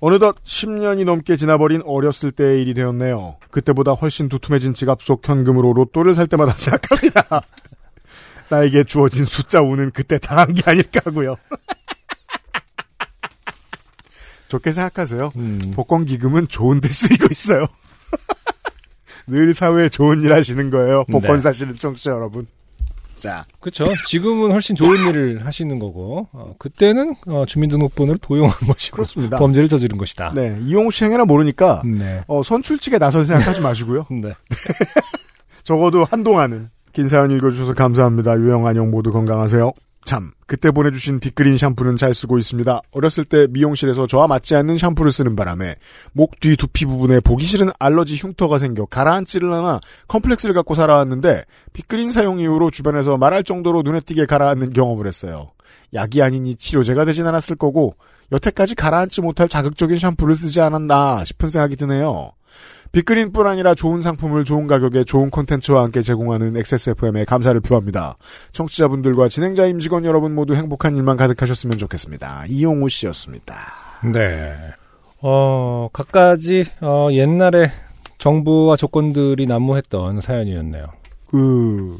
어느덧 0.00 0.36
10년이 0.44 1.04
넘게 1.04 1.36
지나버린 1.36 1.82
어렸을 1.84 2.30
때의 2.30 2.62
일이 2.62 2.72
되었네요. 2.74 3.36
그때보다 3.50 3.92
훨씬 3.92 4.28
두툼해진 4.28 4.72
지갑 4.72 5.02
속 5.02 5.28
현금으로 5.28 5.72
로또를 5.72 6.14
살 6.14 6.26
때마다 6.28 6.52
생각합니다. 6.58 7.42
나에게 8.48 8.84
주어진 8.84 9.24
숫자 9.24 9.60
5는 9.60 9.92
그때 9.92 10.18
당한 10.18 10.54
게 10.54 10.62
아닐까 10.70 11.00
하고요. 11.04 11.36
좋게 14.48 14.72
생각하세요. 14.72 15.32
음, 15.36 15.72
복권 15.74 16.06
기금은 16.06 16.48
좋은 16.48 16.80
데 16.80 16.88
쓰이고 16.88 17.26
있어요. 17.30 17.66
늘 19.26 19.52
사회에 19.52 19.90
좋은 19.90 20.22
일 20.22 20.32
하시는 20.32 20.70
거예요. 20.70 21.04
복권 21.10 21.36
네. 21.36 21.40
사시는 21.42 21.76
청취자 21.76 22.12
여러분. 22.12 22.46
자, 23.18 23.44
그렇죠. 23.60 23.84
지금은 24.06 24.52
훨씬 24.52 24.76
좋은 24.76 25.08
일을 25.08 25.44
하시는 25.44 25.78
거고 25.78 26.28
어, 26.32 26.54
그때는 26.58 27.14
어, 27.26 27.44
주민등록번호를 27.46 28.18
도용한 28.18 28.52
것이고 28.66 28.96
그렇습니다. 28.96 29.38
범죄를 29.38 29.68
저지른 29.68 29.98
것이다. 29.98 30.32
네, 30.34 30.58
이용우 30.62 30.90
씨 30.90 31.04
행여나 31.04 31.24
모르니까 31.24 31.82
네. 31.84 32.22
어, 32.26 32.42
선출직에 32.42 32.98
나설 32.98 33.24
생각하지 33.24 33.60
마시고요. 33.60 34.06
네. 34.22 34.34
적어도 35.62 36.04
한동안은 36.04 36.70
긴 36.92 37.08
사연 37.08 37.30
읽어주셔서 37.30 37.74
감사합니다. 37.74 38.38
유영 38.38 38.66
안녕 38.66 38.90
모두 38.90 39.10
건강하세요. 39.12 39.72
참 40.08 40.30
그때 40.46 40.70
보내주신 40.70 41.20
빅그린 41.20 41.58
샴푸는 41.58 41.96
잘 41.96 42.14
쓰고 42.14 42.38
있습니다. 42.38 42.80
어렸을 42.92 43.26
때 43.26 43.46
미용실에서 43.50 44.06
저와 44.06 44.26
맞지 44.26 44.56
않는 44.56 44.78
샴푸를 44.78 45.12
쓰는 45.12 45.36
바람에 45.36 45.74
목 46.14 46.40
뒤 46.40 46.56
두피 46.56 46.86
부분에 46.86 47.20
보기 47.20 47.44
싫은 47.44 47.72
알러지 47.78 48.16
흉터가 48.16 48.58
생겨 48.58 48.86
가라앉지를 48.86 49.52
않아 49.52 49.80
컴플렉스를 50.08 50.54
갖고 50.54 50.74
살아왔는데 50.74 51.42
빅그린 51.74 52.10
사용 52.10 52.40
이후로 52.40 52.70
주변에서 52.70 53.18
말할 53.18 53.44
정도로 53.44 53.82
눈에 53.82 54.00
띄게 54.00 54.24
가라앉는 54.24 54.72
경험을 54.72 55.06
했어요. 55.06 55.50
약이 55.92 56.22
아니니 56.22 56.54
치료제가 56.54 57.04
되진 57.04 57.26
않았을 57.26 57.56
거고 57.56 57.94
여태까지 58.32 58.76
가라앉지 58.76 59.20
못할 59.20 59.46
자극적인 59.46 59.98
샴푸를 59.98 60.36
쓰지 60.36 60.62
않았나 60.62 61.26
싶은 61.26 61.50
생각이 61.50 61.76
드네요. 61.76 62.30
빅그린뿐 62.92 63.46
아니라 63.46 63.74
좋은 63.74 64.00
상품을 64.00 64.44
좋은 64.44 64.66
가격에 64.66 65.04
좋은 65.04 65.30
콘텐츠와 65.30 65.82
함께 65.82 66.02
제공하는 66.02 66.56
XSFM에 66.56 67.24
감사를 67.24 67.58
표합니다. 67.60 68.16
청취자분들과 68.52 69.28
진행자 69.28 69.66
임직원 69.66 70.04
여러분 70.04 70.34
모두 70.34 70.54
행복한 70.54 70.96
일만 70.96 71.16
가득하셨으면 71.16 71.78
좋겠습니다. 71.78 72.44
이용우 72.48 72.88
씨였습니다. 72.88 73.54
네. 74.12 74.54
어, 75.20 75.88
갖가지, 75.92 76.64
어, 76.80 77.08
옛날에 77.12 77.70
정부와 78.18 78.76
조건들이 78.76 79.46
난무했던 79.46 80.20
사연이었네요. 80.20 80.86
그, 81.30 81.98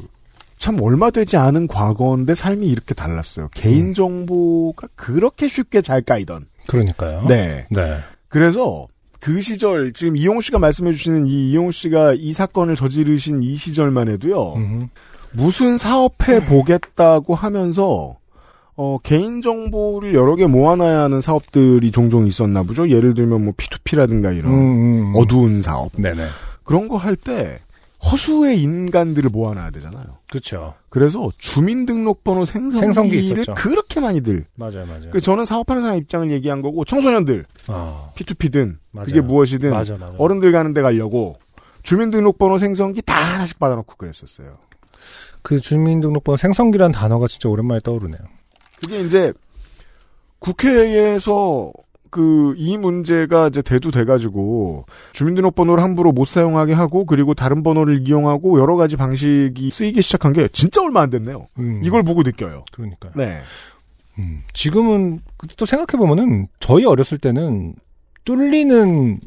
참 0.57 0.81
얼마 0.81 1.09
되지 1.09 1.37
않은 1.37 1.67
과거인데 1.67 2.35
삶이 2.35 2.67
이렇게 2.67 2.93
달랐어요. 2.93 3.49
개인정보가 3.53 4.87
그렇게 4.95 5.47
쉽게 5.47 5.81
잘 5.81 6.01
까이던. 6.01 6.45
그러니까요. 6.67 7.25
네. 7.27 7.65
네. 7.69 7.99
그래서 8.27 8.87
그 9.19 9.41
시절, 9.41 9.91
지금 9.91 10.15
이용우 10.15 10.41
씨가 10.41 10.59
말씀해 10.59 10.93
주시는 10.93 11.27
이 11.27 11.51
이용우 11.51 11.71
씨가 11.71 12.13
이 12.17 12.31
사건을 12.33 12.75
저지르신 12.75 13.43
이 13.43 13.55
시절만 13.55 14.07
해도요. 14.09 14.53
음, 14.55 14.89
무슨 15.31 15.77
사업해 15.77 16.45
보겠다고 16.47 17.35
하면서 17.35 18.15
어, 18.75 18.97
개인 19.03 19.41
정보를 19.41 20.13
여러 20.13 20.35
개 20.35 20.47
모아놔야 20.47 21.01
하는 21.01 21.19
사업들이 21.19 21.91
종종 21.91 22.27
있었나 22.27 22.63
보죠. 22.63 22.89
예를 22.89 23.13
들면 23.13 23.43
뭐 23.43 23.53
P2P라든가 23.57 24.35
이런 24.37 24.53
음, 24.53 24.57
음, 24.59 24.93
음. 25.09 25.13
어두운 25.17 25.61
사업. 25.61 25.91
네네. 25.97 26.25
그런 26.63 26.87
거 26.87 26.95
할 26.97 27.15
때 27.17 27.59
허수의 28.03 28.61
인간들을 28.61 29.29
모아놔야 29.29 29.71
되잖아요. 29.71 30.05
그렇죠. 30.29 30.73
그래서 30.89 31.29
주민등록번호 31.37 32.45
생성기 32.45 32.79
생성기를 32.79 33.23
있었죠. 33.23 33.53
그렇게 33.55 33.99
많이들. 33.99 34.45
맞아요, 34.55 34.85
맞아요. 34.85 35.09
그 35.11 35.19
저는 35.19 35.43
사업하는 35.45 35.81
사람 35.81 35.97
입장을 35.97 36.31
얘기한 36.31 36.61
거고 36.61 36.85
청소년들 36.85 37.45
어, 37.67 38.11
P2P든 38.15 38.77
맞아요. 38.91 39.05
그게 39.05 39.21
무엇이든 39.21 39.71
맞아, 39.71 39.97
맞아. 39.97 40.13
어른들 40.17 40.51
가는 40.53 40.73
데 40.73 40.81
가려고 40.81 41.37
주민등록번호 41.83 42.57
생성기 42.57 43.01
다 43.01 43.15
하나씩 43.15 43.59
받아놓고 43.59 43.95
그랬었어요. 43.97 44.57
그 45.41 45.59
주민등록번호 45.59 46.37
생성기란 46.37 46.91
단어가 46.91 47.27
진짜 47.27 47.49
오랜만에 47.49 47.81
떠오르네요. 47.83 48.19
그게 48.81 49.01
이제 49.01 49.33
국회에서 50.39 51.71
그 52.09 52.53
이 52.57 52.77
문제가 52.77 53.47
이제 53.47 53.61
대두돼가지고 53.61 54.85
주민등록번호를 55.13 55.81
함부로 55.83 56.11
못 56.11 56.25
사용하게 56.25 56.73
하고 56.73 57.05
그리고 57.05 57.33
다른 57.33 57.63
번호를 57.63 58.07
이용하고 58.07 58.59
여러 58.59 58.75
가지 58.75 58.97
방식이 58.97 59.69
쓰이기 59.69 60.01
시작한 60.01 60.33
게 60.33 60.47
진짜 60.49 60.81
얼마 60.81 61.01
안 61.01 61.09
됐네요. 61.09 61.47
음, 61.57 61.81
이걸 61.83 62.03
보고 62.03 62.21
느껴요. 62.23 62.65
그러니까요. 62.71 63.13
네. 63.15 63.39
음, 64.17 64.43
지금은 64.53 65.21
또 65.55 65.65
생각해보면은 65.65 66.47
저희 66.59 66.85
어렸을 66.85 67.17
때는 67.17 67.75
뚫리는 68.25 69.19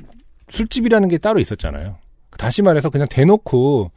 술집이라는 0.51 1.09
게 1.09 1.19
따로 1.19 1.41
있었잖아요. 1.41 1.97
다시 2.37 2.63
말해서 2.63 2.91
그냥 2.91 3.07
대놓고 3.11 3.91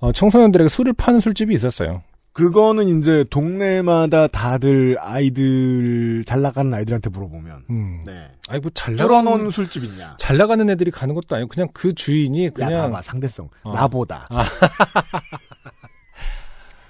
어, 0.00 0.12
청소년들에게 0.12 0.68
술을 0.68 0.92
파는 0.92 1.20
술집이 1.20 1.54
있었어요. 1.54 2.02
그거는 2.38 3.00
이제 3.00 3.24
동네마다 3.30 4.28
다들 4.28 4.96
아이들 5.00 6.22
잘 6.24 6.40
나가는 6.40 6.72
아이들한테 6.72 7.10
물어보면 7.10 7.64
음. 7.68 8.02
네. 8.06 8.30
아니 8.48 8.60
뭐잘 8.60 8.94
나가는 8.94 9.50
술집 9.50 9.82
있냐? 9.82 10.16
잘 10.18 10.36
나가는 10.36 10.70
애들이 10.70 10.92
가는 10.92 11.16
것도 11.16 11.34
아니고 11.34 11.48
그냥 11.48 11.68
그 11.72 11.92
주인이 11.92 12.46
야 12.46 12.50
그냥 12.54 12.82
봐봐 12.82 13.02
상대성 13.02 13.48
어. 13.64 13.72
나보다 13.72 14.28
아 14.30 14.44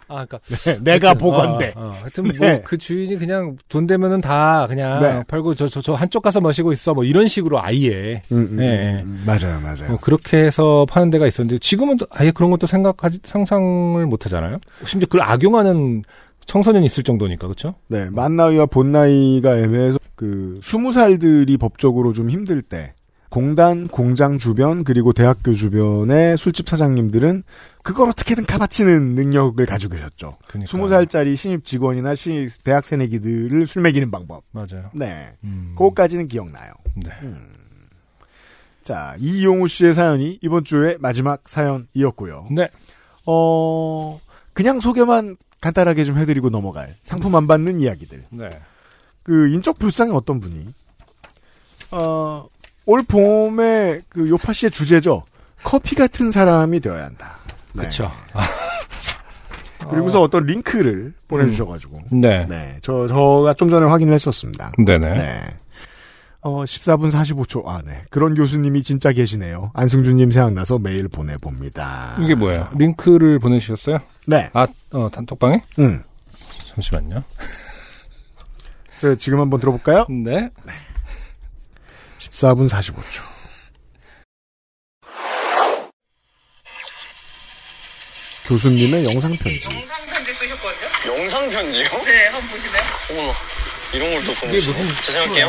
그러니까 0.09 0.39
내가 0.83 1.09
하여튼, 1.09 1.19
보건데 1.19 1.73
어, 1.77 1.87
어, 1.87 1.91
하여튼 1.91 2.25
네. 2.39 2.53
뭐그 2.55 2.79
주인이 2.79 3.17
그냥 3.19 3.57
돈 3.69 3.87
되면은 3.87 4.21
다 4.21 4.67
그냥 4.67 5.01
네. 5.01 5.23
팔고 5.29 5.55
저 5.55 5.69
저 5.69 5.81
저 5.81 5.95
한쪽 5.95 6.23
가서 6.23 6.41
마시고 6.41 6.73
있어 6.73 6.95
뭐 6.95 7.05
이런 7.05 7.29
식으로 7.29 7.63
아예 7.63 8.23
음, 8.33 8.49
음, 8.53 8.57
네. 8.57 9.03
음, 9.05 9.21
음. 9.21 9.23
맞아요 9.27 9.61
맞아요 9.63 9.89
뭐 9.89 9.99
그렇게 10.01 10.39
해서 10.39 10.87
파는 10.91 11.11
데가 11.11 11.27
있었는데 11.27 11.59
지금은 11.61 11.97
또 11.99 12.07
아예 12.11 12.31
그런 12.31 12.51
것도 12.51 12.67
생각하지 12.67 13.21
상상을 13.25 14.05
못 14.07 14.25
하잖아요. 14.25 14.59
심지어 14.85 15.07
그걸 15.07 15.23
악용하는 15.23 16.03
청소년이 16.47 16.87
있을 16.87 17.03
정도니까 17.03 17.47
그렇죠? 17.47 17.75
네, 17.89 18.09
만 18.11 18.35
나이와 18.37 18.65
본 18.67 18.91
나이가 18.93 19.59
애매해서 19.59 19.99
그 20.15 20.59
스무 20.63 20.93
살들이 20.95 21.59
법적으로 21.59 22.13
좀 22.15 22.31
힘들 22.31 22.63
때 22.63 22.95
공단, 23.29 23.89
공장 23.89 24.39
주변 24.39 24.85
그리고 24.85 25.13
대학교 25.13 25.53
주변의 25.53 26.39
술집 26.39 26.69
사장님들은 26.69 27.43
그걸 27.83 28.09
어떻게든 28.11 28.47
가바치는 28.47 29.15
능력을 29.15 29.65
가지고 29.67 29.97
계셨죠. 29.97 30.39
그러니까 30.47 30.71
스무 30.71 30.89
살짜리 30.89 31.37
신입 31.37 31.65
직원이나 31.65 32.15
신입 32.15 32.63
대학 32.65 32.85
새내기들을 32.85 33.67
술 33.67 33.83
먹이는 33.83 34.11
방법. 34.11 34.45
맞아요. 34.51 34.91
네, 34.95 35.35
음, 35.45 35.75
그거까지는 35.77 36.29
기억나요. 36.29 36.73
네. 36.97 37.11
자, 38.83 39.15
이용우 39.19 39.69
씨의 39.69 39.93
사연이 39.93 40.39
이번 40.43 40.65
주의 40.65 40.97
마지막 40.99 41.47
사연이었고요. 41.47 42.49
네. 42.51 42.71
어, 43.27 44.19
그냥 44.55 44.81
소개만 44.81 45.37
간단하게 45.61 46.05
좀 46.05 46.17
해드리고 46.17 46.49
넘어갈 46.49 46.97
상품 47.03 47.35
안 47.35 47.47
받는 47.47 47.81
이야기들. 47.81 48.25
네. 48.31 48.49
그 49.23 49.49
인적 49.49 49.79
불상의 49.79 50.15
어떤 50.15 50.41
분이 50.41 50.69
어, 51.91 52.49
올 52.89 53.03
봄에 53.03 54.01
그 54.09 54.31
요파 54.31 54.55
씨의 54.55 54.71
주제죠. 54.71 55.23
커피 55.63 55.95
같은 55.95 56.31
사람이 56.31 56.81
되어야 56.81 57.05
한다. 57.05 57.37
네. 57.75 57.81
그렇죠. 57.81 58.11
그리고서 59.91 60.23
어떤 60.23 60.47
링크를 60.47 61.13
보내주셔가지고 61.29 62.01
네. 62.13 62.47
네, 62.47 62.79
저 62.81 63.07
저가 63.07 63.53
좀 63.55 63.69
전에 63.69 63.87
확인을 63.87 64.15
했었습니다. 64.15 64.73
네네. 64.79 65.15
네. 65.15 65.45
어, 66.41 66.65
14분 66.65 67.11
45초. 67.11 67.67
아, 67.67 67.83
네. 67.85 68.05
그런 68.09 68.35
교수님이 68.35 68.83
진짜 68.83 69.13
계시네요. 69.13 69.71
안승준님 69.75 70.31
생각나서 70.31 70.79
메일 70.79 71.09
보내봅니다. 71.09 72.17
이게 72.23 72.35
뭐예요? 72.35 72.69
링크를 72.75 73.39
보내주셨어요? 73.39 73.99
네. 74.27 74.49
아, 74.55 74.67
어, 74.93 75.11
단톡방에? 75.13 75.63
응. 75.81 76.03
잠시만요. 76.69 77.23
저 78.99 79.15
지금 79.15 79.41
한번 79.41 79.61
들어볼까요? 79.61 80.07
네. 80.09 80.51
14분 82.19 82.69
45초. 82.69 83.23
교수님의 88.47 89.05
영상편지. 89.05 89.69
영상 89.77 90.07
편지 90.07 90.35
쓰셨거든요? 90.35 91.15
영상 91.15 91.51
편지요? 91.51 91.85
네, 92.05 92.27
한번 92.29 92.49
보실래요? 92.49 92.83
어머. 93.11 93.33
이런 93.93 94.13
걸또 94.15 94.47
무슨 94.47 95.03
죄송할게요. 95.03 95.47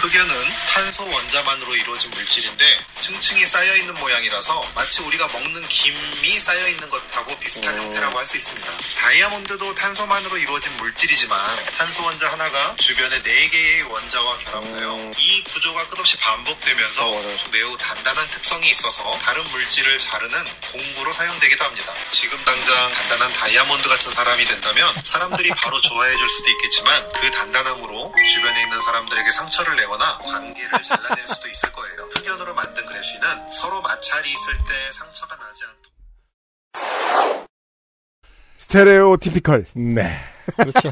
흑연은 0.00 0.34
탄소 0.72 1.06
원자만으로 1.06 1.76
이루어진 1.76 2.10
물질인데 2.10 2.64
층층이 2.98 3.44
쌓여 3.44 3.76
있는 3.76 3.94
모양이라서 3.94 4.70
마치 4.74 5.02
우리가 5.02 5.28
먹는 5.28 5.68
김이 5.68 6.38
쌓여 6.38 6.66
있는 6.68 6.88
것하고 6.88 7.36
비슷한 7.38 7.76
형태라고 7.76 8.18
할 8.18 8.28
수 8.28 8.36
있습니다. 8.36 8.66
다이아몬드도 8.98 9.74
탄소만으로 9.74 10.36
이루어진 10.36 10.70
물질이지만 10.76 11.38
탄소 11.78 12.04
원자 12.04 12.30
하나가 12.30 12.76
주변의 12.76 13.22
네 13.22 13.48
개의 13.48 13.82
원자와 13.84 14.36
결합하여 14.38 15.10
이 15.16 15.42
구조가 15.44 15.88
끝없이 15.88 16.18
반복되면서 16.18 17.22
매우 17.50 17.74
단단한 17.78 18.28
특성이 18.30 18.68
있어서 18.68 19.18
다른 19.22 19.42
물질을 19.44 19.98
자르는 19.98 20.44
공구로 20.72 21.10
사용되기도 21.12 21.64
합니다. 21.64 21.94
지금 22.10 22.38
당장 22.44 22.92
단단한 22.92 23.32
다이아몬드 23.32 23.88
같은 23.88 24.10
사람이 24.12 24.44
된다면 24.44 24.94
사람들이 25.02 25.48
바로 25.56 25.80
좋아해 25.80 26.14
줄 26.18 26.28
수도 26.28 26.50
있겠지만 26.50 27.12
그 27.12 27.30
단단 27.30 27.57
함으로 27.66 28.12
주변에 28.34 28.62
있는 28.62 28.80
사람들에게 28.80 29.30
상처를 29.30 29.76
내거나 29.76 30.18
관계를 30.18 30.78
잘라낼 30.82 31.26
수도 31.26 31.48
있을 31.48 31.72
거예요. 31.72 32.02
흑연으로 32.14 32.54
만든 32.54 32.86
그래피는 32.86 33.52
서로 33.52 33.80
마찰이 33.82 34.30
있을 34.32 34.54
때 34.54 34.92
상처가 34.92 35.36
나지 35.36 35.64
않도록 35.64 37.48
스테레오 38.58 39.16
티피컬. 39.16 39.66
네. 39.74 40.10
그렇죠. 40.56 40.90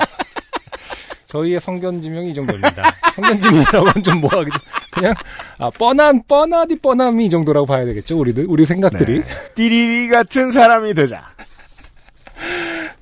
저희의 1.26 1.60
성견 1.60 2.00
지명이 2.00 2.30
이 2.30 2.34
정도입니다. 2.34 2.82
성견 3.14 3.40
지명이라고는 3.40 4.02
좀 4.02 4.20
뭐하기 4.20 4.50
좀 4.50 4.60
그냥 4.92 5.14
아 5.58 5.70
뻔한 5.70 6.22
뻔하디 6.26 6.76
뻔함이 6.76 7.26
이 7.26 7.30
정도라고 7.30 7.66
봐야 7.66 7.84
되겠죠. 7.84 8.16
우리들 8.18 8.46
우리 8.48 8.64
생각들이 8.64 9.20
네. 9.20 9.54
띠리리 9.54 10.08
같은 10.08 10.50
사람이 10.52 10.94
되자. 10.94 11.34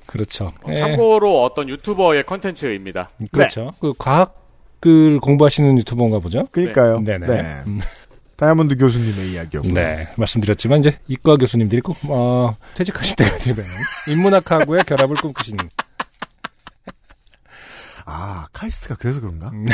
그렇죠. 0.05 0.53
어, 0.63 0.71
예. 0.71 0.75
참고로 0.75 1.43
어떤 1.43 1.69
유튜버의 1.69 2.25
컨텐츠입니다. 2.25 3.09
그렇죠. 3.31 3.71
그 3.79 3.93
과학을 3.97 5.19
공부하시는 5.19 5.77
유튜버인가 5.79 6.19
보죠. 6.19 6.47
그러니까요. 6.51 6.99
네. 6.99 7.17
네네. 7.17 7.41
네. 7.41 7.63
음, 7.67 7.79
다이아몬드 8.37 8.77
교수님의 8.77 9.31
이야기였고. 9.31 9.69
네. 9.69 10.07
말씀드렸지만 10.17 10.79
이제 10.79 10.97
이과 11.07 11.37
교수님들이 11.37 11.81
꼭 11.81 11.97
어, 12.09 12.55
퇴직하실 12.75 13.15
때가 13.15 13.37
되면 13.37 13.65
인문학하고의 14.07 14.83
결합을 14.83 15.15
꿈꾸시는. 15.17 15.69
아, 18.07 18.45
카이스트가 18.53 18.95
그래서 18.95 19.19
그런가? 19.19 19.49
음. 19.49 19.65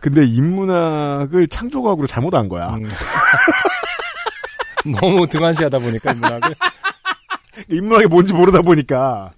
근데 0.00 0.24
인문학을 0.24 1.48
창조과학으로 1.48 2.06
잘못 2.06 2.32
한 2.34 2.48
거야. 2.48 2.76
음. 2.76 2.88
너무 4.98 5.26
등한시하다 5.26 5.78
보니까 5.78 6.12
인문학을. 6.12 6.54
인문학이 7.68 8.06
뭔지 8.06 8.32
모르다 8.32 8.62
보니까 8.62 9.32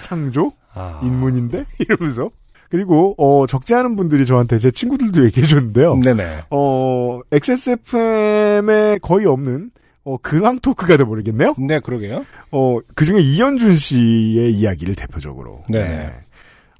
창조? 0.00 0.52
아. 0.74 1.00
인문인데? 1.02 1.64
이러면서. 1.78 2.30
그리고 2.70 3.14
어 3.18 3.46
적지 3.46 3.74
않은 3.74 3.96
분들이 3.96 4.24
저한테 4.24 4.58
제 4.58 4.70
친구들도 4.70 5.26
얘기해 5.26 5.46
줬는데요. 5.46 5.96
네네. 5.96 6.44
어 6.48 7.20
XSFM에 7.30 8.98
거의 9.02 9.26
없는 9.26 9.70
어 10.04 10.16
근황 10.16 10.58
토크가 10.58 10.96
돼 10.96 11.04
버리겠네요. 11.04 11.54
네, 11.58 11.80
그러게요. 11.80 12.24
어 12.50 12.78
그중에 12.94 13.20
이현준 13.20 13.76
씨의 13.76 14.54
이야기를 14.54 14.94
대표적으로. 14.94 15.64
네. 15.68 16.10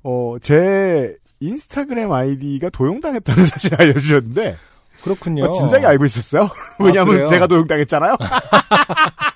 어제 0.02 1.14
인스타그램 1.40 2.10
아이디가 2.10 2.70
도용당했다는 2.70 3.44
사실 3.44 3.74
알려주셨는데 3.78 4.56
그렇군요. 5.02 5.44
어, 5.44 5.50
진작에 5.50 5.84
알고 5.84 6.06
있었어요. 6.06 6.48
왜냐하면 6.80 7.14
그래요? 7.14 7.26
제가 7.26 7.46
도용당했잖아요. 7.46 8.16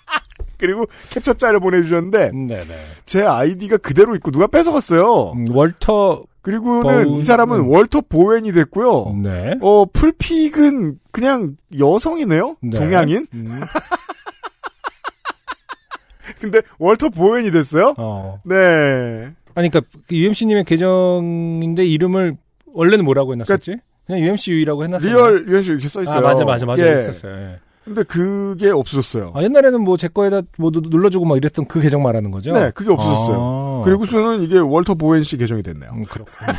그리고 0.59 0.87
캡처 1.11 1.35
짤을 1.35 1.61
보내주셨는데 1.61 2.31
네네. 2.33 2.65
제 3.05 3.23
아이디가 3.23 3.77
그대로 3.79 4.15
있고 4.17 4.31
누가 4.31 4.47
뺏어갔어요. 4.47 5.33
음, 5.37 5.45
월터. 5.51 6.25
그리고는 6.43 6.83
보운- 7.05 7.19
이 7.19 7.23
사람은 7.23 7.59
음. 7.61 7.69
월터 7.71 8.03
보웬이 8.09 8.53
됐고요. 8.53 9.17
네. 9.23 9.55
어 9.61 9.85
풀픽은 9.93 10.99
그냥 11.11 11.57
여성이네요. 11.77 12.57
네. 12.63 12.79
동양인. 12.79 13.27
음, 13.35 13.61
근데 16.41 16.61
월터 16.79 17.11
보웬이 17.11 17.51
됐어요. 17.51 17.95
어. 17.99 18.41
네. 18.45 19.31
아니, 19.55 19.71
그니까, 19.71 19.83
UMC님의 20.11 20.65
계정인데 20.65 21.85
이름을 21.87 22.37
원래는 22.75 23.05
뭐라고 23.05 23.33
해놨었지? 23.33 23.77
그냥 24.07 24.21
UMCU라고 24.23 24.85
해놨어요. 24.85 25.11
리얼 25.11 25.49
유현씨 25.49 25.71
이렇게 25.71 25.89
써 25.89 26.03
있어요. 26.03 26.19
아, 26.19 26.21
맞아, 26.21 26.45
맞아, 26.45 26.67
맞아. 26.67 26.83
예. 26.87 27.01
있었어요. 27.01 27.33
예. 27.35 27.59
근데 27.87 28.03
그게 28.03 28.69
없어졌어요. 28.71 29.33
아, 29.35 29.43
옛날에는 29.43 29.81
뭐 29.83 29.97
제 29.97 30.09
거에다 30.09 30.43
뭐 30.59 30.71
누- 30.73 30.81
눌러주고 30.85 31.25
막 31.25 31.37
이랬던 31.37 31.67
그 31.69 31.81
계정 31.81 32.03
말하는 32.03 32.31
거죠? 32.33 32.53
네, 32.53 32.71
그게 32.75 32.91
없어졌어요. 32.93 33.37
아. 33.39 33.83
그리고서는 33.85 34.43
이게 34.43 34.59
월터 34.59 34.97
보웬 34.97 35.23
씨 35.23 35.37
계정이 35.37 35.63
됐네요. 35.63 35.91
음, 35.93 36.03
그렇군요. 36.05 36.27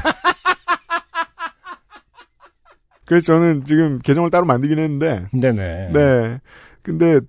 그래서 3.05 3.25
저는 3.27 3.63
지금 3.65 3.99
계정을 3.99 4.29
따로 4.31 4.45
만들긴 4.45 4.79
했는데, 4.79 5.27
네네. 5.31 5.89
네. 5.93 6.39
근데 6.81 7.19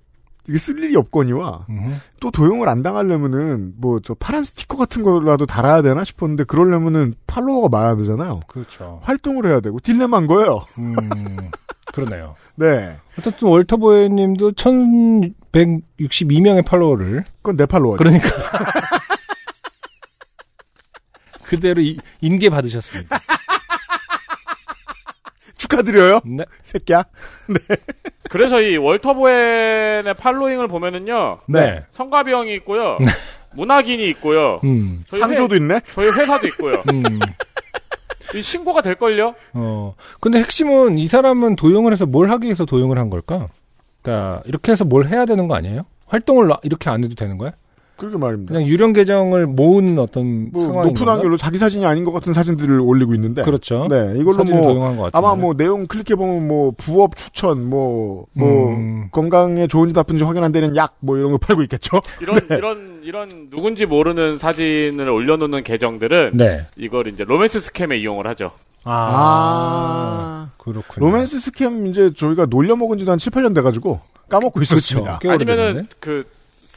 이게 0.49 0.59
쓸 0.59 0.79
일이 0.83 0.97
없거니와 0.97 1.67
음흠. 1.69 1.93
또 2.21 2.31
도용을 2.31 2.69
안 2.69 2.83
당하려면은 2.83 3.75
뭐 3.77 4.01
저 4.03 4.15
파란 4.15 4.45
스티커 4.45 4.77
같은 4.77 5.03
거라도 5.03 5.45
달아야 5.47 5.83
되나 5.83 6.05
싶었는데 6.05 6.45
그러려면은 6.45 7.15
팔로워가 7.27 7.69
많아야 7.69 7.97
되잖아요. 7.97 8.41
그렇죠. 8.49 9.01
활동을 9.03 9.47
해야 9.47 9.61
되고 9.61 9.79
딜레마인 9.81 10.27
거예요. 10.27 10.65
음, 10.79 10.95
그러네요. 11.93 12.35
네. 12.57 12.97
어쨌든 13.19 13.49
월터보이 13.49 14.09
님도 14.11 14.53
1162명의 14.53 16.65
팔로워를. 16.65 17.25
그건 17.43 17.57
내 17.57 17.67
팔로워. 17.67 17.97
그러니까. 17.97 18.29
그대로 21.45 21.81
이- 21.81 21.99
인계 22.21 22.51
받으셨습니다. 22.51 23.19
축하드려요. 25.57 26.21
네. 26.25 26.45
새끼야. 26.63 27.05
그래서 28.31 28.61
이 28.61 28.77
월터보엔의 28.77 30.15
팔로잉을 30.15 30.69
보면은요. 30.69 31.41
네. 31.49 31.85
성가비 31.91 32.31
형이 32.33 32.55
있고요. 32.57 32.99
문학인이 33.55 34.07
있고요. 34.11 34.61
음. 34.65 35.05
저희 35.09 35.21
상조도 35.21 35.55
회, 35.55 35.59
있네. 35.59 35.81
저희 35.95 36.09
회사도 36.11 36.47
있고요. 36.49 36.75
음. 36.93 37.19
이 38.35 38.43
신고가 38.43 38.83
될걸요? 38.83 39.35
어. 39.55 39.95
근데 40.21 40.39
핵심은 40.39 40.99
이 40.99 41.07
사람은 41.07 41.57
도용을 41.57 41.93
해서 41.93 42.07
뭘 42.07 42.31
하기 42.31 42.47
위해서 42.47 42.65
도용을 42.65 42.99
한 42.99 43.11
걸까? 43.11 43.49
그러니까 44.03 44.43
이렇게 44.47 44.73
해서 44.73 44.85
뭘 44.85 45.07
해야 45.07 45.25
되는 45.25 45.49
거 45.49 45.55
아니에요? 45.55 45.83
활동을 46.07 46.51
이렇게 46.63 46.91
안 46.91 47.05
해도 47.05 47.15
되는 47.15 47.39
거야? 47.39 47.53
그러게 47.99 48.17
말입니다. 48.17 48.55
그냥 48.55 48.67
유령 48.69 48.93
계정을 48.93 49.47
모은 49.47 49.99
어떤 49.99 50.51
뭐 50.53 50.63
상황인 50.65 50.95
높은? 50.95 51.09
확률로 51.09 51.37
자기 51.37 51.59
사진이 51.59 51.85
아닌 51.85 52.05
것 52.05 52.13
같은 52.13 52.33
사진들을 52.33 52.81
올리고 52.81 53.15
있는데. 53.15 53.43
그렇죠. 53.43 53.87
네, 53.91 54.15
이걸로 54.17 54.39
사진을 54.39 54.61
뭐 54.61 54.73
도용한 54.73 54.97
것 54.97 55.03
같은데. 55.05 55.19
아마 55.19 55.35
뭐 55.35 55.55
내용 55.55 55.87
클릭해 55.87 56.15
보면 56.17 56.47
뭐 56.49 56.73
부업 56.77 57.17
추천 57.17 57.69
뭐뭐 57.69 58.27
음. 58.39 59.09
건강에 59.11 59.67
좋은지 59.67 59.95
나쁜지 59.95 60.25
확인 60.25 60.45
안 60.45 60.53
되는 60.53 60.75
약 60.77 60.95
뭐 61.01 61.17
이런 61.17 61.31
거 61.33 61.39
팔고 61.39 61.63
있겠죠. 61.63 62.01
이런 62.21 62.41
이런 62.51 63.01
이런 63.03 63.51
누군지 63.51 63.87
모르는 63.87 64.39
사진을 64.39 65.09
올려놓는 65.09 65.63
계정들은 65.63 66.33
네. 66.35 66.67
이걸 66.77 67.07
이제 67.09 67.25
romance 67.25 67.61
scam에 67.61 67.97
이용을 67.99 68.27
하죠. 68.29 68.51
아. 68.85 70.51
그렇군요. 70.59 71.07
romance 71.07 71.41
scam 71.41 71.87
이제 71.87 72.13
저희가 72.15 72.47
놀려 72.47 72.77
먹은 72.77 72.99
지도 72.99 73.11
한 73.13 73.19
7, 73.19 73.33
8년 73.33 73.55
돼 73.55 73.61
가지고 73.63 74.01
까먹고 74.29 74.61
있었습니다. 74.63 75.19
꽤 75.21 75.29
아니면은? 75.31 75.87
그 76.01 76.25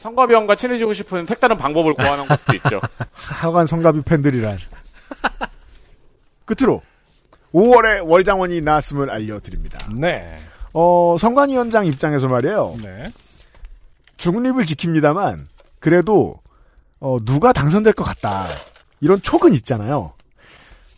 성가비 0.02 0.34
형과 0.34 0.56
친해지고 0.56 0.94
싶은 0.94 1.26
색다른 1.26 1.56
방법을 1.56 1.94
고안한 1.94 2.26
것도 2.26 2.54
있죠. 2.56 2.80
하여간 3.14 3.68
성가비 3.68 4.02
팬들이란. 4.02 4.58
끝으로 6.44 6.82
5월에 7.54 8.04
월장원이 8.04 8.62
나왔음을 8.62 9.10
알려드립니다. 9.10 9.78
네. 9.96 10.36
어, 10.72 11.16
성관위원장 11.20 11.86
입장에서 11.86 12.26
말이에요. 12.26 12.76
네. 12.82 13.12
중립을 14.16 14.64
지킵니다만 14.64 15.46
그래도 15.78 16.34
어, 16.98 17.18
누가 17.24 17.52
당선될 17.52 17.92
것 17.92 18.02
같다. 18.02 18.46
이런 19.00 19.22
촉은 19.22 19.52
있잖아요. 19.54 20.14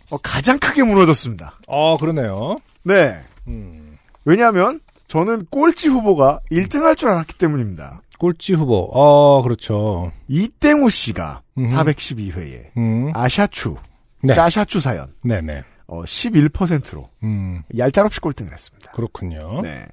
어, 0.09 0.16
가장 0.22 0.59
크게 0.59 0.82
무너졌습니다. 0.82 1.59
어, 1.66 1.98
그러네요. 1.98 2.57
네. 2.84 3.22
음. 3.48 3.98
왜냐하면 4.24 4.80
저는 5.09 5.46
꼴찌 5.50 5.88
후보가 5.88 6.40
1등할 6.50 6.96
줄 6.96 7.11
알았기 7.11 7.34
때문입니다. 7.34 8.00
꼴찌 8.18 8.54
후보. 8.54 8.90
어, 8.92 9.42
그렇죠. 9.42 10.12
이땡우 10.28 10.90
씨가 10.90 11.42
음흠. 11.58 11.74
412회에 11.74 12.76
음. 12.76 13.10
아샤추, 13.14 13.76
네. 14.22 14.32
짜샤추 14.32 14.80
사연 14.80 15.12
네네. 15.22 15.64
어, 15.86 16.02
11%로 16.02 17.08
음. 17.22 17.62
얄짤없이 17.76 18.20
꼴등을 18.20 18.52
했습니다. 18.52 18.92
그렇군요. 18.92 19.60
네. 19.62 19.86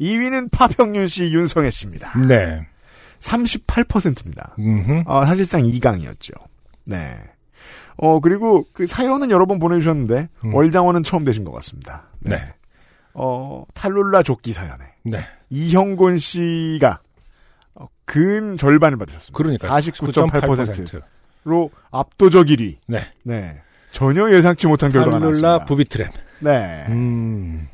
2위는 0.00 0.50
파평윤 0.50 1.08
씨, 1.08 1.24
윤성애 1.32 1.70
씨입니다. 1.70 2.18
네. 2.26 2.66
38%입니다. 3.20 4.54
음흠. 4.58 5.02
어, 5.06 5.24
사실상 5.26 5.62
2강이었죠. 5.62 6.32
네. 6.86 7.16
어, 7.98 8.18
그리고 8.20 8.64
그 8.72 8.86
사연은 8.86 9.30
여러 9.30 9.44
번 9.44 9.58
보내주셨는데, 9.58 10.28
음. 10.44 10.54
월장원은 10.54 11.02
처음 11.02 11.24
되신 11.24 11.44
것 11.44 11.52
같습니다. 11.52 12.04
네. 12.20 12.36
네. 12.36 12.54
어, 13.12 13.64
탈룰라 13.74 14.22
조끼 14.22 14.52
사연에. 14.52 14.84
네. 15.04 15.20
이형곤 15.50 16.16
씨가 16.18 16.90
어, 16.92 17.09
근 18.10 18.56
절반을 18.56 18.98
받으셨습니다. 18.98 19.36
그러니까 19.36 19.68
49.8%로 19.68 21.00
49.8%. 21.44 21.70
압도적 21.92 22.48
1위. 22.48 22.76
네. 22.88 23.06
네. 23.22 23.62
전혀 23.92 24.32
예상치 24.32 24.66
못한 24.66 24.90
결과가 24.90 25.20
나왔습니다. 25.20 25.64
부비트랩. 25.64 26.10
네. 26.40 26.86
음. 26.88 27.68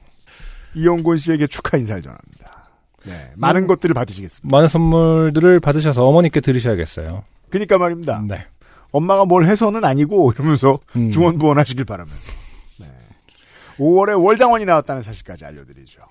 이영곤 0.74 1.16
씨에게 1.16 1.46
축하 1.46 1.78
인사를 1.78 2.02
전합니다. 2.02 2.68
네. 3.06 3.32
많은 3.36 3.62
음. 3.62 3.66
것들을 3.66 3.94
받으시겠습니다. 3.94 4.54
많은 4.54 4.68
선물들을 4.68 5.58
받으셔서 5.60 6.04
어머니께 6.04 6.40
드리셔야겠어요. 6.40 7.22
그니까 7.48 7.78
말입니다. 7.78 8.22
네. 8.28 8.44
엄마가 8.92 9.24
뭘 9.24 9.46
해서는 9.46 9.86
아니고 9.86 10.32
이러면서 10.34 10.78
음. 10.96 11.10
중원부원 11.10 11.58
하시길 11.58 11.86
바라면서. 11.86 12.32
네. 12.80 12.86
5월에 13.78 14.22
월장원이 14.22 14.66
나왔다는 14.66 15.00
사실까지 15.00 15.46
알려드리죠. 15.46 16.02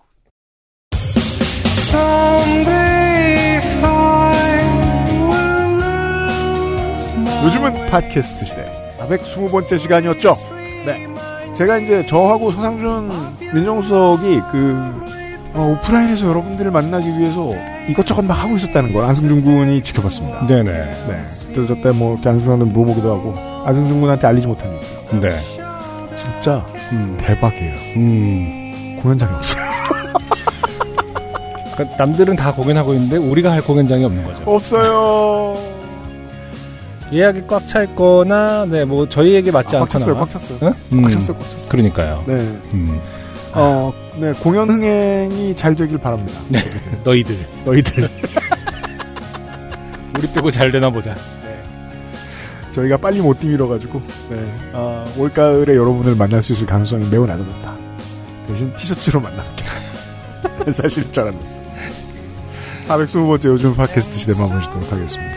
요즘은 7.45 7.85
팟캐스트 7.85 8.43
시대 8.45 8.95
420번째 8.99 9.77
시간이었죠. 9.77 10.35
네. 10.85 11.07
제가 11.53 11.77
이제 11.77 12.03
저하고 12.05 12.51
서상준 12.51 13.11
민정수석이 13.53 14.41
그 14.51 14.75
어, 15.53 15.77
오프라인에서 15.77 16.27
여러분들을 16.27 16.71
만나기 16.71 17.07
위해서 17.19 17.51
이것저것 17.87 18.25
막 18.25 18.33
하고 18.33 18.55
있었다는 18.57 18.91
걸 18.91 19.05
안승준 19.05 19.43
군이 19.43 19.83
지켜봤습니다. 19.83 20.47
네네. 20.47 20.71
네. 20.71 21.25
저때 21.53 21.91
뭐 21.91 22.13
이렇게 22.13 22.29
안승준 22.29 22.57
군한테 22.57 22.73
물어보기도 22.73 23.13
하고 23.13 23.35
안승준 23.65 24.01
군한테 24.01 24.27
알리지 24.27 24.47
못한 24.47 24.71
게 24.71 24.79
있어요. 24.79 25.21
네. 25.21 25.29
진짜 26.15 26.65
음. 26.91 27.15
대박이에요. 27.19 27.75
음. 27.95 28.99
공연장이 29.03 29.33
없어요. 29.35 29.63
그러니까 31.75 31.97
남들은 31.97 32.35
다 32.35 32.51
공연하고 32.53 32.93
있는데 32.93 33.17
우리가 33.17 33.51
할 33.51 33.61
공연장이 33.61 34.03
없는 34.03 34.23
거죠. 34.23 34.41
없어요. 34.45 35.64
예약이 37.15 37.43
꽉 37.47 37.65
차 37.67 37.83
있거나 37.83 38.65
네 38.65 38.83
뭐 38.85 39.07
저희에게 39.07 39.51
맞지 39.51 39.75
아, 39.77 39.79
꽉 39.79 39.83
않거나. 39.85 40.05
찼어요. 40.05 40.19
꽉 40.19 40.29
찼어요. 40.29 40.59
응? 40.63 40.73
음. 40.93 41.01
꽉 41.03 41.09
찼어요. 41.11 41.37
꽉 41.37 41.49
찼어요. 41.49 41.69
그러니까요. 41.69 42.23
네. 42.27 42.33
음. 42.73 42.99
어, 43.53 43.93
네, 44.17 44.33
공연 44.33 44.69
흥행이 44.69 45.55
잘 45.55 45.75
되길 45.75 45.97
바랍니다. 45.97 46.37
네. 46.49 46.59
너희들. 47.05 47.35
너희들. 47.63 48.09
우리 50.17 50.27
빼고 50.33 50.51
잘 50.51 50.71
되나 50.71 50.89
보자. 50.89 51.13
저희가 52.73 52.97
빨리 52.97 53.21
못 53.21 53.39
뛰밀어가지고, 53.39 54.01
네. 54.29 54.53
아, 54.73 55.05
올가을에 55.17 55.73
여러분을 55.75 56.15
만날 56.15 56.43
수 56.43 56.51
있을 56.51 56.65
가능성이 56.65 57.07
매우 57.09 57.25
낮아졌다. 57.25 57.75
대신 58.47 58.73
티셔츠로 58.75 59.21
만나뵙기로. 59.21 59.69
사실 60.73 61.09
줄 61.13 61.23
알았면서. 61.23 61.61
420번째 62.89 63.45
요즘 63.45 63.73
팟캐스트 63.75 64.17
시대 64.17 64.33
마무리하도록 64.33 64.91
하겠습니다. 64.91 65.33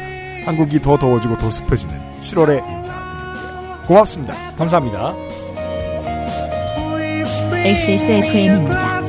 한국이 0.49 0.81
더 0.81 0.97
더워지고 0.97 1.37
더 1.37 1.51
습해지는 1.51 1.95
7월에 2.21 2.67
인사드릴게요. 2.67 3.83
고맙습니다. 3.87 4.35
감사합니다. 4.57 5.15
XSFM입니다. 7.53 9.03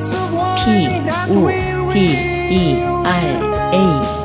P, 0.56 0.86
O, 1.32 1.48
D, 1.94 1.98
E, 2.50 2.82
R, 2.82 3.04
A. 3.72 4.19